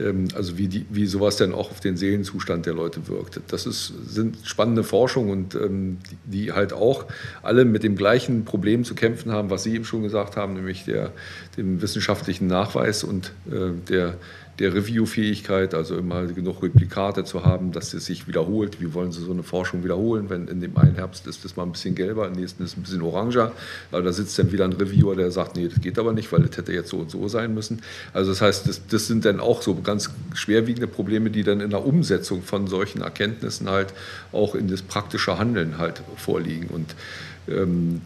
Ähm, 0.00 0.28
also 0.34 0.58
wie, 0.58 0.68
die, 0.68 0.86
wie 0.90 1.06
sowas 1.06 1.36
dann 1.36 1.52
auch 1.52 1.70
auf 1.70 1.80
den 1.80 1.96
Seelenzustand 1.96 2.66
der 2.66 2.74
Leute 2.74 3.08
wirkt. 3.08 3.40
Das 3.48 3.66
ist, 3.66 3.92
sind 4.06 4.38
spannende 4.44 4.84
Forschungen 4.84 5.30
und 5.30 5.54
ähm, 5.54 5.98
die 6.24 6.52
halt 6.52 6.72
auch 6.72 7.06
alle 7.42 7.64
mit 7.64 7.82
dem 7.82 7.96
gleichen 7.96 8.44
Problem 8.44 8.84
zu 8.84 8.94
kämpfen 8.94 9.32
haben, 9.32 9.50
was 9.50 9.62
Sie 9.62 9.74
eben 9.74 9.84
schon 9.84 10.02
gesagt 10.02 10.36
haben, 10.36 10.54
nämlich 10.54 10.84
der, 10.84 11.12
dem 11.56 11.82
wissenschaftlichen 11.82 12.46
Nachweis 12.46 13.04
und 13.04 13.32
äh, 13.50 13.70
der 13.88 14.14
der 14.60 14.74
Review-Fähigkeit, 14.74 15.74
also 15.74 15.96
immer 15.96 16.26
genug 16.26 16.62
Replikate 16.62 17.24
zu 17.24 17.44
haben, 17.44 17.72
dass 17.72 17.94
es 17.94 18.04
sich 18.04 18.28
wiederholt. 18.28 18.78
Wie 18.80 18.92
wollen 18.92 19.10
Sie 19.10 19.22
so 19.22 19.32
eine 19.32 19.42
Forschung 19.42 19.82
wiederholen, 19.82 20.28
wenn 20.28 20.48
in 20.48 20.60
dem 20.60 20.76
einen 20.76 20.96
Herbst 20.96 21.26
ist 21.26 21.46
das 21.46 21.56
mal 21.56 21.62
ein 21.62 21.72
bisschen 21.72 21.94
gelber, 21.94 22.26
im 22.26 22.34
nächsten 22.34 22.62
ist 22.62 22.72
es 22.72 22.76
ein 22.76 22.82
bisschen 22.82 23.00
oranger. 23.00 23.52
Also 23.90 24.04
da 24.04 24.12
sitzt 24.12 24.38
dann 24.38 24.52
wieder 24.52 24.66
ein 24.66 24.74
Reviewer, 24.74 25.16
der 25.16 25.30
sagt, 25.30 25.56
nee, 25.56 25.66
das 25.66 25.80
geht 25.80 25.98
aber 25.98 26.12
nicht, 26.12 26.30
weil 26.30 26.42
das 26.42 26.58
hätte 26.58 26.74
jetzt 26.74 26.90
so 26.90 26.98
und 26.98 27.10
so 27.10 27.26
sein 27.26 27.54
müssen. 27.54 27.80
Also 28.12 28.32
das 28.32 28.42
heißt, 28.42 28.68
das, 28.68 28.86
das 28.86 29.06
sind 29.06 29.24
dann 29.24 29.40
auch 29.40 29.62
so 29.62 29.74
ganz 29.76 30.10
schwerwiegende 30.34 30.86
Probleme, 30.86 31.30
die 31.30 31.42
dann 31.42 31.60
in 31.60 31.70
der 31.70 31.86
Umsetzung 31.86 32.42
von 32.42 32.66
solchen 32.66 33.00
Erkenntnissen 33.00 33.70
halt 33.70 33.94
auch 34.30 34.54
in 34.54 34.68
das 34.68 34.82
praktische 34.82 35.38
Handeln 35.38 35.78
halt 35.78 36.02
vorliegen. 36.16 36.68
Und 36.68 36.94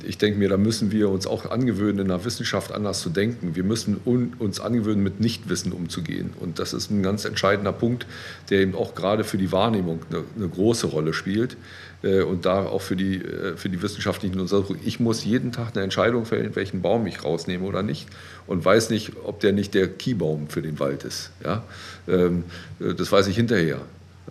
ich 0.06 0.18
denke 0.18 0.38
mir, 0.38 0.48
da 0.48 0.56
müssen 0.56 0.90
wir 0.90 1.08
uns 1.10 1.26
auch 1.26 1.50
angewöhnen, 1.50 1.98
in 2.00 2.08
der 2.08 2.24
Wissenschaft 2.24 2.72
anders 2.72 3.00
zu 3.00 3.10
denken. 3.10 3.54
Wir 3.54 3.64
müssen 3.64 3.96
uns 4.38 4.60
angewöhnen, 4.60 5.02
mit 5.02 5.20
Nichtwissen 5.20 5.72
umzugehen. 5.72 6.30
Und 6.40 6.58
das 6.58 6.72
ist 6.72 6.90
ein 6.90 7.02
ganz 7.02 7.24
entscheidender 7.24 7.72
Punkt, 7.72 8.06
der 8.50 8.60
eben 8.60 8.74
auch 8.74 8.94
gerade 8.94 9.24
für 9.24 9.38
die 9.38 9.52
Wahrnehmung 9.52 10.00
eine, 10.10 10.24
eine 10.36 10.48
große 10.48 10.86
Rolle 10.86 11.12
spielt. 11.12 11.56
Äh, 12.04 12.22
und 12.22 12.44
da 12.44 12.66
auch 12.66 12.82
für 12.82 12.96
die, 12.96 13.16
äh, 13.16 13.56
für 13.56 13.68
die 13.68 13.82
wissenschaftlichen 13.82 14.38
Untersuchungen. 14.38 14.80
Ich 14.84 15.00
muss 15.00 15.24
jeden 15.24 15.52
Tag 15.52 15.74
eine 15.74 15.82
Entscheidung 15.82 16.26
fällen, 16.26 16.54
welchen 16.54 16.82
Baum 16.82 17.06
ich 17.06 17.24
rausnehme 17.24 17.64
oder 17.64 17.82
nicht. 17.82 18.06
Und 18.46 18.64
weiß 18.64 18.90
nicht, 18.90 19.12
ob 19.24 19.40
der 19.40 19.52
nicht 19.52 19.74
der 19.74 19.88
Keybaum 19.88 20.48
für 20.48 20.60
den 20.60 20.78
Wald 20.78 21.04
ist. 21.04 21.30
Ja? 21.42 21.64
Ähm, 22.06 22.44
äh, 22.78 22.94
das 22.94 23.10
weiß 23.10 23.26
ich 23.28 23.36
hinterher. 23.36 23.80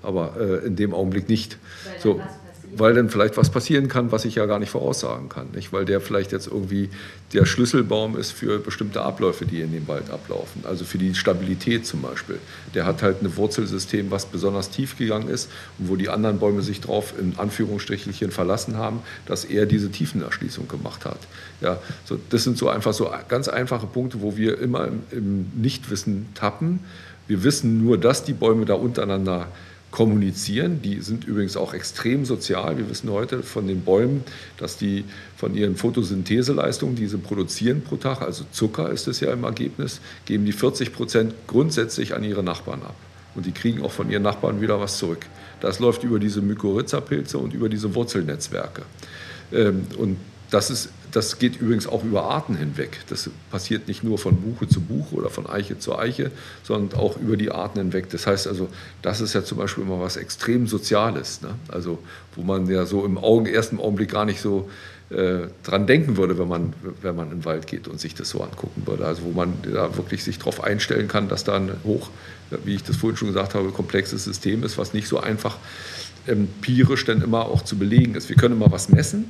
Aber 0.02 0.62
in 0.66 0.76
dem 0.76 0.94
Augenblick 0.94 1.30
nicht. 1.30 1.58
So, 2.00 2.20
weil 2.78 2.94
dann 2.94 3.10
vielleicht 3.10 3.38
was 3.38 3.50
passieren 3.50 3.88
kann, 3.88 4.12
was 4.12 4.26
ich 4.26 4.36
ja 4.36 4.46
gar 4.46 4.60
nicht 4.60 4.70
voraussagen 4.70 5.30
kann. 5.30 5.48
Nicht? 5.54 5.74
Weil 5.74 5.86
der 5.86 6.02
vielleicht 6.02 6.32
jetzt 6.32 6.48
irgendwie 6.48 6.90
der 7.34 7.46
Schlüsselbaum 7.46 8.18
ist 8.18 8.32
für 8.32 8.60
bestimmte 8.60 9.02
Abläufe, 9.02 9.46
die 9.46 9.62
in 9.62 9.72
dem 9.72 9.88
Wald 9.88 10.10
ablaufen. 10.10 10.64
Also 10.66 10.86
für 10.86 10.98
die 10.98 11.16
Stabilität 11.16 11.86
zum 11.86 12.02
Beispiel. 12.02 12.40
Der 12.74 12.86
hat 12.86 13.02
halt 13.02 13.22
ein 13.22 13.36
Wurzelsystem, 13.36 14.12
was 14.12 14.26
besonders 14.26 14.70
tief 14.70 14.98
gegangen 14.98 15.30
ist 15.30 15.50
und 15.80 15.90
wo 15.90 15.96
die 15.96 16.10
anderen 16.10 16.40
Bäume 16.40 16.62
sich 16.62 16.82
drauf 16.82 17.14
in 17.20 17.34
Anführungsstrichelchen 17.38 18.32
verlassen 18.32 18.78
haben, 18.78 19.02
dass 19.26 19.46
er 19.46 19.66
diese 19.66 19.92
Tiefenerschließung 19.92 20.68
gemacht 20.68 21.06
hat. 21.06 21.20
Ja, 21.62 21.80
so, 22.06 22.20
das 22.30 22.44
sind 22.44 22.58
so 22.58 22.70
einfach 22.70 22.94
so 22.94 23.12
ganz 23.28 23.48
einfache 23.48 23.88
Punkte, 23.88 24.22
wo 24.22 24.38
wir 24.38 24.60
immer 24.60 24.88
im, 24.88 25.04
im 25.12 25.52
Nichtwissen 25.56 26.28
tappen. 26.36 26.80
Wir 27.28 27.44
wissen 27.44 27.84
nur, 27.84 27.98
dass 27.98 28.24
die 28.24 28.34
Bäume 28.34 28.66
da 28.66 28.74
untereinander 28.74 29.48
kommunizieren. 29.94 30.82
Die 30.82 31.02
sind 31.02 31.24
übrigens 31.24 31.56
auch 31.56 31.76
extrem 31.76 32.26
sozial. 32.26 32.80
Wir 32.80 32.90
wissen 32.90 33.12
heute 33.12 33.44
von 33.44 33.68
den 33.68 33.82
Bäumen, 33.82 34.24
dass 34.58 34.76
die 34.76 35.06
von 35.38 35.54
ihren 35.56 35.76
Photosyntheseleistungen, 35.76 36.96
die 36.96 37.06
sie 37.06 37.20
produzieren 37.20 37.84
pro 37.84 37.98
Tag, 37.98 38.24
also 38.24 38.44
Zucker 38.52 38.90
ist 38.90 39.08
es 39.08 39.20
ja 39.20 39.32
im 39.32 39.44
Ergebnis, 39.44 40.02
geben 40.26 40.46
die 40.46 40.52
40 40.52 40.94
Prozent 40.94 41.36
grundsätzlich 41.46 42.16
an 42.16 42.24
ihre 42.24 42.42
Nachbarn 42.42 42.82
ab. 42.82 42.96
Und 43.36 43.46
die 43.46 43.52
kriegen 43.52 43.84
auch 43.84 43.92
von 43.92 44.10
ihren 44.10 44.24
Nachbarn 44.24 44.62
wieder 44.62 44.80
was 44.80 44.98
zurück. 44.98 45.28
Das 45.62 45.78
läuft 45.78 46.04
über 46.04 46.18
diese 46.18 46.42
Mykorrhiza-Pilze 46.42 47.38
und 47.38 47.54
über 47.54 47.70
diese 47.70 47.94
Wurzelnetzwerke. 47.94 48.82
Ähm, 49.52 49.86
und 50.00 50.18
das, 50.54 50.70
ist, 50.70 50.90
das 51.12 51.40
geht 51.40 51.60
übrigens 51.60 51.88
auch 51.88 52.04
über 52.04 52.26
Arten 52.26 52.56
hinweg. 52.56 53.00
Das 53.10 53.30
passiert 53.50 53.88
nicht 53.88 54.04
nur 54.04 54.20
von 54.20 54.36
Buche 54.36 54.68
zu 54.68 54.82
Buche 54.82 55.16
oder 55.16 55.30
von 55.30 55.48
Eiche 55.48 55.80
zu 55.80 55.98
Eiche, 55.98 56.30
sondern 56.62 57.00
auch 57.00 57.18
über 57.18 57.38
die 57.38 57.50
Arten 57.50 57.80
hinweg. 57.80 58.10
Das 58.12 58.28
heißt 58.28 58.48
also, 58.48 58.70
das 59.02 59.20
ist 59.20 59.34
ja 59.34 59.44
zum 59.44 59.58
Beispiel 59.58 59.84
immer 59.84 60.00
was 60.00 60.16
extrem 60.16 60.68
Soziales. 60.68 61.42
Ne? 61.42 61.56
Also, 61.70 61.98
wo 62.36 62.44
man 62.44 62.68
ja 62.68 62.86
so 62.86 63.04
im 63.04 63.18
Augen, 63.18 63.48
ersten 63.48 63.80
Augenblick 63.80 64.12
gar 64.12 64.26
nicht 64.26 64.42
so 64.42 64.70
äh, 65.10 65.48
dran 65.64 65.88
denken 65.88 66.18
würde, 66.18 66.38
wenn 66.38 66.48
man, 66.48 66.74
wenn 67.02 67.16
man 67.16 67.32
in 67.32 67.40
den 67.40 67.46
Wald 67.46 67.66
geht 67.66 67.88
und 67.88 68.00
sich 68.00 68.14
das 68.14 68.30
so 68.30 68.42
angucken 68.42 68.84
würde. 68.86 69.06
Also 69.06 69.24
wo 69.24 69.32
man 69.32 69.54
da 69.64 69.98
wirklich 69.98 70.24
sich 70.24 70.38
darauf 70.38 70.64
einstellen 70.64 71.08
kann, 71.08 71.30
dass 71.30 71.44
da 71.44 71.56
ein 71.56 71.72
hoch, 71.84 72.10
wie 72.64 72.76
ich 72.76 72.84
das 72.84 72.98
vorhin 72.98 73.18
schon 73.18 73.30
gesagt 73.30 73.56
habe, 73.56 73.70
komplexes 73.72 74.24
System 74.24 74.64
ist, 74.64 74.78
was 74.78 74.94
nicht 74.94 75.08
so 75.08 75.20
einfach 75.20 75.58
empirisch 76.28 77.06
dann 77.06 77.22
immer 77.22 77.48
auch 77.48 77.64
zu 77.64 77.76
belegen 77.78 78.14
ist. 78.16 78.30
Wir 78.30 78.36
können 78.36 78.56
immer 78.56 78.72
was 78.72 78.90
messen, 78.90 79.26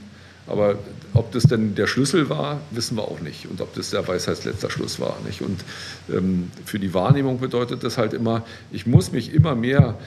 aber 0.47 0.75
ob 1.13 1.31
das 1.31 1.43
denn 1.43 1.75
der 1.75 1.87
Schlüssel 1.87 2.29
war, 2.29 2.59
wissen 2.71 2.97
wir 2.97 3.03
auch 3.03 3.19
nicht. 3.19 3.47
Und 3.47 3.61
ob 3.61 3.73
das 3.75 3.91
der 3.91 4.07
Weisheitsletzter 4.07 4.69
Schluss 4.69 4.99
war. 4.99 5.17
Nicht? 5.25 5.41
Und 5.41 5.61
ähm, 6.11 6.51
für 6.65 6.79
die 6.79 6.93
Wahrnehmung 6.93 7.39
bedeutet 7.39 7.83
das 7.83 7.97
halt 7.97 8.13
immer, 8.13 8.43
ich 8.71 8.85
muss 8.85 9.11
mich 9.11 9.33
immer 9.33 9.55
mehr 9.55 9.97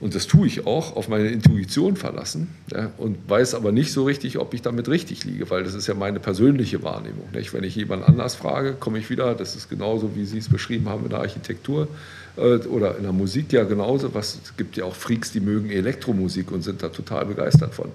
und 0.00 0.14
das 0.14 0.26
tue 0.26 0.46
ich 0.46 0.66
auch, 0.66 0.96
auf 0.96 1.08
meine 1.08 1.28
Intuition 1.28 1.96
verlassen 1.96 2.48
ja, 2.70 2.90
und 2.98 3.16
weiß 3.26 3.54
aber 3.54 3.72
nicht 3.72 3.92
so 3.92 4.04
richtig, 4.04 4.38
ob 4.38 4.52
ich 4.52 4.60
damit 4.60 4.88
richtig 4.88 5.24
liege, 5.24 5.48
weil 5.48 5.64
das 5.64 5.72
ist 5.74 5.86
ja 5.86 5.94
meine 5.94 6.20
persönliche 6.20 6.82
Wahrnehmung. 6.82 7.28
Nicht? 7.32 7.54
Wenn 7.54 7.64
ich 7.64 7.76
jemand 7.76 8.06
anders 8.06 8.34
frage, 8.34 8.72
komme 8.72 8.98
ich 8.98 9.08
wieder, 9.08 9.34
das 9.34 9.56
ist 9.56 9.70
genauso, 9.70 10.16
wie 10.16 10.24
Sie 10.24 10.38
es 10.38 10.48
beschrieben 10.48 10.88
haben 10.88 11.04
in 11.04 11.10
der 11.10 11.20
Architektur 11.20 11.88
äh, 12.36 12.56
oder 12.66 12.96
in 12.96 13.04
der 13.04 13.12
Musik 13.12 13.52
ja 13.52 13.64
genauso. 13.64 14.12
Was, 14.14 14.38
es 14.44 14.56
gibt 14.56 14.76
ja 14.76 14.84
auch 14.84 14.94
Freaks, 14.94 15.32
die 15.32 15.40
mögen 15.40 15.70
Elektromusik 15.70 16.50
und 16.50 16.62
sind 16.62 16.82
da 16.82 16.88
total 16.88 17.26
begeistert 17.26 17.72
von. 17.74 17.90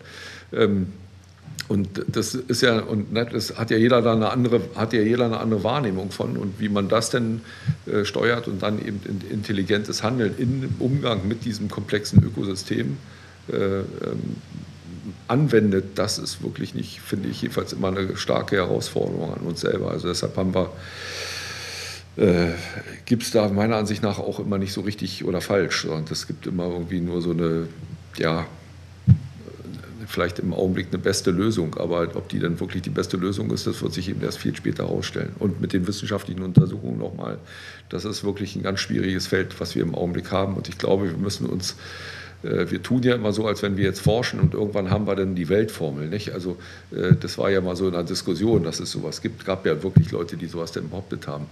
Ähm, 0.54 0.88
und 1.70 2.03
das 2.07 2.34
ist 2.34 2.61
ja, 2.61 2.80
und 2.80 3.13
ne, 3.13 3.28
das 3.32 3.55
hat 3.55 3.70
ja 3.70 3.78
jeder 3.78 4.01
da 4.01 4.13
eine 4.13 4.32
andere, 4.32 4.59
hat 4.76 4.91
ja 4.91 5.01
jeder 5.01 5.26
eine 5.26 5.39
andere 5.39 5.63
Wahrnehmung 5.63 6.09
von. 6.09 6.36
Und 6.36 6.59
wie 6.59 6.67
man 6.67 6.89
das 6.89 7.11
denn 7.11 7.41
äh, 7.86 8.05
steuert 8.05 8.47
und 8.47 8.63
dann 8.63 8.80
eben 8.80 8.99
in 9.05 9.22
intelligentes 9.30 10.01
Handeln 10.01 10.34
im 10.39 10.67
Umgang 10.80 11.28
mit 11.28 11.45
diesem 11.45 11.70
komplexen 11.70 12.24
Ökosystem 12.24 12.97
äh, 13.51 13.55
ähm, 13.55 13.86
anwendet, 15.28 15.86
das 15.93 16.17
ist 16.17 16.41
wirklich 16.41 16.74
nicht, 16.74 17.01
finde 17.01 17.30
ich, 17.30 17.43
jedenfalls 17.43 17.72
immer 17.72 17.89
eine 17.89 18.17
starke 18.17 18.55
Herausforderung 18.55 19.32
an 19.32 19.41
uns 19.41 19.61
selber. 19.61 19.91
Also 19.91 20.07
deshalb 20.07 20.36
haben 20.38 20.55
wir 20.55 20.72
äh, 22.17 22.53
gibt 23.05 23.22
es 23.22 23.32
da 23.32 23.47
meiner 23.47 23.76
Ansicht 23.76 24.01
nach 24.01 24.17
auch 24.17 24.39
immer 24.39 24.57
nicht 24.57 24.74
so 24.74 24.82
richtig 24.82 25.24
oder 25.24 25.39
falsch, 25.39 25.84
sondern 25.84 26.05
es 26.11 26.26
gibt 26.26 26.47
immer 26.47 26.65
irgendwie 26.65 26.99
nur 26.99 27.22
so 27.22 27.30
eine, 27.30 27.67
ja, 28.17 28.47
vielleicht 30.10 30.39
im 30.39 30.53
Augenblick 30.53 30.88
eine 30.91 30.97
beste 30.97 31.30
Lösung, 31.30 31.76
aber 31.76 32.01
ob 32.16 32.30
die 32.30 32.39
dann 32.39 32.60
wirklich 32.60 32.82
die 32.82 32.89
beste 32.89 33.16
Lösung 33.16 33.51
ist, 33.51 33.68
das 33.68 33.82
wird 33.82 33.93
sich 33.93 34.10
eben 34.10 34.22
erst 34.22 34.39
viel 34.39 34.55
später 34.55 34.88
herausstellen. 34.88 35.34
Und 35.38 35.62
mit 35.62 35.72
den 35.72 35.88
wissenschaftlichen 35.88 36.41
Untersuchungen 36.41 36.97
nochmal, 36.97 37.38
das 37.89 38.05
ist 38.05 38.24
wirklich 38.24 38.55
ein 38.55 38.64
ganz 38.64 38.80
schwieriges 38.80 39.28
Feld, 39.28 39.60
was 39.60 39.76
wir 39.76 39.84
im 39.84 39.93
Augenblick 39.93 40.32
haben. 40.32 40.55
Und 40.55 40.68
ich 40.68 40.80
glaube, 40.80 41.12
wir 41.12 41.18
müssen 41.18 41.45
uns 41.45 41.76
äh, 42.43 42.72
wir 42.72 42.82
tun 42.82 43.03
ja 43.03 43.16
immer 43.16 43.34
so, 43.34 43.45
als 43.45 43.62
wenn 43.62 43.78
wir 43.78 43.84
jetzt 43.84 44.01
forschen 44.01 44.39
und 44.39 44.53
irgendwann 44.53 44.89
haben 44.89 45.05
wir 45.05 45.16
dann 45.16 45.36
die 45.36 45.49
Weltformel. 45.49 46.07
Nicht? 46.07 46.34
Also 46.34 46.57
äh, 46.91 47.14
das 47.20 47.38
war 47.38 47.49
ja 47.49 47.62
mal 47.62 47.76
so 47.76 47.88
in 47.88 47.93
einer 47.93 48.03
Diskussion, 48.03 48.64
dass 48.64 48.80
es 48.80 48.91
sowas 48.91 49.22
gibt. 49.22 49.41
Es 49.41 49.45
gab 49.45 49.66
ja 49.66 49.84
wirklich 49.84 50.12
Leute, 50.12 50.38
die 50.38 50.47
sowas 50.47 50.72
denn 50.72 50.89
behauptet 50.89 51.28
haben. 51.28 51.45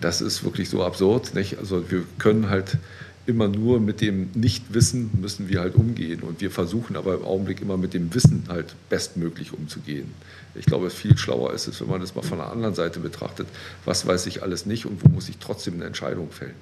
Das 0.00 0.20
ist 0.20 0.44
wirklich 0.44 0.68
so 0.68 0.84
absurd. 0.84 1.34
Nicht? 1.34 1.58
Also 1.58 1.90
wir 1.90 2.04
können 2.18 2.50
halt 2.50 2.78
immer 3.26 3.48
nur 3.48 3.80
mit 3.80 4.00
dem 4.00 4.30
Nichtwissen 4.34 5.10
müssen 5.20 5.48
wir 5.48 5.60
halt 5.60 5.74
umgehen. 5.74 6.22
Und 6.22 6.40
wir 6.40 6.50
versuchen 6.50 6.96
aber 6.96 7.14
im 7.14 7.24
Augenblick 7.24 7.60
immer 7.60 7.76
mit 7.76 7.94
dem 7.94 8.14
Wissen 8.14 8.44
halt 8.48 8.74
bestmöglich 8.88 9.52
umzugehen. 9.52 10.14
Ich 10.54 10.66
glaube, 10.66 10.90
viel 10.90 11.18
schlauer 11.18 11.52
ist 11.52 11.66
es, 11.66 11.80
wenn 11.80 11.88
man 11.88 12.00
das 12.00 12.14
mal 12.14 12.22
von 12.22 12.38
der 12.38 12.50
anderen 12.50 12.74
Seite 12.74 13.00
betrachtet. 13.00 13.48
Was 13.84 14.06
weiß 14.06 14.26
ich 14.26 14.42
alles 14.42 14.66
nicht 14.66 14.86
und 14.86 15.04
wo 15.04 15.08
muss 15.08 15.28
ich 15.28 15.38
trotzdem 15.38 15.74
eine 15.74 15.84
Entscheidung 15.84 16.30
fällen? 16.30 16.54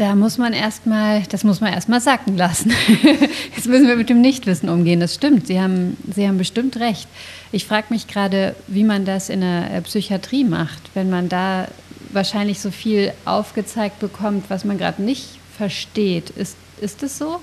Da 0.00 0.14
muss 0.14 0.38
man 0.38 0.54
erstmal, 0.54 1.24
das 1.24 1.44
muss 1.44 1.60
man 1.60 1.74
erstmal 1.74 2.00
sacken 2.00 2.38
lassen. 2.38 2.72
Jetzt 3.54 3.68
müssen 3.68 3.86
wir 3.86 3.96
mit 3.96 4.08
dem 4.08 4.22
Nichtwissen 4.22 4.70
umgehen. 4.70 4.98
Das 4.98 5.14
stimmt. 5.14 5.46
Sie 5.46 5.60
haben, 5.60 5.98
Sie 6.10 6.26
haben 6.26 6.38
bestimmt 6.38 6.78
recht. 6.78 7.06
Ich 7.52 7.66
frage 7.66 7.88
mich 7.90 8.06
gerade, 8.06 8.56
wie 8.66 8.82
man 8.82 9.04
das 9.04 9.28
in 9.28 9.42
der 9.42 9.82
Psychiatrie 9.82 10.44
macht, 10.44 10.80
wenn 10.94 11.10
man 11.10 11.28
da 11.28 11.68
wahrscheinlich 12.14 12.60
so 12.60 12.70
viel 12.70 13.12
aufgezeigt 13.26 13.98
bekommt, 14.00 14.48
was 14.48 14.64
man 14.64 14.78
gerade 14.78 15.02
nicht 15.02 15.38
versteht. 15.58 16.30
Ist, 16.30 16.56
ist 16.80 17.02
es 17.02 17.18
so? 17.18 17.38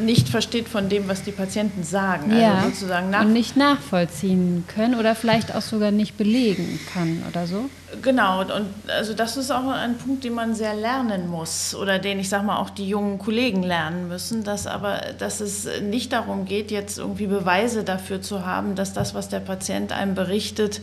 Nicht 0.00 0.28
versteht 0.28 0.68
von 0.68 0.88
dem, 0.88 1.08
was 1.08 1.22
die 1.22 1.32
Patienten 1.32 1.84
sagen. 1.84 2.30
Also 2.30 2.42
ja, 2.42 2.54
also 2.54 2.68
sozusagen 2.68 3.10
nach 3.10 3.24
und 3.24 3.32
nicht 3.32 3.56
nachvollziehen 3.56 4.64
können 4.68 4.94
oder 4.94 5.14
vielleicht 5.14 5.54
auch 5.54 5.62
sogar 5.62 5.90
nicht 5.90 6.16
belegen 6.16 6.80
kann 6.92 7.22
oder 7.28 7.46
so. 7.46 7.68
Genau, 8.00 8.40
und 8.40 8.70
also 8.88 9.12
das 9.12 9.36
ist 9.36 9.50
auch 9.50 9.68
ein 9.68 9.98
Punkt, 9.98 10.24
den 10.24 10.32
man 10.32 10.54
sehr 10.54 10.74
lernen 10.74 11.28
muss 11.28 11.74
oder 11.74 11.98
den 11.98 12.20
ich 12.20 12.28
sage 12.28 12.44
mal 12.44 12.56
auch 12.56 12.70
die 12.70 12.88
jungen 12.88 13.18
Kollegen 13.18 13.62
lernen 13.62 14.08
müssen, 14.08 14.44
dass 14.44 14.66
aber 14.66 15.00
dass 15.18 15.40
es 15.40 15.68
nicht 15.82 16.12
darum 16.12 16.46
geht, 16.46 16.70
jetzt 16.70 16.98
irgendwie 16.98 17.26
Beweise 17.26 17.84
dafür 17.84 18.22
zu 18.22 18.46
haben, 18.46 18.74
dass 18.74 18.94
das, 18.94 19.14
was 19.14 19.28
der 19.28 19.40
Patient 19.40 19.92
einem 19.92 20.14
berichtet, 20.14 20.80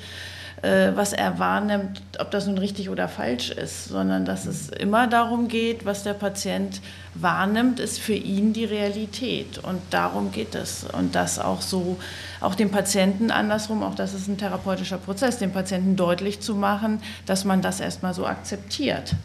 äh, 0.62 0.92
was 0.96 1.14
er 1.14 1.40
wahrnimmt, 1.40 2.02
ob 2.20 2.32
das 2.32 2.48
nun 2.48 2.58
richtig 2.58 2.90
oder 2.90 3.08
falsch 3.08 3.50
ist, 3.50 3.86
sondern 3.86 4.26
dass 4.26 4.46
es 4.46 4.70
immer 4.70 5.08
darum 5.08 5.48
geht, 5.48 5.86
was 5.86 6.04
der 6.04 6.14
Patient 6.14 6.82
wahrnimmt, 7.16 7.80
ist 7.80 8.00
für 8.00 8.14
ihn 8.14 8.54
die 8.54 8.66
Realität. 8.66 9.58
Und 9.60 9.82
darum 9.90 10.32
geht 10.32 10.56
es. 10.56 10.86
Und 10.92 11.16
das 11.16 11.40
auch 11.40 11.62
so, 11.62 11.98
auch 12.42 12.56
dem 12.56 12.72
Patienten 12.72 13.32
andersrum, 13.32 13.84
auch 13.84 13.96
das 13.96 14.14
ist 14.14 14.28
ein 14.28 14.38
therapeutischer 14.38 14.98
Prozess, 14.98 15.38
dem 15.38 15.52
Patienten 15.52 15.96
deutlich 15.96 16.42
zu 16.42 16.56
machen, 16.56 17.02
dass 17.26 17.46
man 17.46 17.62
das 17.62 17.80
erstmal 17.80 18.14
so 18.14 18.26
akzeptiert. 18.26 19.16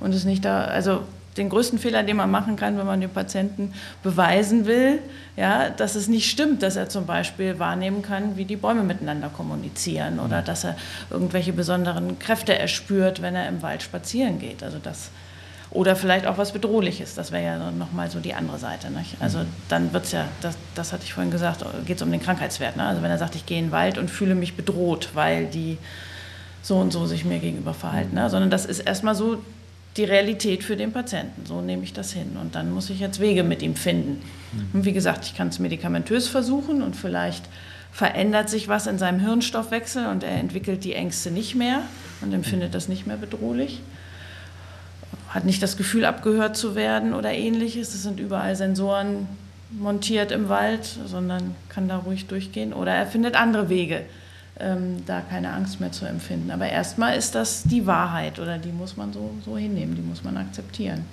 Und 0.00 0.14
es 0.14 0.24
nicht 0.24 0.44
da, 0.44 0.64
also 0.64 1.02
den 1.40 1.48
größten 1.48 1.78
Fehler, 1.78 2.02
den 2.02 2.16
man 2.16 2.30
machen 2.30 2.56
kann, 2.56 2.78
wenn 2.78 2.86
man 2.86 3.00
dem 3.00 3.10
Patienten 3.10 3.72
beweisen 4.02 4.66
will, 4.66 5.00
ja, 5.36 5.70
dass 5.70 5.94
es 5.94 6.06
nicht 6.06 6.30
stimmt, 6.30 6.62
dass 6.62 6.76
er 6.76 6.88
zum 6.88 7.06
Beispiel 7.06 7.58
wahrnehmen 7.58 8.02
kann, 8.02 8.36
wie 8.36 8.44
die 8.44 8.56
Bäume 8.56 8.84
miteinander 8.84 9.28
kommunizieren 9.28 10.20
oder 10.20 10.42
dass 10.42 10.64
er 10.64 10.76
irgendwelche 11.10 11.52
besonderen 11.52 12.18
Kräfte 12.18 12.56
erspürt, 12.56 13.22
wenn 13.22 13.34
er 13.34 13.48
im 13.48 13.62
Wald 13.62 13.82
spazieren 13.82 14.38
geht. 14.38 14.62
Also 14.62 14.78
das, 14.78 15.10
oder 15.70 15.96
vielleicht 15.96 16.26
auch 16.26 16.36
was 16.36 16.52
Bedrohliches, 16.52 17.14
das 17.14 17.32
wäre 17.32 17.44
ja 17.44 17.70
nochmal 17.70 18.10
so 18.10 18.20
die 18.20 18.34
andere 18.34 18.58
Seite. 18.58 18.90
Nicht? 18.90 19.16
Also 19.20 19.40
dann 19.68 19.92
wird 19.92 20.04
es 20.04 20.12
ja, 20.12 20.26
das, 20.42 20.56
das 20.74 20.92
hatte 20.92 21.04
ich 21.04 21.14
vorhin 21.14 21.30
gesagt, 21.30 21.64
geht 21.86 21.96
es 21.96 22.02
um 22.02 22.10
den 22.10 22.22
Krankheitswert. 22.22 22.76
Ne? 22.76 22.84
Also 22.84 23.02
wenn 23.02 23.10
er 23.10 23.18
sagt, 23.18 23.34
ich 23.34 23.46
gehe 23.46 23.58
in 23.58 23.66
den 23.66 23.72
Wald 23.72 23.96
und 23.96 24.10
fühle 24.10 24.34
mich 24.34 24.56
bedroht, 24.56 25.10
weil 25.14 25.46
die 25.46 25.78
so 26.62 26.76
und 26.76 26.92
so 26.92 27.06
sich 27.06 27.24
mir 27.24 27.38
gegenüber 27.38 27.72
verhalten. 27.72 28.14
Ne? 28.14 28.28
Sondern 28.28 28.50
das 28.50 28.66
ist 28.66 28.80
erstmal 28.80 29.14
so 29.14 29.38
die 29.96 30.04
Realität 30.04 30.62
für 30.62 30.76
den 30.76 30.92
Patienten. 30.92 31.46
So 31.46 31.60
nehme 31.60 31.82
ich 31.82 31.92
das 31.92 32.12
hin. 32.12 32.36
Und 32.40 32.54
dann 32.54 32.72
muss 32.72 32.90
ich 32.90 33.00
jetzt 33.00 33.20
Wege 33.20 33.42
mit 33.42 33.62
ihm 33.62 33.74
finden. 33.74 34.22
Mhm. 34.52 34.68
Und 34.72 34.84
wie 34.84 34.92
gesagt, 34.92 35.24
ich 35.24 35.36
kann 35.36 35.48
es 35.48 35.58
medikamentös 35.58 36.28
versuchen 36.28 36.82
und 36.82 36.94
vielleicht 36.94 37.44
verändert 37.92 38.48
sich 38.48 38.68
was 38.68 38.86
in 38.86 38.98
seinem 38.98 39.20
Hirnstoffwechsel 39.20 40.06
und 40.06 40.22
er 40.22 40.38
entwickelt 40.38 40.84
die 40.84 40.94
Ängste 40.94 41.30
nicht 41.30 41.56
mehr 41.56 41.82
und 42.20 42.32
empfindet 42.32 42.74
das 42.74 42.88
nicht 42.88 43.06
mehr 43.06 43.16
bedrohlich. 43.16 43.80
Hat 45.28 45.44
nicht 45.44 45.62
das 45.62 45.76
Gefühl, 45.76 46.04
abgehört 46.04 46.56
zu 46.56 46.74
werden 46.74 47.14
oder 47.14 47.32
ähnliches. 47.32 47.94
Es 47.94 48.02
sind 48.02 48.20
überall 48.20 48.54
Sensoren 48.54 49.28
montiert 49.70 50.32
im 50.32 50.48
Wald, 50.48 50.84
sondern 51.06 51.54
kann 51.68 51.88
da 51.88 51.98
ruhig 51.98 52.26
durchgehen. 52.26 52.72
Oder 52.72 52.92
er 52.92 53.06
findet 53.06 53.34
andere 53.36 53.68
Wege, 53.68 54.04
ähm, 54.60 55.04
da 55.06 55.20
keine 55.20 55.52
Angst 55.52 55.80
mehr 55.80 55.92
zu 55.92 56.06
empfinden. 56.06 56.50
Aber 56.50 56.68
erstmal 56.68 57.16
ist 57.16 57.34
das 57.34 57.62
die 57.64 57.86
Wahrheit 57.86 58.38
oder 58.38 58.58
die 58.58 58.72
muss 58.72 58.96
man 58.96 59.12
so, 59.12 59.30
so 59.44 59.56
hinnehmen, 59.56 59.94
die 59.94 60.02
muss 60.02 60.22
man 60.22 60.36
akzeptieren. 60.36 61.04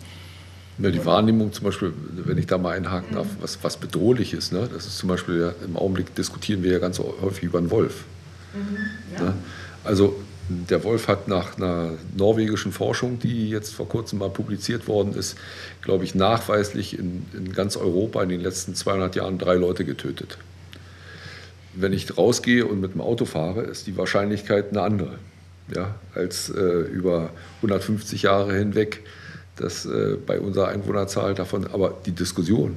Ja, 0.80 0.92
die 0.92 1.04
Wahrnehmung 1.06 1.52
zum 1.54 1.66
Beispiel, 1.66 1.92
wenn 2.14 2.38
ich 2.38 2.46
da 2.46 2.60
mal 2.60 2.76
einhaken 2.76 3.16
darf, 3.16 3.28
was, 3.42 3.58
was 3.64 3.78
bedrohlich 3.78 4.34
ist, 4.34 4.54
ne? 4.54 4.70
das 4.72 4.86
ist 4.86 5.00
zum 5.00 5.10
Beispiel 5.10 5.40
ja, 5.40 5.66
im 5.66 5.76
Augenblick 5.76 6.14
diskutieren 6.14 6.62
wir 6.62 6.72
ja 6.72 6.80
ganz 6.80 7.00
häufig 7.00 7.44
über 7.44 7.58
einen 7.58 7.72
Wolf. 7.72 8.04
Mhm, 8.54 9.18
ja. 9.18 9.24
ne? 9.24 9.34
Also 9.84 10.16
der 10.50 10.84
Wolf 10.84 11.08
hat 11.08 11.28
nach 11.28 11.58
einer 11.58 11.94
norwegischen 12.16 12.72
Forschung, 12.72 13.20
die 13.20 13.50
jetzt 13.50 13.74
vor 13.74 13.90
kurzem 13.90 14.20
mal 14.20 14.30
publiziert 14.30 14.88
worden 14.88 15.14
ist, 15.14 15.36
glaube 15.82 16.04
ich, 16.04 16.16
nachweislich 16.16 16.98
in, 16.98 17.26
in 17.34 17.54
ganz 17.54 17.76
Europa 17.76 18.22
in 18.22 18.30
den 18.30 18.42
letzten 18.42 18.76
200 18.76 19.16
Jahren 19.16 19.40
drei 19.40 19.56
Leute 19.56 19.84
getötet 19.84 20.38
wenn 21.80 21.94
ich 21.94 22.18
rausgehe 22.18 22.66
und 22.66 22.82
mit 22.82 22.94
dem 22.94 23.02
Auto 23.02 23.26
fahre, 23.26 23.62
ist 23.62 23.88
die 23.88 23.98
Wahrscheinlichkeit 23.98 24.70
eine 24.72 24.82
andere, 24.82 25.20
ja, 25.74 25.96
als 26.14 26.50
äh, 26.50 26.62
über 26.62 27.30
150 27.58 28.24
Jahre 28.24 28.56
hinweg. 28.56 29.04
Das 29.56 29.86
äh, 29.86 30.18
bei 30.24 30.40
unserer 30.40 30.68
Einwohnerzahl 30.68 31.34
davon, 31.34 31.68
aber 31.68 31.98
die 32.06 32.12
Diskussion, 32.12 32.76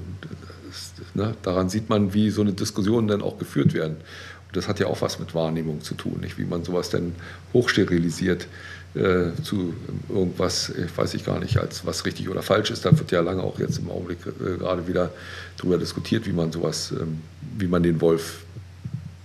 das, 0.66 0.92
ne, 1.14 1.34
daran 1.42 1.68
sieht 1.68 1.90
man, 1.90 2.14
wie 2.14 2.30
so 2.30 2.40
eine 2.40 2.53
Diskussion 2.53 3.07
dann 3.07 3.22
auch 3.22 3.38
geführt 3.38 3.74
werden. 3.74 3.96
Und 3.96 4.57
das 4.57 4.66
hat 4.66 4.80
ja 4.80 4.86
auch 4.86 5.03
was 5.03 5.18
mit 5.18 5.34
Wahrnehmung 5.34 5.82
zu 5.82 5.94
tun, 5.94 6.20
nicht? 6.20 6.38
wie 6.38 6.44
man 6.44 6.64
sowas 6.64 6.90
dann 6.90 7.14
hochsterilisiert. 7.53 8.46
äh, 8.94 9.30
zu 9.42 9.74
irgendwas, 10.09 10.72
weiß 10.96 11.14
ich 11.14 11.24
gar 11.24 11.38
nicht, 11.38 11.59
als 11.59 11.86
was 11.86 12.05
richtig 12.05 12.28
oder 12.28 12.42
falsch 12.42 12.70
ist. 12.70 12.84
Da 12.84 12.98
wird 12.98 13.12
ja 13.12 13.20
lange 13.20 13.42
auch 13.42 13.59
jetzt 13.61 13.78
im 13.78 13.88
Augenblick 13.88 14.18
äh, 14.26 14.57
gerade 14.57 14.88
wieder 14.88 15.12
darüber 15.57 15.78
diskutiert, 15.78 16.26
wie 16.26 16.32
man 16.32 16.51
sowas, 16.51 16.92
ähm, 16.98 17.20
wie 17.57 17.68
man 17.68 17.82
den 17.82 18.01
Wolf 18.01 18.40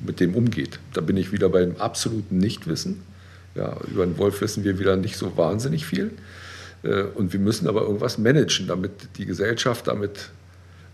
mit 0.06 0.20
dem 0.20 0.36
umgeht. 0.36 0.80
Da 0.94 1.02
bin 1.02 1.18
ich 1.18 1.32
wieder 1.32 1.50
beim 1.50 1.76
absoluten 1.78 2.38
Nichtwissen. 2.38 3.04
Ja, 3.56 3.78
über 3.88 4.06
den 4.06 4.18
Wolf 4.18 4.42
wissen 4.42 4.64
wir 4.64 4.80
wieder 4.80 4.96
nicht 4.98 5.18
so 5.18 5.38
wahnsinnig 5.38 5.86
viel. 5.86 6.12
Äh, 6.84 7.04
und 7.04 7.34
wir 7.34 7.40
müssen 7.40 7.68
aber 7.68 7.82
irgendwas 7.82 8.18
managen, 8.18 8.68
damit 8.68 8.92
die 9.18 9.26
Gesellschaft 9.26 9.88
damit 9.88 10.30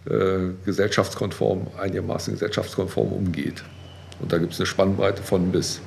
äh, 0.05 0.51
gesellschaftskonform, 0.66 1.68
einigermaßen 1.80 2.34
gesellschaftskonform 2.34 3.12
umgeht. 3.12 3.64
Und 4.20 4.32
da 4.32 4.38
gibt 4.38 4.53
es 4.53 4.59
eine 4.59 4.68
Spannbreite 4.68 5.22
von 5.24 5.51
bis. 5.51 5.82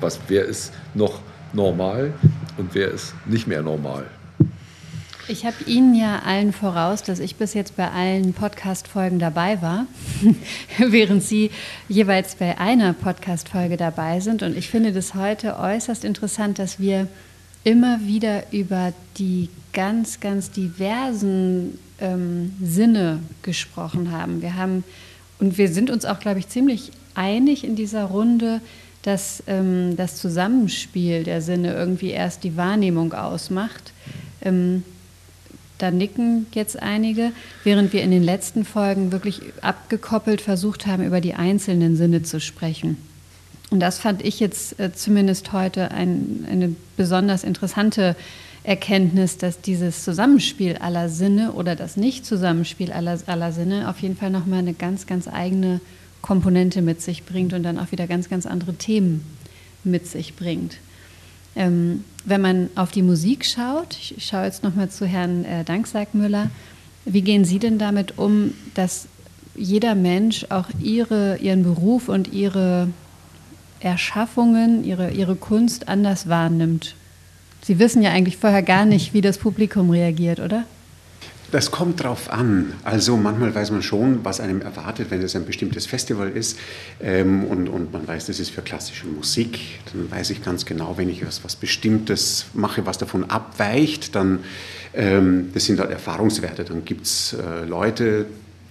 Was, 0.00 0.20
wer 0.28 0.44
ist 0.44 0.72
noch 0.94 1.20
normal 1.52 2.12
und 2.56 2.74
wer 2.74 2.90
ist 2.90 3.14
nicht 3.26 3.46
mehr 3.46 3.62
normal? 3.62 4.06
Ich 5.30 5.44
habe 5.44 5.56
Ihnen 5.66 5.94
ja 5.94 6.20
allen 6.20 6.54
voraus, 6.54 7.02
dass 7.02 7.18
ich 7.18 7.36
bis 7.36 7.52
jetzt 7.52 7.76
bei 7.76 7.90
allen 7.90 8.32
Podcast-Folgen 8.32 9.18
dabei 9.18 9.60
war, 9.60 9.86
während 10.78 11.22
Sie 11.22 11.50
jeweils 11.86 12.34
bei 12.36 12.56
einer 12.56 12.94
Podcast-Folge 12.94 13.76
dabei 13.76 14.20
sind. 14.20 14.42
Und 14.42 14.56
ich 14.56 14.70
finde 14.70 14.90
das 14.90 15.14
heute 15.14 15.58
äußerst 15.58 16.06
interessant, 16.06 16.58
dass 16.58 16.80
wir 16.80 17.08
immer 17.62 18.00
wieder 18.06 18.50
über 18.54 18.94
die 19.18 19.50
ganz, 19.74 20.20
ganz 20.20 20.50
diversen 20.50 21.78
ähm, 22.00 22.54
Sinne 22.62 23.20
gesprochen 23.42 24.10
haben. 24.10 24.40
Wir 24.40 24.56
haben, 24.56 24.82
und 25.40 25.58
wir 25.58 25.68
sind 25.68 25.90
uns 25.90 26.06
auch, 26.06 26.20
glaube 26.20 26.38
ich, 26.38 26.48
ziemlich 26.48 26.90
einig 27.14 27.64
in 27.64 27.76
dieser 27.76 28.04
Runde, 28.04 28.62
dass 29.02 29.42
ähm, 29.46 29.94
das 29.94 30.16
Zusammenspiel 30.16 31.22
der 31.22 31.42
Sinne 31.42 31.74
irgendwie 31.74 32.12
erst 32.12 32.44
die 32.44 32.56
Wahrnehmung 32.56 33.12
ausmacht. 33.12 33.92
Ähm, 34.40 34.84
da 35.78 35.90
nicken 35.90 36.46
jetzt 36.52 36.80
einige, 36.80 37.32
während 37.64 37.92
wir 37.92 38.02
in 38.02 38.10
den 38.10 38.22
letzten 38.22 38.64
Folgen 38.64 39.12
wirklich 39.12 39.40
abgekoppelt 39.62 40.40
versucht 40.40 40.86
haben, 40.86 41.04
über 41.04 41.20
die 41.20 41.34
einzelnen 41.34 41.96
Sinne 41.96 42.22
zu 42.22 42.40
sprechen. 42.40 42.96
Und 43.70 43.80
das 43.80 43.98
fand 43.98 44.24
ich 44.24 44.40
jetzt 44.40 44.78
äh, 44.80 44.92
zumindest 44.92 45.52
heute 45.52 45.90
ein, 45.90 46.46
eine 46.50 46.74
besonders 46.96 47.44
interessante 47.44 48.16
Erkenntnis, 48.64 49.38
dass 49.38 49.60
dieses 49.60 50.04
Zusammenspiel 50.04 50.76
aller 50.76 51.08
Sinne 51.08 51.52
oder 51.52 51.76
das 51.76 51.96
Nicht-Zusammenspiel 51.96 52.92
aller, 52.92 53.18
aller 53.26 53.52
Sinne 53.52 53.88
auf 53.88 54.00
jeden 54.00 54.16
Fall 54.16 54.30
nochmal 54.30 54.60
eine 54.60 54.74
ganz, 54.74 55.06
ganz 55.06 55.28
eigene 55.28 55.80
Komponente 56.22 56.82
mit 56.82 57.00
sich 57.00 57.24
bringt 57.24 57.52
und 57.52 57.62
dann 57.62 57.78
auch 57.78 57.92
wieder 57.92 58.06
ganz, 58.06 58.28
ganz 58.28 58.46
andere 58.46 58.74
Themen 58.74 59.24
mit 59.84 60.06
sich 60.06 60.34
bringt. 60.34 60.78
Ähm, 61.58 62.04
wenn 62.24 62.40
man 62.40 62.70
auf 62.76 62.92
die 62.92 63.02
Musik 63.02 63.44
schaut, 63.44 63.96
ich 64.00 64.24
schaue 64.24 64.44
jetzt 64.44 64.62
nochmal 64.62 64.90
zu 64.90 65.06
Herrn 65.06 65.44
äh, 65.44 65.64
Danksackmüller, 65.64 66.50
wie 67.04 67.22
gehen 67.22 67.44
Sie 67.44 67.58
denn 67.58 67.78
damit 67.78 68.16
um, 68.16 68.54
dass 68.74 69.08
jeder 69.56 69.96
Mensch 69.96 70.46
auch 70.50 70.66
ihre, 70.80 71.38
ihren 71.38 71.64
Beruf 71.64 72.08
und 72.08 72.32
ihre 72.32 72.88
Erschaffungen, 73.80 74.84
ihre, 74.84 75.10
ihre 75.10 75.34
Kunst 75.34 75.88
anders 75.88 76.28
wahrnimmt? 76.28 76.94
Sie 77.62 77.80
wissen 77.80 78.02
ja 78.02 78.12
eigentlich 78.12 78.36
vorher 78.36 78.62
gar 78.62 78.84
nicht, 78.84 79.12
wie 79.12 79.20
das 79.20 79.38
Publikum 79.38 79.90
reagiert, 79.90 80.38
oder? 80.38 80.64
Das 81.50 81.70
kommt 81.70 82.04
drauf 82.04 82.30
an. 82.30 82.74
Also 82.84 83.16
manchmal 83.16 83.54
weiß 83.54 83.70
man 83.70 83.82
schon, 83.82 84.22
was 84.22 84.38
einem 84.38 84.60
erwartet, 84.60 85.10
wenn 85.10 85.22
es 85.22 85.34
ein 85.34 85.46
bestimmtes 85.46 85.86
Festival 85.86 86.28
ist 86.28 86.58
ähm, 87.00 87.44
und, 87.44 87.68
und 87.68 87.90
man 87.90 88.06
weiß, 88.06 88.26
das 88.26 88.38
ist 88.38 88.50
für 88.50 88.60
klassische 88.60 89.06
Musik. 89.06 89.58
Dann 89.92 90.10
weiß 90.10 90.28
ich 90.30 90.44
ganz 90.44 90.66
genau, 90.66 90.98
wenn 90.98 91.08
ich 91.08 91.26
was, 91.26 91.42
was 91.44 91.56
Bestimmtes 91.56 92.46
mache, 92.52 92.84
was 92.84 92.98
davon 92.98 93.30
abweicht, 93.30 94.14
dann 94.14 94.40
ähm, 94.92 95.50
das 95.54 95.64
sind 95.64 95.80
halt 95.80 95.90
Erfahrungswerte. 95.90 96.64
Dann 96.64 96.84
gibt 96.84 97.06
es 97.06 97.32
äh, 97.32 97.64
Leute, 97.64 98.26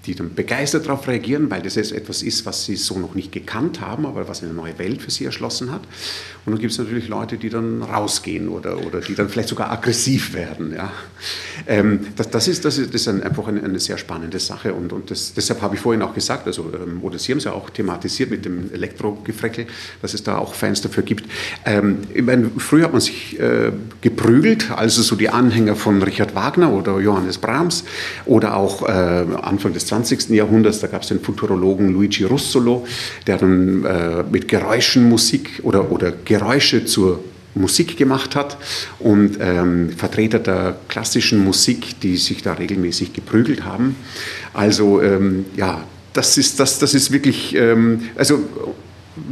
die 0.08 0.16
dann 0.16 0.34
begeistert 0.34 0.86
darauf 0.86 1.08
reagieren, 1.08 1.51
weil 1.51 1.62
das 1.62 1.76
jetzt 1.76 1.91
etwas 1.91 2.24
ist, 2.24 2.45
was 2.45 2.66
sie 2.66 2.78
so 2.78 2.97
noch 2.97 3.14
nicht 3.14 3.32
gekannt 3.32 3.82
haben, 3.82 4.05
aber 4.05 4.28
was 4.28 4.41
eine 4.41 4.53
neue 4.53 4.80
Welt 4.80 5.01
für 5.01 5.12
sie 5.12 5.26
erschlossen 5.26 5.72
hat. 5.72 5.82
Und 6.45 6.53
dann 6.53 6.62
gibt 6.62 6.72
es 6.72 6.78
natürlich 6.78 7.10
Leute, 7.10 7.38
die 7.38 7.49
dann 7.49 7.84
rausgehen 7.84 8.47
oder, 8.47 8.78
oder 8.86 9.01
die 9.01 9.16
dann 9.16 9.28
vielleicht 9.28 9.49
sogar 9.49 9.70
aggressiv 9.70 10.34
werden. 10.34 10.74
Ja. 10.74 10.93
Ähm, 11.68 12.08
das, 12.16 12.30
das, 12.30 12.47
ist, 12.47 12.64
das 12.64 12.78
ist, 12.78 12.93
das 12.93 13.01
ist 13.01 13.08
einfach 13.10 13.47
eine, 13.47 13.62
eine, 13.62 13.80
sehr 13.80 13.97
spannende 13.97 14.39
Sache 14.39 14.74
und, 14.74 14.93
und 14.93 15.12
das, 15.12 15.34
deshalb 15.34 15.62
habe 15.62 15.76
ich 15.76 15.82
vorhin 15.82 16.01
auch 16.01 16.14
gesagt, 16.14 16.47
also, 16.47 16.72
ähm, 16.74 16.99
oder 17.03 17.20
Sie 17.20 17.34
haben 17.34 17.39
es 17.39 17.43
ja 17.43 17.51
auch 17.51 17.70
thematisiert 17.70 18.32
mit 18.32 18.45
dem 18.45 18.72
Elektrogefreckel, 18.72 19.68
dass 20.01 20.14
es 20.14 20.24
da 20.24 20.38
auch 20.38 20.53
Fans 20.53 20.82
dafür 20.82 21.03
gibt. 21.03 21.26
Ähm, 21.66 21.99
ich 22.14 22.24
meine, 22.24 22.49
früher 22.58 22.86
hat 22.86 22.93
man 22.93 23.01
sich 23.01 23.38
äh, 23.39 23.74
geprügelt, 23.99 24.72
also 24.72 25.01
so 25.01 25.18
die 25.18 25.28
Anhänger 25.28 25.76
von 25.76 26.01
Richard 26.01 26.34
Wagner 26.34 26.72
oder 26.72 26.97
Johannes 26.99 27.39
Brahms 27.39 27.84
oder 28.26 28.55
auch 28.55 28.88
äh, 28.88 28.91
Anfang 28.91 29.74
des 29.74 29.86
20. 29.88 29.97
Jahrhunderts, 30.36 30.80
da 30.80 30.88
gab 30.88 31.02
es 31.02 31.10
den 31.10 31.20
Futurologen 31.20 31.89
Luigi 31.89 32.24
Russolo, 32.24 32.86
der 33.26 33.38
dann 33.38 33.86
äh, 33.86 34.24
mit 34.30 34.48
Geräuschen 34.48 35.10
Musik 35.10 35.62
oder, 35.64 35.91
oder 35.91 36.12
Geräusche 36.12 36.86
zur 36.86 37.24
Musik 37.56 37.98
gemacht 37.98 38.36
hat 38.36 38.58
und 39.00 39.38
ähm, 39.39 39.89
Vertreter 39.89 40.39
der 40.39 40.78
klassischen 40.88 41.43
Musik, 41.43 42.00
die 42.02 42.18
sich 42.18 42.43
da 42.43 42.54
regelmäßig 42.54 43.14
geprügelt 43.14 43.66
haben. 43.66 43.95
Also 44.54 45.02
ähm, 45.02 45.45
ja, 45.56 45.84
das 46.14 46.38
ist, 46.38 46.60
das, 46.60 46.80
das 46.80 46.93
ist 46.93 47.12
wirklich, 47.12 47.56
ähm, 47.56 48.10
also 48.16 48.43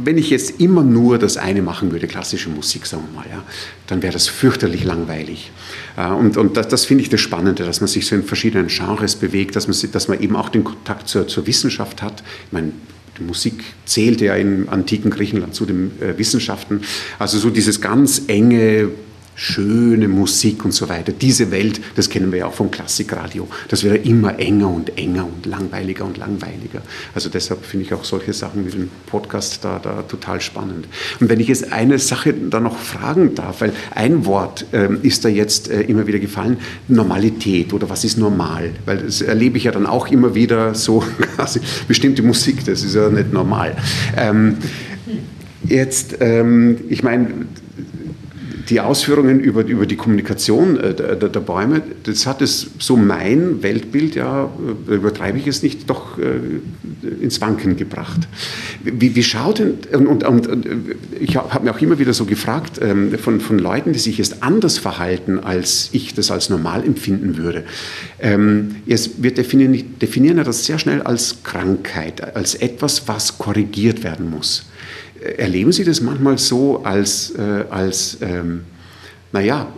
wenn 0.02 0.18
ich 0.18 0.30
jetzt 0.30 0.60
immer 0.60 0.82
nur 0.82 1.18
das 1.18 1.36
eine 1.36 1.62
machen 1.62 1.92
würde, 1.92 2.06
klassische 2.06 2.48
Musik, 2.48 2.86
sagen 2.86 3.04
wir 3.10 3.20
mal, 3.20 3.26
ja, 3.30 3.42
dann 3.86 4.02
wäre 4.02 4.12
das 4.12 4.28
fürchterlich 4.28 4.84
langweilig. 4.84 5.50
Äh, 5.96 6.08
und, 6.08 6.36
und 6.36 6.56
das, 6.56 6.68
das 6.68 6.84
finde 6.84 7.02
ich 7.02 7.10
das 7.10 7.20
Spannende, 7.20 7.64
dass 7.64 7.80
man 7.80 7.88
sich 7.88 8.06
so 8.06 8.14
in 8.14 8.22
verschiedenen 8.22 8.68
Genres 8.68 9.16
bewegt, 9.16 9.56
dass 9.56 9.68
man, 9.68 9.92
dass 9.92 10.08
man 10.08 10.20
eben 10.20 10.36
auch 10.36 10.48
den 10.48 10.64
Kontakt 10.64 11.08
zur, 11.08 11.28
zur 11.28 11.46
Wissenschaft 11.46 12.02
hat. 12.02 12.22
Ich 12.46 12.52
meine, 12.52 12.72
die 13.18 13.24
Musik 13.24 13.64
zählte 13.84 14.26
ja 14.26 14.36
im 14.36 14.68
antiken 14.68 15.10
Griechenland 15.10 15.54
zu 15.54 15.66
den 15.66 15.92
äh, 16.00 16.18
Wissenschaften. 16.18 16.82
Also 17.18 17.38
so 17.38 17.50
dieses 17.50 17.80
ganz 17.80 18.22
enge 18.26 18.90
schöne 19.36 20.08
Musik 20.08 20.64
und 20.64 20.72
so 20.72 20.88
weiter. 20.88 21.12
Diese 21.12 21.50
Welt, 21.50 21.80
das 21.94 22.10
kennen 22.10 22.32
wir 22.32 22.40
ja 22.40 22.46
auch 22.46 22.54
vom 22.54 22.70
Klassikradio, 22.70 23.46
das 23.68 23.84
wird 23.84 24.04
ja 24.04 24.10
immer 24.10 24.38
enger 24.40 24.68
und 24.68 24.98
enger 24.98 25.26
und 25.26 25.46
langweiliger 25.46 26.04
und 26.04 26.16
langweiliger. 26.16 26.82
Also 27.14 27.28
deshalb 27.28 27.64
finde 27.64 27.86
ich 27.86 27.94
auch 27.94 28.02
solche 28.02 28.32
Sachen 28.32 28.66
wie 28.66 28.70
den 28.70 28.90
Podcast 29.06 29.62
da, 29.62 29.78
da 29.78 30.02
total 30.02 30.40
spannend. 30.40 30.88
Und 31.20 31.28
wenn 31.28 31.38
ich 31.38 31.48
jetzt 31.48 31.72
eine 31.72 31.98
Sache 31.98 32.32
da 32.32 32.58
noch 32.58 32.76
fragen 32.76 33.34
darf, 33.34 33.60
weil 33.60 33.72
ein 33.94 34.24
Wort 34.24 34.66
äh, 34.72 34.88
ist 35.02 35.24
da 35.24 35.28
jetzt 35.28 35.70
äh, 35.70 35.82
immer 35.82 36.06
wieder 36.06 36.18
gefallen, 36.18 36.56
Normalität 36.88 37.72
oder 37.72 37.90
was 37.90 38.04
ist 38.04 38.16
normal? 38.16 38.70
Weil 38.86 38.98
das 38.98 39.20
erlebe 39.20 39.58
ich 39.58 39.64
ja 39.64 39.72
dann 39.72 39.86
auch 39.86 40.08
immer 40.08 40.34
wieder 40.34 40.74
so 40.74 41.04
quasi 41.36 41.60
bestimmte 41.86 42.22
Musik, 42.22 42.64
das 42.64 42.82
ist 42.82 42.94
ja 42.94 43.10
nicht 43.10 43.32
normal. 43.32 43.76
Ähm, 44.16 44.56
Jetzt, 45.68 46.18
ähm, 46.20 46.78
ich 46.88 47.02
meine, 47.02 47.46
die 48.68 48.80
Ausführungen 48.80 49.40
über, 49.40 49.64
über 49.64 49.86
die 49.86 49.96
Kommunikation 49.96 50.78
äh, 50.78 50.94
der, 50.94 51.16
der, 51.16 51.40
Bäume, 51.40 51.82
das 52.04 52.26
hat 52.26 52.42
es 52.42 52.70
so 52.78 52.96
mein 52.96 53.62
Weltbild, 53.62 54.14
ja, 54.14 54.50
äh, 54.88 54.94
übertreibe 54.94 55.38
ich 55.38 55.46
es 55.46 55.62
nicht, 55.62 55.88
doch 55.88 56.18
äh, 56.18 56.40
ins 57.22 57.40
Wanken 57.40 57.76
gebracht. 57.76 58.28
Wie, 58.82 59.14
wie 59.14 59.22
schaut 59.22 59.60
denn, 59.60 60.06
und, 60.06 60.24
und, 60.24 60.46
und 60.46 60.68
ich 61.20 61.36
habe 61.36 61.64
mir 61.64 61.70
auch 61.72 61.80
immer 61.80 61.98
wieder 61.98 62.12
so 62.12 62.24
gefragt 62.24 62.80
ähm, 62.82 63.16
von, 63.18 63.40
von 63.40 63.58
Leuten, 63.58 63.92
die 63.92 63.98
sich 63.98 64.18
jetzt 64.18 64.42
anders 64.42 64.78
verhalten, 64.78 65.38
als 65.38 65.90
ich 65.92 66.14
das 66.14 66.30
als 66.30 66.50
normal 66.50 66.84
empfinden 66.84 67.36
würde. 67.36 67.64
Ähm, 68.20 68.76
jetzt, 68.86 69.22
wir 69.22 69.32
definieren, 69.32 69.98
definieren 70.00 70.38
das 70.38 70.64
sehr 70.64 70.78
schnell 70.78 71.02
als 71.02 71.42
Krankheit, 71.44 72.34
als 72.36 72.54
etwas, 72.54 73.06
was 73.06 73.38
korrigiert 73.38 74.02
werden 74.02 74.30
muss. 74.30 74.66
Erleben 75.36 75.72
Sie 75.72 75.84
das 75.84 76.00
manchmal 76.00 76.38
so 76.38 76.82
als, 76.84 77.30
äh, 77.30 77.64
als 77.70 78.18
ähm, 78.20 78.62
naja, 79.32 79.68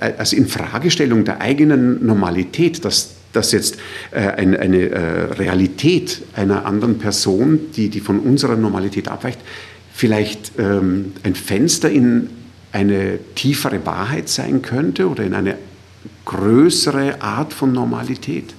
äh, 0.00 0.12
als 0.18 0.32
Infragestellung 0.32 1.24
der 1.24 1.40
eigenen 1.40 2.04
Normalität, 2.04 2.84
dass, 2.84 3.14
dass 3.32 3.52
jetzt 3.52 3.76
äh, 4.10 4.20
eine, 4.20 4.58
eine 4.58 4.90
äh, 4.90 5.22
Realität 5.34 6.22
einer 6.34 6.66
anderen 6.66 6.98
Person, 6.98 7.60
die, 7.76 7.88
die 7.88 8.00
von 8.00 8.20
unserer 8.20 8.56
Normalität 8.56 9.08
abweicht, 9.08 9.40
vielleicht 9.92 10.52
ähm, 10.58 11.12
ein 11.22 11.34
Fenster 11.34 11.90
in 11.90 12.30
eine 12.72 13.18
tiefere 13.34 13.84
Wahrheit 13.84 14.28
sein 14.28 14.62
könnte 14.62 15.08
oder 15.08 15.24
in 15.24 15.34
eine 15.34 15.56
größere 16.24 17.20
Art 17.20 17.52
von 17.52 17.72
Normalität? 17.72 18.54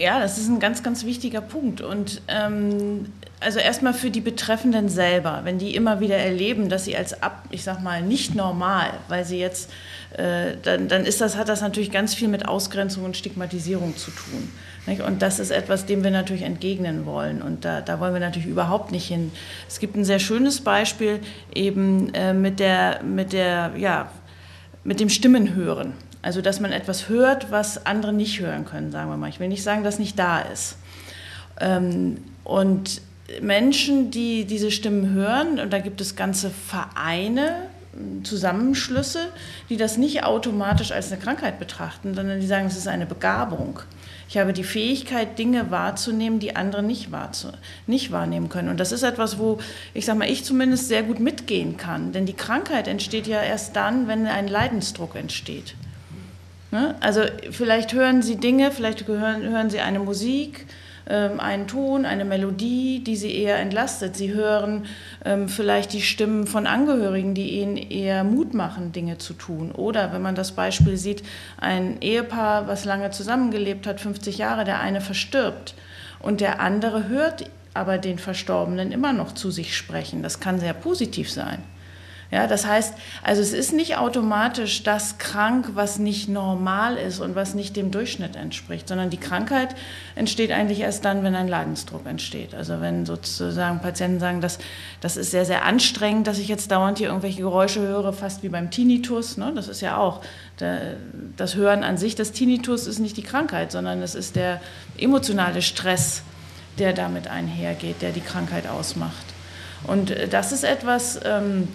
Ja, 0.00 0.18
das 0.18 0.38
ist 0.38 0.48
ein 0.48 0.60
ganz, 0.60 0.82
ganz 0.82 1.04
wichtiger 1.04 1.42
Punkt. 1.42 1.82
Und 1.82 2.22
ähm, 2.26 3.12
also 3.38 3.58
erstmal 3.58 3.92
für 3.92 4.10
die 4.10 4.22
Betreffenden 4.22 4.88
selber, 4.88 5.42
wenn 5.44 5.58
die 5.58 5.74
immer 5.74 6.00
wieder 6.00 6.16
erleben, 6.16 6.70
dass 6.70 6.86
sie 6.86 6.96
als 6.96 7.22
ab, 7.22 7.44
ich 7.50 7.64
sag 7.64 7.82
mal, 7.82 8.00
nicht 8.00 8.34
normal, 8.34 8.92
weil 9.08 9.26
sie 9.26 9.38
jetzt, 9.38 9.70
äh, 10.16 10.52
dann, 10.62 10.88
dann 10.88 11.04
ist 11.04 11.20
das, 11.20 11.36
hat 11.36 11.50
das 11.50 11.60
natürlich 11.60 11.90
ganz 11.90 12.14
viel 12.14 12.28
mit 12.28 12.48
Ausgrenzung 12.48 13.04
und 13.04 13.14
Stigmatisierung 13.14 13.94
zu 13.94 14.10
tun. 14.10 14.50
Nicht? 14.86 15.02
Und 15.02 15.20
das 15.20 15.38
ist 15.38 15.50
etwas, 15.50 15.84
dem 15.84 16.02
wir 16.02 16.10
natürlich 16.10 16.44
entgegnen 16.44 17.04
wollen. 17.04 17.42
Und 17.42 17.66
da, 17.66 17.82
da 17.82 18.00
wollen 18.00 18.14
wir 18.14 18.20
natürlich 18.20 18.48
überhaupt 18.48 18.92
nicht 18.92 19.06
hin. 19.06 19.30
Es 19.68 19.80
gibt 19.80 19.96
ein 19.96 20.06
sehr 20.06 20.18
schönes 20.18 20.62
Beispiel 20.62 21.20
eben 21.54 22.14
äh, 22.14 22.32
mit 22.32 22.58
der, 22.58 23.02
mit 23.02 23.34
der, 23.34 23.72
ja, 23.76 24.10
mit 24.82 24.98
dem 24.98 25.10
Stimmenhören. 25.10 25.92
Also, 26.22 26.42
dass 26.42 26.60
man 26.60 26.72
etwas 26.72 27.08
hört, 27.08 27.50
was 27.50 27.86
andere 27.86 28.12
nicht 28.12 28.40
hören 28.40 28.64
können, 28.64 28.92
sagen 28.92 29.10
wir 29.10 29.16
mal. 29.16 29.28
Ich 29.28 29.40
will 29.40 29.48
nicht 29.48 29.62
sagen, 29.62 29.84
dass 29.84 29.98
nicht 29.98 30.18
da 30.18 30.40
ist. 30.40 30.76
Ähm, 31.60 32.18
und 32.44 33.00
Menschen, 33.40 34.10
die 34.10 34.44
diese 34.44 34.70
Stimmen 34.70 35.12
hören, 35.12 35.60
und 35.60 35.72
da 35.72 35.78
gibt 35.78 36.00
es 36.00 36.16
ganze 36.16 36.50
Vereine, 36.50 37.68
Zusammenschlüsse, 38.22 39.28
die 39.68 39.76
das 39.76 39.96
nicht 39.96 40.24
automatisch 40.24 40.92
als 40.92 41.10
eine 41.10 41.20
Krankheit 41.20 41.58
betrachten, 41.58 42.14
sondern 42.14 42.40
die 42.40 42.46
sagen, 42.46 42.66
es 42.66 42.76
ist 42.76 42.88
eine 42.88 43.06
Begabung. 43.06 43.80
Ich 44.28 44.38
habe 44.38 44.52
die 44.52 44.62
Fähigkeit, 44.62 45.38
Dinge 45.40 45.72
wahrzunehmen, 45.72 46.38
die 46.38 46.54
andere 46.54 46.84
nicht, 46.84 47.08
nicht 47.88 48.12
wahrnehmen 48.12 48.48
können. 48.48 48.68
Und 48.68 48.78
das 48.78 48.92
ist 48.92 49.02
etwas, 49.02 49.40
wo 49.40 49.58
ich 49.92 50.06
sage 50.06 50.20
mal, 50.20 50.30
ich 50.30 50.44
zumindest 50.44 50.86
sehr 50.86 51.02
gut 51.02 51.18
mitgehen 51.18 51.76
kann. 51.76 52.12
Denn 52.12 52.26
die 52.26 52.32
Krankheit 52.32 52.86
entsteht 52.86 53.26
ja 53.26 53.42
erst 53.42 53.74
dann, 53.74 54.06
wenn 54.06 54.28
ein 54.28 54.46
Leidensdruck 54.46 55.16
entsteht. 55.16 55.74
Ne? 56.70 56.94
Also 57.00 57.22
vielleicht 57.50 57.92
hören 57.92 58.22
Sie 58.22 58.36
Dinge, 58.36 58.70
vielleicht 58.70 59.06
hören, 59.06 59.42
hören 59.42 59.70
Sie 59.70 59.80
eine 59.80 59.98
Musik, 59.98 60.66
ähm, 61.08 61.40
einen 61.40 61.66
Ton, 61.66 62.04
eine 62.04 62.24
Melodie, 62.24 63.02
die 63.02 63.16
Sie 63.16 63.34
eher 63.34 63.58
entlastet. 63.58 64.16
Sie 64.16 64.32
hören 64.32 64.86
ähm, 65.24 65.48
vielleicht 65.48 65.92
die 65.92 66.02
Stimmen 66.02 66.46
von 66.46 66.66
Angehörigen, 66.66 67.34
die 67.34 67.60
Ihnen 67.60 67.76
eher 67.76 68.22
Mut 68.22 68.54
machen, 68.54 68.92
Dinge 68.92 69.18
zu 69.18 69.34
tun. 69.34 69.72
Oder 69.72 70.12
wenn 70.12 70.22
man 70.22 70.34
das 70.34 70.52
Beispiel 70.52 70.96
sieht, 70.96 71.22
ein 71.58 72.00
Ehepaar, 72.00 72.68
was 72.68 72.84
lange 72.84 73.10
zusammengelebt 73.10 73.86
hat, 73.86 74.00
50 74.00 74.38
Jahre, 74.38 74.64
der 74.64 74.80
eine 74.80 75.00
verstirbt 75.00 75.74
und 76.20 76.40
der 76.40 76.60
andere 76.60 77.08
hört 77.08 77.50
aber 77.72 77.98
den 77.98 78.18
Verstorbenen 78.18 78.92
immer 78.92 79.12
noch 79.12 79.32
zu 79.32 79.50
sich 79.50 79.76
sprechen. 79.76 80.22
Das 80.22 80.40
kann 80.40 80.58
sehr 80.58 80.74
positiv 80.74 81.30
sein. 81.30 81.62
Ja, 82.30 82.46
das 82.46 82.64
heißt, 82.64 82.94
also 83.24 83.42
es 83.42 83.52
ist 83.52 83.72
nicht 83.72 83.96
automatisch 83.96 84.84
das 84.84 85.18
krank, 85.18 85.70
was 85.74 85.98
nicht 85.98 86.28
normal 86.28 86.96
ist 86.96 87.18
und 87.18 87.34
was 87.34 87.54
nicht 87.54 87.74
dem 87.74 87.90
Durchschnitt 87.90 88.36
entspricht, 88.36 88.86
sondern 88.86 89.10
die 89.10 89.16
Krankheit 89.16 89.74
entsteht 90.14 90.52
eigentlich 90.52 90.78
erst 90.78 91.04
dann, 91.04 91.24
wenn 91.24 91.34
ein 91.34 91.48
Leidensdruck 91.48 92.06
entsteht. 92.06 92.54
Also 92.54 92.80
wenn 92.80 93.04
sozusagen 93.04 93.80
Patienten 93.80 94.20
sagen, 94.20 94.40
das, 94.40 94.58
das 95.00 95.16
ist 95.16 95.32
sehr, 95.32 95.44
sehr 95.44 95.64
anstrengend, 95.64 96.28
dass 96.28 96.38
ich 96.38 96.46
jetzt 96.46 96.70
dauernd 96.70 96.98
hier 96.98 97.08
irgendwelche 97.08 97.40
Geräusche 97.40 97.80
höre, 97.80 98.12
fast 98.12 98.44
wie 98.44 98.48
beim 98.48 98.70
Tinnitus. 98.70 99.36
Ne? 99.36 99.50
Das 99.52 99.66
ist 99.66 99.80
ja 99.80 99.96
auch 99.96 100.20
das 101.36 101.56
Hören 101.56 101.82
an 101.82 101.98
sich. 101.98 102.14
Das 102.14 102.30
Tinnitus 102.30 102.86
ist 102.86 103.00
nicht 103.00 103.16
die 103.16 103.22
Krankheit, 103.22 103.72
sondern 103.72 104.02
es 104.02 104.14
ist 104.14 104.36
der 104.36 104.60
emotionale 104.96 105.62
Stress, 105.62 106.22
der 106.78 106.92
damit 106.92 107.26
einhergeht, 107.26 108.02
der 108.02 108.12
die 108.12 108.20
Krankheit 108.20 108.68
ausmacht. 108.68 109.26
Und 109.84 110.14
das 110.30 110.52
ist 110.52 110.62
etwas, 110.62 111.18
ähm, 111.24 111.66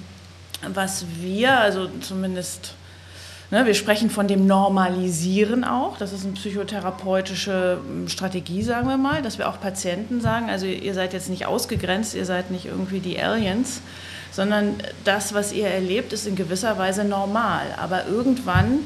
was 0.68 1.06
wir, 1.22 1.60
also 1.60 1.88
zumindest, 2.02 2.74
ne, 3.52 3.66
wir 3.66 3.74
sprechen 3.74 4.10
von 4.10 4.28
dem 4.28 4.48
Normalisieren 4.48 5.64
auch, 5.64 5.98
das 5.98 6.14
ist 6.14 6.24
eine 6.24 6.34
psychotherapeutische 6.34 7.80
hm, 7.86 8.08
Strategie, 8.08 8.64
sagen 8.64 8.88
wir 8.88 8.98
mal, 8.98 9.22
dass 9.22 9.38
wir 9.38 9.50
auch 9.50 9.60
Patienten 9.60 10.22
sagen, 10.22 10.50
also 10.50 10.66
ihr 10.66 10.94
seid 10.94 11.14
jetzt 11.14 11.30
nicht 11.30 11.46
ausgegrenzt, 11.46 12.16
ihr 12.16 12.26
seid 12.26 12.52
nicht 12.52 12.66
irgendwie 12.66 13.00
die 13.00 13.22
Aliens, 13.22 13.82
sondern 14.32 14.76
das, 15.04 15.34
was 15.34 15.54
ihr 15.54 15.68
erlebt, 15.68 16.12
ist 16.12 16.28
in 16.28 16.36
gewisser 16.36 16.78
Weise 16.78 17.06
normal, 17.06 17.64
aber 17.78 18.06
irgendwann 18.08 18.80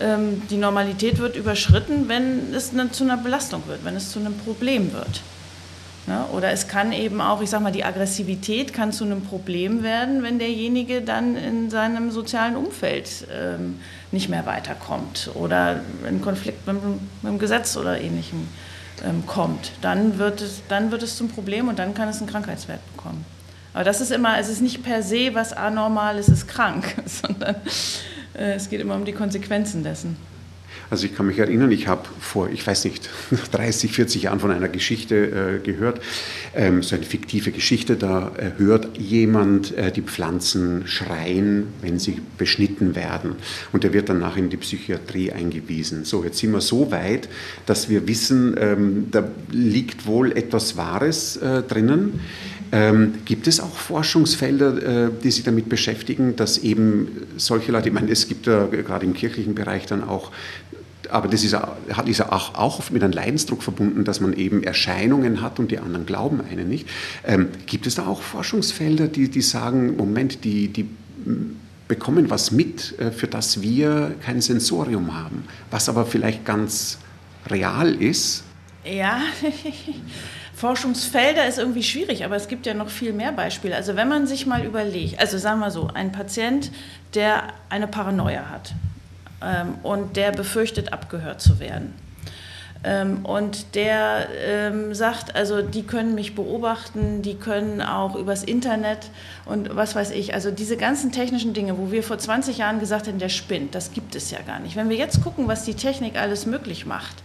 ähm, 0.00 0.42
die 0.50 0.56
Normalität 0.56 1.18
wird 1.18 1.36
überschritten, 1.36 2.08
wenn 2.08 2.52
es 2.52 2.72
zu 2.92 3.04
einer 3.04 3.16
Belastung 3.16 3.62
wird, 3.66 3.84
wenn 3.84 3.94
es 3.94 4.10
zu 4.10 4.18
einem 4.18 4.36
Problem 4.36 4.92
wird. 4.92 5.22
Ne? 6.06 6.24
Oder 6.32 6.50
es 6.50 6.68
kann 6.68 6.92
eben 6.92 7.20
auch, 7.20 7.40
ich 7.40 7.48
sage 7.50 7.62
mal, 7.62 7.72
die 7.72 7.84
Aggressivität 7.84 8.72
kann 8.74 8.92
zu 8.92 9.04
einem 9.04 9.22
Problem 9.22 9.82
werden, 9.82 10.22
wenn 10.22 10.38
derjenige 10.38 11.00
dann 11.00 11.36
in 11.36 11.70
seinem 11.70 12.10
sozialen 12.10 12.56
Umfeld 12.56 13.26
ähm, 13.32 13.80
nicht 14.12 14.28
mehr 14.28 14.44
weiterkommt 14.44 15.30
oder 15.34 15.80
in 16.08 16.20
Konflikt 16.20 16.66
mit, 16.66 16.76
mit 16.82 17.32
dem 17.32 17.38
Gesetz 17.38 17.76
oder 17.76 18.00
ähnlichem 18.00 18.48
ähm, 19.02 19.26
kommt. 19.26 19.72
Dann 19.80 20.18
wird, 20.18 20.42
es, 20.42 20.62
dann 20.68 20.90
wird 20.90 21.02
es 21.02 21.16
zum 21.16 21.28
Problem 21.28 21.68
und 21.68 21.78
dann 21.78 21.94
kann 21.94 22.08
es 22.08 22.18
einen 22.18 22.28
Krankheitswert 22.28 22.80
bekommen. 22.94 23.24
Aber 23.72 23.84
das 23.84 24.00
ist 24.00 24.12
immer, 24.12 24.38
es 24.38 24.48
ist 24.48 24.60
nicht 24.60 24.82
per 24.84 25.02
se, 25.02 25.34
was 25.34 25.52
anormal 25.52 26.18
ist, 26.18 26.28
ist 26.28 26.46
krank, 26.46 26.94
sondern 27.06 27.56
äh, 28.34 28.52
es 28.52 28.68
geht 28.68 28.80
immer 28.80 28.94
um 28.94 29.06
die 29.06 29.12
Konsequenzen 29.12 29.82
dessen. 29.82 30.16
Also 30.94 31.06
ich 31.06 31.16
kann 31.16 31.26
mich 31.26 31.40
erinnern, 31.40 31.72
ich 31.72 31.88
habe 31.88 32.02
vor, 32.20 32.48
ich 32.50 32.64
weiß 32.64 32.84
nicht, 32.84 33.10
30, 33.50 33.90
40 33.90 34.22
Jahren 34.22 34.38
von 34.38 34.52
einer 34.52 34.68
Geschichte 34.68 35.16
äh, 35.16 35.58
gehört, 35.58 36.00
ähm, 36.54 36.84
so 36.84 36.94
eine 36.94 37.04
fiktive 37.04 37.50
Geschichte, 37.50 37.96
da 37.96 38.30
äh, 38.36 38.52
hört 38.58 38.96
jemand 38.96 39.76
äh, 39.76 39.90
die 39.90 40.02
Pflanzen 40.02 40.86
schreien, 40.86 41.66
wenn 41.82 41.98
sie 41.98 42.18
beschnitten 42.38 42.94
werden. 42.94 43.34
Und 43.72 43.82
der 43.82 43.92
wird 43.92 44.08
danach 44.08 44.36
in 44.36 44.50
die 44.50 44.56
Psychiatrie 44.56 45.32
eingewiesen. 45.32 46.04
So, 46.04 46.22
jetzt 46.22 46.38
sind 46.38 46.52
wir 46.52 46.60
so 46.60 46.92
weit, 46.92 47.28
dass 47.66 47.88
wir 47.88 48.06
wissen, 48.06 48.54
ähm, 48.56 49.08
da 49.10 49.28
liegt 49.50 50.06
wohl 50.06 50.30
etwas 50.30 50.76
Wahres 50.76 51.38
äh, 51.38 51.62
drinnen. 51.62 52.20
Ähm, 52.70 53.14
gibt 53.24 53.46
es 53.46 53.60
auch 53.60 53.76
Forschungsfelder, 53.76 55.06
äh, 55.06 55.10
die 55.22 55.30
sich 55.30 55.44
damit 55.44 55.68
beschäftigen, 55.68 56.34
dass 56.34 56.58
eben 56.58 57.08
solche 57.36 57.70
Leute, 57.70 57.88
ich 57.88 57.94
meine, 57.94 58.10
es 58.10 58.26
gibt 58.26 58.46
ja 58.46 58.66
gerade 58.66 59.06
im 59.06 59.14
kirchlichen 59.14 59.54
Bereich 59.54 59.86
dann 59.86 60.02
auch 60.02 60.32
aber 61.10 61.28
das 61.28 61.44
ist 61.44 61.52
ja, 61.52 61.76
ist 62.06 62.20
auch, 62.20 62.54
auch, 62.54 62.78
oft 62.78 62.92
mit 62.92 63.02
einem 63.02 63.12
Leidensdruck 63.12 63.62
verbunden, 63.62 64.04
dass 64.04 64.20
man 64.20 64.32
eben 64.34 64.62
Erscheinungen 64.62 65.40
hat 65.40 65.58
und 65.58 65.70
die 65.70 65.78
anderen 65.78 66.06
glauben 66.06 66.40
einen 66.40 66.68
nicht. 66.68 66.88
Ähm, 67.24 67.48
gibt 67.66 67.86
es 67.86 67.96
da 67.96 68.06
auch 68.06 68.22
Forschungsfelder, 68.22 69.08
die, 69.08 69.28
die 69.28 69.42
sagen, 69.42 69.96
Moment, 69.96 70.44
die, 70.44 70.68
die 70.68 70.88
bekommen 71.88 72.30
was 72.30 72.50
mit, 72.50 72.98
äh, 72.98 73.10
für 73.10 73.26
das 73.26 73.62
wir 73.62 74.14
kein 74.24 74.40
Sensorium 74.40 75.14
haben, 75.14 75.44
was 75.70 75.88
aber 75.88 76.06
vielleicht 76.06 76.44
ganz 76.44 76.98
real 77.46 77.94
ist? 77.94 78.44
Ja, 78.84 79.20
Forschungsfelder 80.54 81.46
ist 81.46 81.58
irgendwie 81.58 81.82
schwierig, 81.82 82.24
aber 82.24 82.36
es 82.36 82.48
gibt 82.48 82.66
ja 82.66 82.74
noch 82.74 82.88
viel 82.88 83.12
mehr 83.12 83.32
Beispiele. 83.32 83.74
Also 83.74 83.96
wenn 83.96 84.08
man 84.08 84.26
sich 84.26 84.46
mal 84.46 84.64
überlegt, 84.64 85.20
also 85.20 85.36
sagen 85.36 85.60
wir 85.60 85.70
so, 85.70 85.88
ein 85.92 86.12
Patient, 86.12 86.70
der 87.14 87.52
eine 87.70 87.88
Paranoia 87.88 88.48
hat, 88.50 88.74
ähm, 89.44 89.74
und 89.82 90.16
der 90.16 90.32
befürchtet, 90.32 90.92
abgehört 90.92 91.40
zu 91.40 91.60
werden. 91.60 91.94
Ähm, 92.84 93.24
und 93.24 93.74
der 93.74 94.28
ähm, 94.46 94.94
sagt, 94.94 95.34
also 95.34 95.62
die 95.62 95.84
können 95.84 96.14
mich 96.14 96.34
beobachten, 96.34 97.22
die 97.22 97.34
können 97.34 97.80
auch 97.80 98.14
übers 98.14 98.44
Internet 98.44 99.10
und 99.46 99.74
was 99.74 99.94
weiß 99.94 100.10
ich, 100.10 100.34
also 100.34 100.50
diese 100.50 100.76
ganzen 100.76 101.10
technischen 101.10 101.54
Dinge, 101.54 101.78
wo 101.78 101.90
wir 101.90 102.02
vor 102.02 102.18
20 102.18 102.58
Jahren 102.58 102.80
gesagt 102.80 103.06
hätten, 103.06 103.18
der 103.18 103.30
spinnt, 103.30 103.74
das 103.74 103.92
gibt 103.92 104.14
es 104.14 104.30
ja 104.30 104.38
gar 104.46 104.60
nicht. 104.60 104.76
Wenn 104.76 104.90
wir 104.90 104.96
jetzt 104.98 105.22
gucken, 105.22 105.48
was 105.48 105.64
die 105.64 105.74
Technik 105.74 106.20
alles 106.20 106.44
möglich 106.44 106.84
macht, 106.84 107.22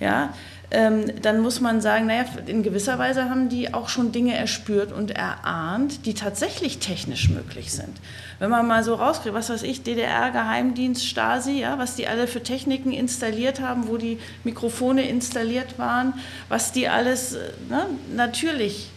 ja, 0.00 0.32
ähm, 0.70 1.04
dann 1.20 1.40
muss 1.40 1.60
man 1.60 1.82
sagen, 1.82 2.06
naja, 2.06 2.24
in 2.46 2.62
gewisser 2.62 2.98
Weise 2.98 3.28
haben 3.28 3.50
die 3.50 3.74
auch 3.74 3.90
schon 3.90 4.10
Dinge 4.10 4.34
erspürt 4.34 4.90
und 4.90 5.10
erahnt, 5.10 6.06
die 6.06 6.14
tatsächlich 6.14 6.78
technisch 6.78 7.28
möglich 7.28 7.72
sind. 7.72 8.00
Wenn 8.38 8.50
man 8.50 8.66
mal 8.66 8.82
so 8.82 8.94
rauskriegt, 8.94 9.34
was 9.34 9.50
weiß 9.50 9.62
ich, 9.62 9.82
DDR, 9.82 10.30
Geheimdienst, 10.30 11.06
Stasi, 11.06 11.60
ja, 11.60 11.78
was 11.78 11.94
die 11.94 12.08
alle 12.08 12.26
für 12.26 12.42
Techniken 12.42 12.92
installiert 12.92 13.60
haben, 13.60 13.88
wo 13.88 13.96
die 13.96 14.18
Mikrofone 14.42 15.08
installiert 15.08 15.78
waren, 15.78 16.14
was 16.48 16.72
die 16.72 16.88
alles, 16.88 17.36
ne, 17.68 17.86
natürlich. 18.14 18.90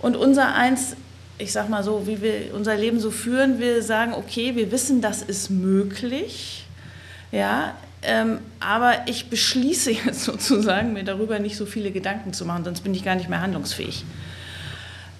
Und 0.00 0.16
unser 0.16 0.54
eins, 0.54 0.96
ich 1.38 1.52
sag 1.52 1.68
mal 1.68 1.82
so, 1.82 2.06
wie 2.06 2.22
wir 2.22 2.54
unser 2.54 2.76
Leben 2.76 3.00
so 3.00 3.10
führen, 3.10 3.58
wir 3.58 3.82
sagen, 3.82 4.14
okay, 4.14 4.54
wir 4.54 4.70
wissen, 4.70 5.00
das 5.00 5.22
ist 5.22 5.50
möglich. 5.50 6.64
Ja, 7.32 7.74
ähm, 8.02 8.38
aber 8.60 8.94
ich 9.06 9.28
beschließe 9.30 9.90
jetzt 10.04 10.24
sozusagen, 10.24 10.92
mir 10.92 11.04
darüber 11.04 11.38
nicht 11.38 11.56
so 11.56 11.66
viele 11.66 11.90
Gedanken 11.90 12.32
zu 12.32 12.44
machen, 12.44 12.64
sonst 12.64 12.82
bin 12.82 12.94
ich 12.94 13.04
gar 13.04 13.16
nicht 13.16 13.28
mehr 13.28 13.40
handlungsfähig. 13.40 14.04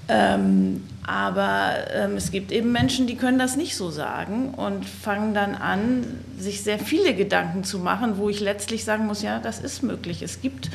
Ähm, 0.08 0.84
aber 1.06 1.74
ähm, 1.92 2.16
es 2.16 2.32
gibt 2.32 2.50
eben 2.50 2.72
Menschen, 2.72 3.06
die 3.06 3.16
können 3.16 3.38
das 3.38 3.56
nicht 3.56 3.76
so 3.76 3.90
sagen 3.90 4.50
und 4.54 4.84
fangen 4.84 5.34
dann 5.34 5.54
an, 5.54 6.04
sich 6.36 6.62
sehr 6.62 6.80
viele 6.80 7.14
Gedanken 7.14 7.62
zu 7.62 7.78
machen, 7.78 8.18
wo 8.18 8.28
ich 8.28 8.40
letztlich 8.40 8.84
sagen 8.84 9.06
muss, 9.06 9.22
ja, 9.22 9.38
das 9.38 9.60
ist 9.60 9.84
möglich. 9.84 10.22
Es 10.22 10.40
gibt 10.40 10.70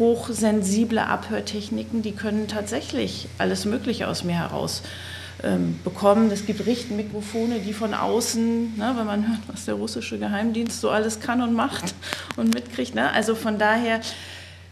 hochsensible 0.00 1.06
Abhörtechniken, 1.06 2.02
die 2.02 2.12
können 2.12 2.48
tatsächlich 2.48 3.28
alles 3.38 3.64
Mögliche 3.64 4.08
aus 4.08 4.24
mir 4.24 4.34
heraus 4.34 4.82
ähm, 5.44 5.78
bekommen. 5.84 6.32
Es 6.32 6.46
gibt 6.46 6.66
Richtmikrofone, 6.66 7.60
die 7.60 7.72
von 7.72 7.94
außen, 7.94 8.76
ne, 8.76 8.94
wenn 8.96 9.06
man 9.06 9.28
hört, 9.28 9.40
was 9.46 9.66
der 9.66 9.74
russische 9.74 10.18
Geheimdienst 10.18 10.80
so 10.80 10.90
alles 10.90 11.20
kann 11.20 11.40
und 11.40 11.54
macht 11.54 11.94
und 12.36 12.52
mitkriegt. 12.54 12.96
Ne? 12.96 13.10
Also 13.12 13.36
von 13.36 13.56
daher 13.58 14.00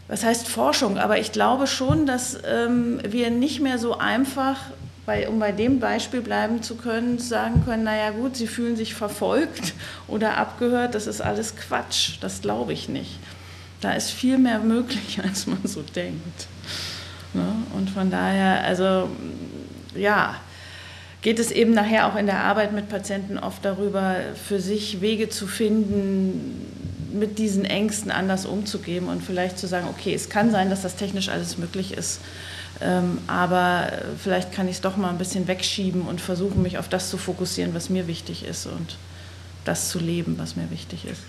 was 0.07 0.23
heißt 0.23 0.47
Forschung, 0.47 0.99
aber 0.99 1.17
ich 1.17 1.31
glaube 1.31 1.65
schon, 1.65 2.05
dass 2.05 2.37
ähm, 2.45 2.99
wir 3.07 3.31
nicht 3.31 3.59
mehr 3.59 3.79
so 3.79 3.97
einfach, 3.97 4.57
bei, 5.05 5.29
um 5.29 5.39
bei 5.39 5.51
dem 5.51 5.79
Beispiel 5.79 6.21
bleiben 6.21 6.63
zu 6.63 6.75
können, 6.75 7.19
sagen 7.19 7.63
können, 7.65 7.83
naja 7.83 8.11
gut, 8.11 8.35
Sie 8.35 8.47
fühlen 8.47 8.75
sich 8.75 8.93
verfolgt 8.93 9.73
oder 10.07 10.37
abgehört, 10.37 10.95
das 10.95 11.07
ist 11.07 11.21
alles 11.21 11.55
Quatsch, 11.55 12.17
das 12.21 12.41
glaube 12.41 12.73
ich 12.73 12.89
nicht. 12.89 13.19
Da 13.81 13.93
ist 13.93 14.11
viel 14.11 14.37
mehr 14.37 14.59
möglich, 14.59 15.19
als 15.23 15.47
man 15.47 15.59
so 15.63 15.81
denkt. 15.81 16.47
Ne? 17.33 17.53
Und 17.75 17.89
von 17.89 18.09
daher, 18.09 18.63
also 18.63 19.09
ja, 19.95 20.35
geht 21.21 21.39
es 21.39 21.51
eben 21.51 21.73
nachher 21.73 22.07
auch 22.07 22.15
in 22.15 22.25
der 22.25 22.43
Arbeit 22.43 22.71
mit 22.71 22.89
Patienten 22.89 23.37
oft 23.37 23.63
darüber, 23.65 24.15
für 24.47 24.59
sich 24.59 25.01
Wege 25.01 25.29
zu 25.29 25.47
finden, 25.47 26.71
mit 27.13 27.39
diesen 27.39 27.65
Ängsten 27.65 28.11
anders 28.11 28.45
umzugehen 28.45 29.07
und 29.07 29.23
vielleicht 29.23 29.57
zu 29.57 29.67
sagen, 29.67 29.87
okay, 29.89 30.13
es 30.13 30.29
kann 30.29 30.51
sein, 30.51 30.69
dass 30.69 30.81
das 30.81 30.95
technisch 30.95 31.29
alles 31.29 31.57
möglich 31.57 31.93
ist, 31.93 32.19
ähm, 32.81 33.19
aber 33.27 33.91
vielleicht 34.21 34.51
kann 34.51 34.67
ich 34.67 34.75
es 34.75 34.81
doch 34.81 34.97
mal 34.97 35.09
ein 35.09 35.17
bisschen 35.17 35.47
wegschieben 35.47 36.03
und 36.03 36.21
versuchen, 36.21 36.61
mich 36.61 36.77
auf 36.77 36.89
das 36.89 37.09
zu 37.09 37.17
fokussieren, 37.17 37.73
was 37.73 37.89
mir 37.89 38.07
wichtig 38.07 38.45
ist 38.45 38.65
und 38.65 38.97
das 39.63 39.89
zu 39.89 39.99
leben, 39.99 40.37
was 40.37 40.55
mir 40.55 40.69
wichtig 40.71 41.05
ist. 41.05 41.21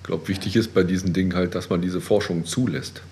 Ich 0.00 0.06
glaube, 0.06 0.28
wichtig 0.28 0.56
ist 0.56 0.74
bei 0.74 0.82
diesen 0.82 1.12
Dingen 1.12 1.34
halt, 1.34 1.54
dass 1.54 1.70
man 1.70 1.82
diese 1.82 2.00
Forschung 2.00 2.44
zulässt. 2.44 3.02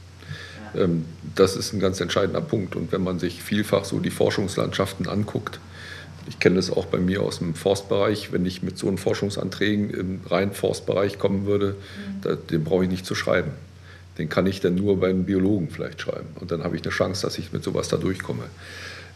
Ähm, 0.77 1.05
das 1.35 1.57
ist 1.57 1.73
ein 1.73 1.81
ganz 1.81 2.01
entscheidender 2.01 2.41
Punkt. 2.41 2.77
Und 2.77 2.93
wenn 2.93 3.03
man 3.03 3.19
sich 3.19 3.43
vielfach 3.43 3.85
so 3.85 3.99
die 4.01 4.11
Forschungslandschaften 4.11 5.09
anguckt, 5.09 5.61
ich 6.29 6.39
kenne 6.39 6.57
das 6.57 6.71
auch 6.71 6.87
bei 6.87 6.99
mir 6.99 7.23
aus 7.23 7.39
dem 7.39 7.55
Forstbereich. 7.55 8.33
Wenn 8.33 8.45
ich 8.45 8.63
mit 8.63 8.77
so 8.77 8.89
einen 8.89 8.99
Forschungsanträgen 8.99 9.91
im 9.91 10.21
reinen 10.29 10.53
Forstbereich 10.53 11.19
kommen 11.19 11.47
würde, 11.47 11.77
mhm. 11.77 12.21
da, 12.23 12.35
den 12.35 12.65
brauche 12.65 12.85
ich 12.85 12.91
nicht 12.91 13.07
zu 13.07 13.15
schreiben. 13.15 13.53
Den 14.19 14.29
kann 14.29 14.47
ich 14.47 14.61
dann 14.61 14.75
nur 14.75 14.99
bei 15.01 15.09
einem 15.09 15.25
Biologen 15.25 15.71
vielleicht 15.71 16.01
schreiben. 16.01 16.29
Und 16.35 16.51
dann 16.51 16.65
habe 16.65 16.77
ich 16.77 16.83
eine 16.83 16.91
Chance, 16.91 17.23
dass 17.23 17.39
ich 17.39 17.53
mit 17.53 17.63
sowas 17.63 17.89
da 17.89 17.97
durchkomme. 17.97 18.45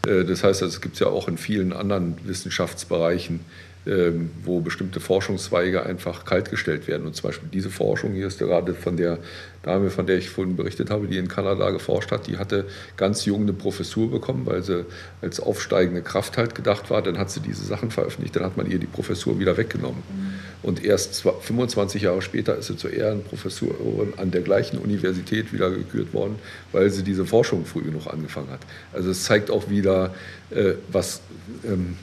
Äh, 0.07 0.23
das 0.23 0.43
heißt, 0.43 0.61
es 0.61 0.81
gibt 0.81 0.95
es 0.95 0.99
ja 0.99 1.07
auch 1.07 1.27
in 1.27 1.37
vielen 1.37 1.73
anderen 1.73 2.15
Wissenschaftsbereichen 2.23 3.41
wo 3.85 4.61
bestimmte 4.61 4.99
Forschungszweige 5.01 5.85
einfach 5.85 6.23
kaltgestellt 6.23 6.87
werden. 6.87 7.05
Und 7.05 7.15
zum 7.15 7.29
Beispiel 7.29 7.49
diese 7.51 7.69
Forschung 7.69 8.13
hier 8.13 8.27
ist 8.27 8.39
gerade 8.39 8.73
von 8.73 8.95
der 8.95 9.19
Dame, 9.63 9.89
von 9.89 10.05
der 10.05 10.17
ich 10.17 10.29
vorhin 10.29 10.55
berichtet 10.55 10.89
habe, 10.89 11.07
die 11.07 11.17
in 11.17 11.27
Kanada 11.27 11.69
geforscht 11.69 12.11
hat, 12.11 12.27
die 12.27 12.37
hatte 12.37 12.65
ganz 12.97 13.25
jung 13.25 13.41
eine 13.43 13.53
Professur 13.53 14.11
bekommen, 14.11 14.45
weil 14.45 14.61
sie 14.61 14.85
als 15.21 15.39
aufsteigende 15.39 16.01
Kraft 16.01 16.37
halt 16.37 16.53
gedacht 16.53 16.89
war. 16.89 17.01
Dann 17.01 17.17
hat 17.17 17.31
sie 17.31 17.39
diese 17.39 17.63
Sachen 17.63 17.89
veröffentlicht, 17.89 18.35
dann 18.35 18.43
hat 18.43 18.57
man 18.57 18.69
ihr 18.69 18.77
die 18.77 18.87
Professur 18.87 19.39
wieder 19.39 19.57
weggenommen. 19.57 20.03
Mhm. 20.09 20.33
Und 20.63 20.83
erst 20.83 21.21
25 21.41 22.03
Jahre 22.03 22.21
später 22.21 22.57
ist 22.57 22.67
sie 22.67 22.77
zur 22.77 22.91
Ehrenprofessorin 22.93 24.13
an 24.17 24.31
der 24.31 24.41
gleichen 24.41 24.77
Universität 24.77 25.51
wieder 25.51 25.69
gekürt 25.69 26.13
worden, 26.13 26.35
weil 26.71 26.89
sie 26.89 27.03
diese 27.03 27.25
Forschung 27.25 27.65
früh 27.65 27.81
genug 27.81 28.07
angefangen 28.07 28.49
hat. 28.49 28.61
Also 28.93 29.11
es 29.11 29.23
zeigt 29.23 29.51
auch 29.51 29.69
wieder, 29.69 30.13
äh, 30.51 30.73
was 30.89 31.21
ähm, 31.65 31.97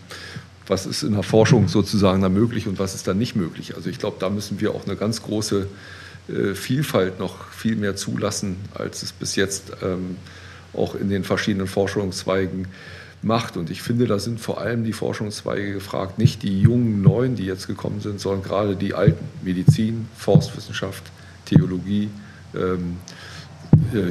was 0.70 0.86
ist 0.86 1.02
in 1.02 1.12
der 1.12 1.24
Forschung 1.24 1.68
sozusagen 1.68 2.22
da 2.22 2.28
möglich 2.28 2.68
und 2.68 2.78
was 2.78 2.94
ist 2.94 3.08
da 3.08 3.12
nicht 3.12 3.34
möglich. 3.34 3.74
Also 3.74 3.90
ich 3.90 3.98
glaube, 3.98 4.16
da 4.20 4.30
müssen 4.30 4.60
wir 4.60 4.72
auch 4.72 4.86
eine 4.86 4.96
ganz 4.96 5.22
große 5.22 5.66
äh, 6.28 6.54
Vielfalt 6.54 7.18
noch 7.18 7.50
viel 7.50 7.76
mehr 7.76 7.96
zulassen, 7.96 8.56
als 8.74 9.02
es 9.02 9.12
bis 9.12 9.36
jetzt 9.36 9.72
ähm, 9.82 10.16
auch 10.72 10.94
in 10.94 11.10
den 11.10 11.24
verschiedenen 11.24 11.66
Forschungszweigen 11.66 12.68
macht. 13.20 13.56
Und 13.56 13.70
ich 13.70 13.82
finde, 13.82 14.06
da 14.06 14.18
sind 14.18 14.40
vor 14.40 14.60
allem 14.60 14.84
die 14.84 14.92
Forschungszweige 14.92 15.72
gefragt, 15.72 16.18
nicht 16.18 16.42
die 16.44 16.60
jungen 16.60 17.02
Neuen, 17.02 17.34
die 17.34 17.44
jetzt 17.44 17.66
gekommen 17.66 18.00
sind, 18.00 18.20
sondern 18.20 18.42
gerade 18.42 18.76
die 18.76 18.94
alten, 18.94 19.24
Medizin, 19.42 20.08
Forstwissenschaft, 20.16 21.02
Theologie, 21.46 22.08
ähm, 22.54 22.60
äh, 22.60 23.29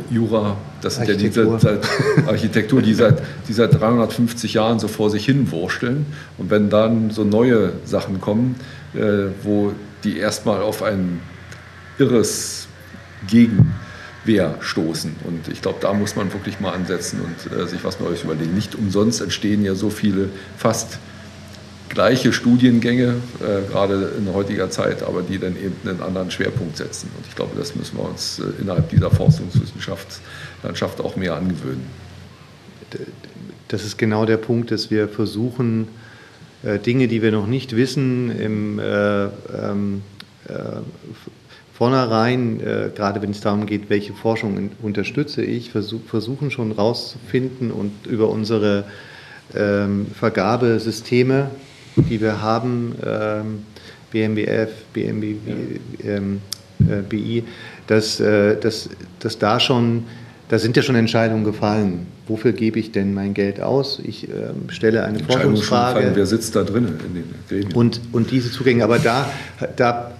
Jura, 0.10 0.58
das 0.82 0.96
sind 0.96 1.08
ja 1.08 1.16
die 1.16 1.30
seit, 1.30 1.80
Architektur, 2.28 2.82
die 2.82 2.94
seit, 2.94 3.22
die 3.48 3.54
seit 3.54 3.80
350 3.80 4.54
Jahren 4.54 4.80
so 4.80 4.88
vor 4.88 5.10
sich 5.10 5.26
hin 5.26 5.52
wursteln. 5.52 6.06
Und 6.38 6.50
wenn 6.50 6.70
dann 6.70 7.12
so 7.12 7.24
neue 7.24 7.74
Sachen 7.86 8.20
kommen, 8.20 8.56
äh, 8.94 9.28
wo 9.44 9.74
die 10.04 10.18
erstmal 10.18 10.62
auf 10.62 10.84
ein 10.84 11.22
irres 11.98 12.68
Gegenwehr 13.28 14.56
stoßen. 14.60 15.16
Und 15.26 15.48
ich 15.48 15.62
glaube, 15.62 15.80
da 15.82 15.94
muss 15.94 16.16
man 16.16 16.32
wirklich 16.34 16.60
mal 16.60 16.72
ansetzen 16.72 17.22
und 17.22 17.58
äh, 17.58 17.68
sich 17.68 17.84
was 17.84 18.00
Neues 18.00 18.24
überlegen. 18.24 18.54
Nicht 18.54 18.76
umsonst 18.76 19.22
entstehen 19.22 19.64
ja 19.64 19.76
so 19.76 19.90
viele 19.90 20.30
fast 20.58 21.00
gleiche 21.90 22.32
Studiengänge, 22.32 23.16
äh, 23.40 23.70
gerade 23.70 24.12
in 24.18 24.34
heutiger 24.34 24.70
Zeit, 24.70 25.04
aber 25.04 25.22
die 25.22 25.40
dann 25.40 25.56
eben 25.56 25.76
einen 25.86 26.02
anderen 26.02 26.32
Schwerpunkt 26.32 26.78
setzen. 26.78 27.10
Und 27.18 27.26
ich 27.28 27.36
glaube, 27.36 27.58
das 27.58 27.76
müssen 27.76 27.98
wir 27.98 28.08
uns 28.08 28.40
äh, 28.40 28.62
innerhalb 28.62 28.90
dieser 28.90 29.12
Forschungswissenschaftslandschaft 29.12 31.02
auch 31.02 31.16
mehr 31.16 31.36
angewöhnen. 31.36 31.86
Das 33.68 33.84
ist 33.84 33.98
genau 33.98 34.26
der 34.26 34.38
Punkt, 34.38 34.72
dass 34.72 34.90
wir 34.90 35.08
versuchen, 35.08 35.88
äh, 36.64 36.80
Dinge, 36.80 37.08
die 37.08 37.22
wir 37.22 37.32
noch 37.32 37.48
nicht 37.48 37.76
wissen, 37.76 38.32
im 38.38 38.80
äh, 38.80 39.26
ähm, 39.26 40.02
äh, 40.48 40.54
vornherein, 41.74 42.60
äh, 42.60 42.90
gerade 42.94 43.22
wenn 43.22 43.32
es 43.32 43.42
darum 43.42 43.66
geht, 43.66 43.90
welche 43.90 44.14
Forschung 44.14 44.58
in, 44.58 44.72
unterstütze 44.82 45.44
ich, 45.44 45.72
versuch, 45.72 46.02
versuchen 46.08 46.52
schon 46.52 46.72
rauszufinden 46.72 47.72
und 47.72 47.92
über 48.06 48.30
unsere 48.30 48.84
ähm, 49.56 50.08
Vergabesysteme 50.14 51.50
die 52.04 52.22
wir 52.22 52.42
haben, 52.42 52.96
ähm, 53.06 53.66
BMBF, 54.12 54.70
BMBI, 54.94 55.38
ähm, 56.04 56.42
äh, 56.80 57.02
BI, 57.08 57.44
dass, 57.88 58.20
äh, 58.20 58.58
dass, 58.60 58.90
dass 59.20 59.38
da 59.38 59.60
schon, 59.60 60.06
da 60.50 60.60
sind 60.60 60.76
ja 60.78 60.84
schon 60.84 60.96
Entscheidungen 60.96 61.44
gefallen. 61.44 62.08
Wofür 62.28 62.52
gebe 62.52 62.80
ich 62.80 62.92
denn 62.92 63.14
mein 63.14 63.34
Geld 63.34 63.60
aus? 63.60 64.00
Ich 64.04 64.30
äh, 64.30 64.52
stelle 64.70 65.04
eine 65.04 65.20
Forschungsfrage. 65.20 65.96
Gefallen, 65.96 66.16
wer 66.16 66.26
sitzt 66.26 66.56
da 66.56 66.64
drin 66.64 66.88
in 67.08 67.16
den 67.16 67.24
Gremien? 67.48 67.74
Und, 67.74 68.02
und 68.12 68.32
diese 68.32 68.52
Zugänge, 68.52 68.84
aber 68.84 69.00
da, 69.00 69.32
da 69.76 70.12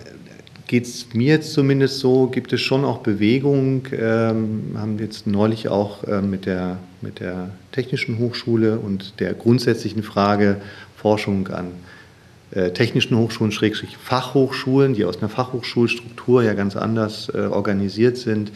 geht 0.70 0.86
es 0.86 1.08
mir 1.14 1.34
jetzt 1.34 1.54
zumindest 1.54 2.00
so, 2.00 2.28
gibt 2.28 2.54
es 2.54 2.62
schon 2.62 2.86
auch 2.86 3.00
Bewegung. 3.00 3.88
Ähm, 3.92 4.76
haben 4.76 5.00
wir 5.00 5.06
jetzt 5.06 5.26
neulich 5.26 5.68
auch 5.68 6.04
äh, 6.04 6.22
mit, 6.22 6.46
der, 6.46 6.78
mit 7.02 7.20
der 7.20 7.50
Technischen 7.72 8.20
Hochschule 8.20 8.78
und 8.78 9.20
der 9.20 9.34
grundsätzlichen 9.34 10.04
Frage, 10.04 10.58
Forschung 11.02 11.48
an 11.50 11.72
äh, 12.52 12.72
technischen 12.72 13.16
Hochschulen, 13.16 13.52
Schrägstrich 13.52 13.98
Fachhochschulen, 13.98 14.96
die 14.96 15.06
aus 15.06 15.20
einer 15.20 15.30
Fachhochschulstruktur 15.30 16.42
ja 16.42 16.54
ganz 16.54 16.76
anders 16.76 17.30
äh, 17.34 17.42
organisiert 17.42 18.18
sind, 18.18 18.52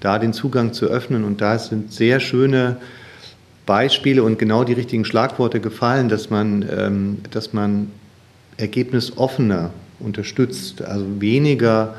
da 0.00 0.18
den 0.18 0.32
Zugang 0.32 0.74
zu 0.74 0.86
öffnen. 0.86 1.24
Und 1.24 1.40
da 1.40 1.58
sind 1.58 1.92
sehr 1.92 2.20
schöne 2.20 2.76
Beispiele 3.64 4.22
und 4.22 4.38
genau 4.38 4.64
die 4.64 4.74
richtigen 4.74 5.04
Schlagworte 5.04 5.60
gefallen, 5.60 6.08
dass 6.08 6.30
man, 6.30 6.64
ähm, 6.70 7.18
dass 7.30 7.52
man 7.52 7.90
ergebnisoffener 8.58 9.70
unterstützt, 9.98 10.82
also 10.82 11.06
weniger 11.20 11.94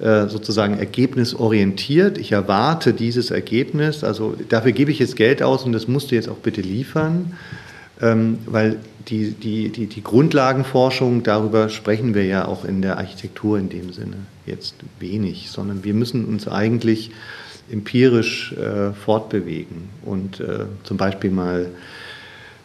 äh, 0.00 0.26
sozusagen 0.26 0.78
ergebnisorientiert. 0.78 2.18
Ich 2.18 2.32
erwarte 2.32 2.92
dieses 2.92 3.30
Ergebnis, 3.30 4.02
also 4.02 4.34
dafür 4.48 4.72
gebe 4.72 4.90
ich 4.90 4.98
jetzt 4.98 5.14
Geld 5.14 5.42
aus 5.42 5.64
und 5.64 5.72
das 5.72 5.86
musst 5.88 6.10
du 6.10 6.16
jetzt 6.16 6.28
auch 6.28 6.38
bitte 6.38 6.62
liefern, 6.62 7.34
ähm, 8.00 8.38
weil 8.46 8.78
die, 9.08 9.32
die, 9.32 9.70
die, 9.70 9.86
die 9.86 10.02
Grundlagenforschung, 10.02 11.22
darüber 11.22 11.68
sprechen 11.68 12.14
wir 12.14 12.24
ja 12.24 12.46
auch 12.46 12.64
in 12.64 12.82
der 12.82 12.98
Architektur 12.98 13.58
in 13.58 13.68
dem 13.68 13.92
Sinne 13.92 14.16
jetzt 14.46 14.74
wenig, 14.98 15.50
sondern 15.50 15.84
wir 15.84 15.94
müssen 15.94 16.24
uns 16.24 16.46
eigentlich 16.48 17.10
empirisch 17.70 18.52
äh, 18.52 18.92
fortbewegen 18.92 19.88
und 20.04 20.40
äh, 20.40 20.66
zum 20.82 20.96
Beispiel 20.96 21.30
mal 21.30 21.70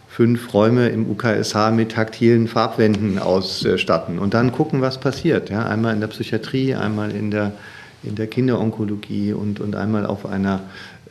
fünf 0.07 0.53
Räume 0.53 0.89
im 0.89 1.09
UKSH 1.09 1.71
mit 1.71 1.91
taktilen 1.91 2.47
Farbwänden 2.47 3.19
ausstatten 3.19 4.17
und 4.17 4.33
dann 4.33 4.51
gucken, 4.51 4.81
was 4.81 4.97
passiert. 4.97 5.49
Ja? 5.49 5.65
Einmal 5.65 5.93
in 5.93 5.99
der 5.99 6.07
Psychiatrie, 6.07 6.73
einmal 6.73 7.11
in 7.11 7.31
der, 7.31 7.51
in 8.01 8.15
der 8.15 8.27
Kinderonkologie 8.27 9.33
und, 9.33 9.59
und 9.59 9.75
einmal 9.75 10.05
auf 10.05 10.25
einer 10.25 10.61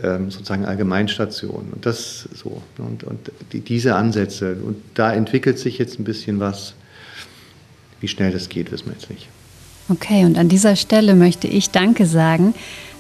sozusagen 0.01 0.64
Allgemeinstation. 0.64 1.68
Und 1.72 1.86
das 1.86 2.28
so. 2.34 2.62
Und, 2.78 3.05
und 3.05 3.30
die, 3.53 3.61
diese 3.61 3.95
Ansätze. 3.95 4.57
Und 4.64 4.76
da 4.95 5.12
entwickelt 5.12 5.59
sich 5.59 5.78
jetzt 5.78 5.99
ein 5.99 6.05
bisschen 6.05 6.40
was. 6.40 6.74
Wie 8.01 8.09
schnell 8.09 8.32
das 8.32 8.49
geht, 8.49 8.70
wissen 8.70 8.86
wir 8.86 8.95
jetzt 8.95 9.09
nicht. 9.09 9.28
Okay, 9.88 10.24
und 10.24 10.36
an 10.36 10.49
dieser 10.49 10.76
Stelle 10.76 11.14
möchte 11.14 11.47
ich 11.47 11.70
Danke 11.70 12.07
sagen 12.07 12.55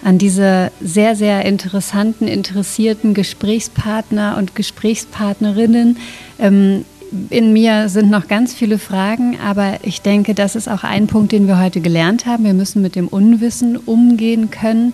an 0.04 0.18
diese 0.18 0.70
sehr, 0.82 1.16
sehr 1.16 1.46
interessanten, 1.46 2.28
interessierten 2.28 3.14
Gesprächspartner 3.14 4.36
und 4.36 4.54
Gesprächspartnerinnen. 4.54 5.96
Ähm, 6.38 6.84
in 7.30 7.52
mir 7.52 7.88
sind 7.88 8.10
noch 8.10 8.28
ganz 8.28 8.52
viele 8.52 8.78
Fragen, 8.78 9.38
aber 9.40 9.78
ich 9.82 10.02
denke, 10.02 10.34
das 10.34 10.56
ist 10.56 10.68
auch 10.68 10.84
ein 10.84 11.06
Punkt, 11.06 11.32
den 11.32 11.46
wir 11.46 11.58
heute 11.58 11.80
gelernt 11.80 12.26
haben. 12.26 12.44
Wir 12.44 12.54
müssen 12.54 12.82
mit 12.82 12.96
dem 12.96 13.08
Unwissen 13.08 13.76
umgehen 13.76 14.50
können. 14.50 14.92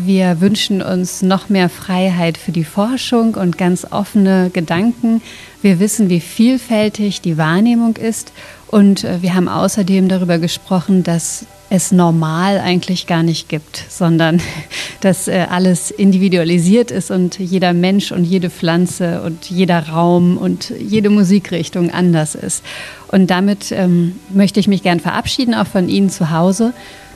Wir 0.00 0.40
wünschen 0.40 0.80
uns 0.80 1.22
noch 1.22 1.48
mehr 1.48 1.68
Freiheit 1.68 2.38
für 2.38 2.52
die 2.52 2.62
Forschung 2.62 3.34
und 3.34 3.58
ganz 3.58 3.84
offene 3.90 4.48
Gedanken. 4.52 5.20
Wir 5.60 5.80
wissen, 5.80 6.08
wie 6.08 6.20
vielfältig 6.20 7.20
die 7.20 7.36
Wahrnehmung 7.36 7.96
ist 7.96 8.32
und 8.68 9.02
äh, 9.02 9.22
wir 9.22 9.34
haben 9.34 9.48
außerdem 9.48 10.08
darüber 10.08 10.38
gesprochen, 10.38 11.02
dass 11.02 11.46
es 11.68 11.90
normal 11.90 12.60
eigentlich 12.60 13.08
gar 13.08 13.24
nicht 13.24 13.48
gibt, 13.48 13.82
sondern 13.88 14.40
dass 15.00 15.26
äh, 15.26 15.46
alles 15.50 15.90
individualisiert 15.90 16.92
ist 16.92 17.10
und 17.10 17.36
jeder 17.40 17.72
Mensch 17.72 18.12
und 18.12 18.22
jede 18.22 18.50
Pflanze 18.50 19.22
und 19.22 19.46
jeder 19.46 19.88
Raum 19.88 20.38
und 20.38 20.72
jede 20.78 21.10
Musikrichtung 21.10 21.90
anders 21.90 22.36
ist. 22.36 22.62
Und 23.08 23.30
damit 23.30 23.72
ähm, 23.72 24.14
möchte 24.32 24.60
ich 24.60 24.68
mich 24.68 24.84
gern 24.84 25.00
verabschieden, 25.00 25.54
auch 25.54 25.66
von 25.66 25.88
Ihnen 25.88 26.08
zu 26.08 26.30
Hause. 26.30 26.72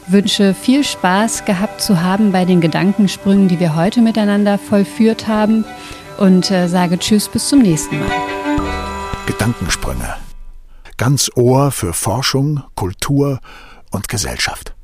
Wünsche 0.07 0.55
viel 0.55 0.85
Spaß 0.85 1.45
gehabt 1.45 1.81
zu 1.81 2.03
haben 2.03 2.33
bei 2.33 2.45
den 2.45 2.61
Gedankensprüngen, 2.61 3.49
die 3.49 3.61
wir 3.61 3.77
heute 3.77 4.01
miteinander 4.01 4.59
vollführt 4.59 5.29
haben 5.29 5.65
und 6.19 6.51
äh, 6.51 6.69
sage 6.69 6.99
Tschüss 6.99 7.29
bis 7.29 7.49
zum 7.49 7.61
nächsten 7.61 7.99
Mal. 7.99 8.11
Gedankensprünge. 9.27 10.17
Ganz 10.97 11.31
Ohr 11.35 11.71
für 11.71 11.93
Forschung, 11.93 12.63
Kultur 12.75 13.41
und 13.91 14.09
Gesellschaft. 14.09 14.75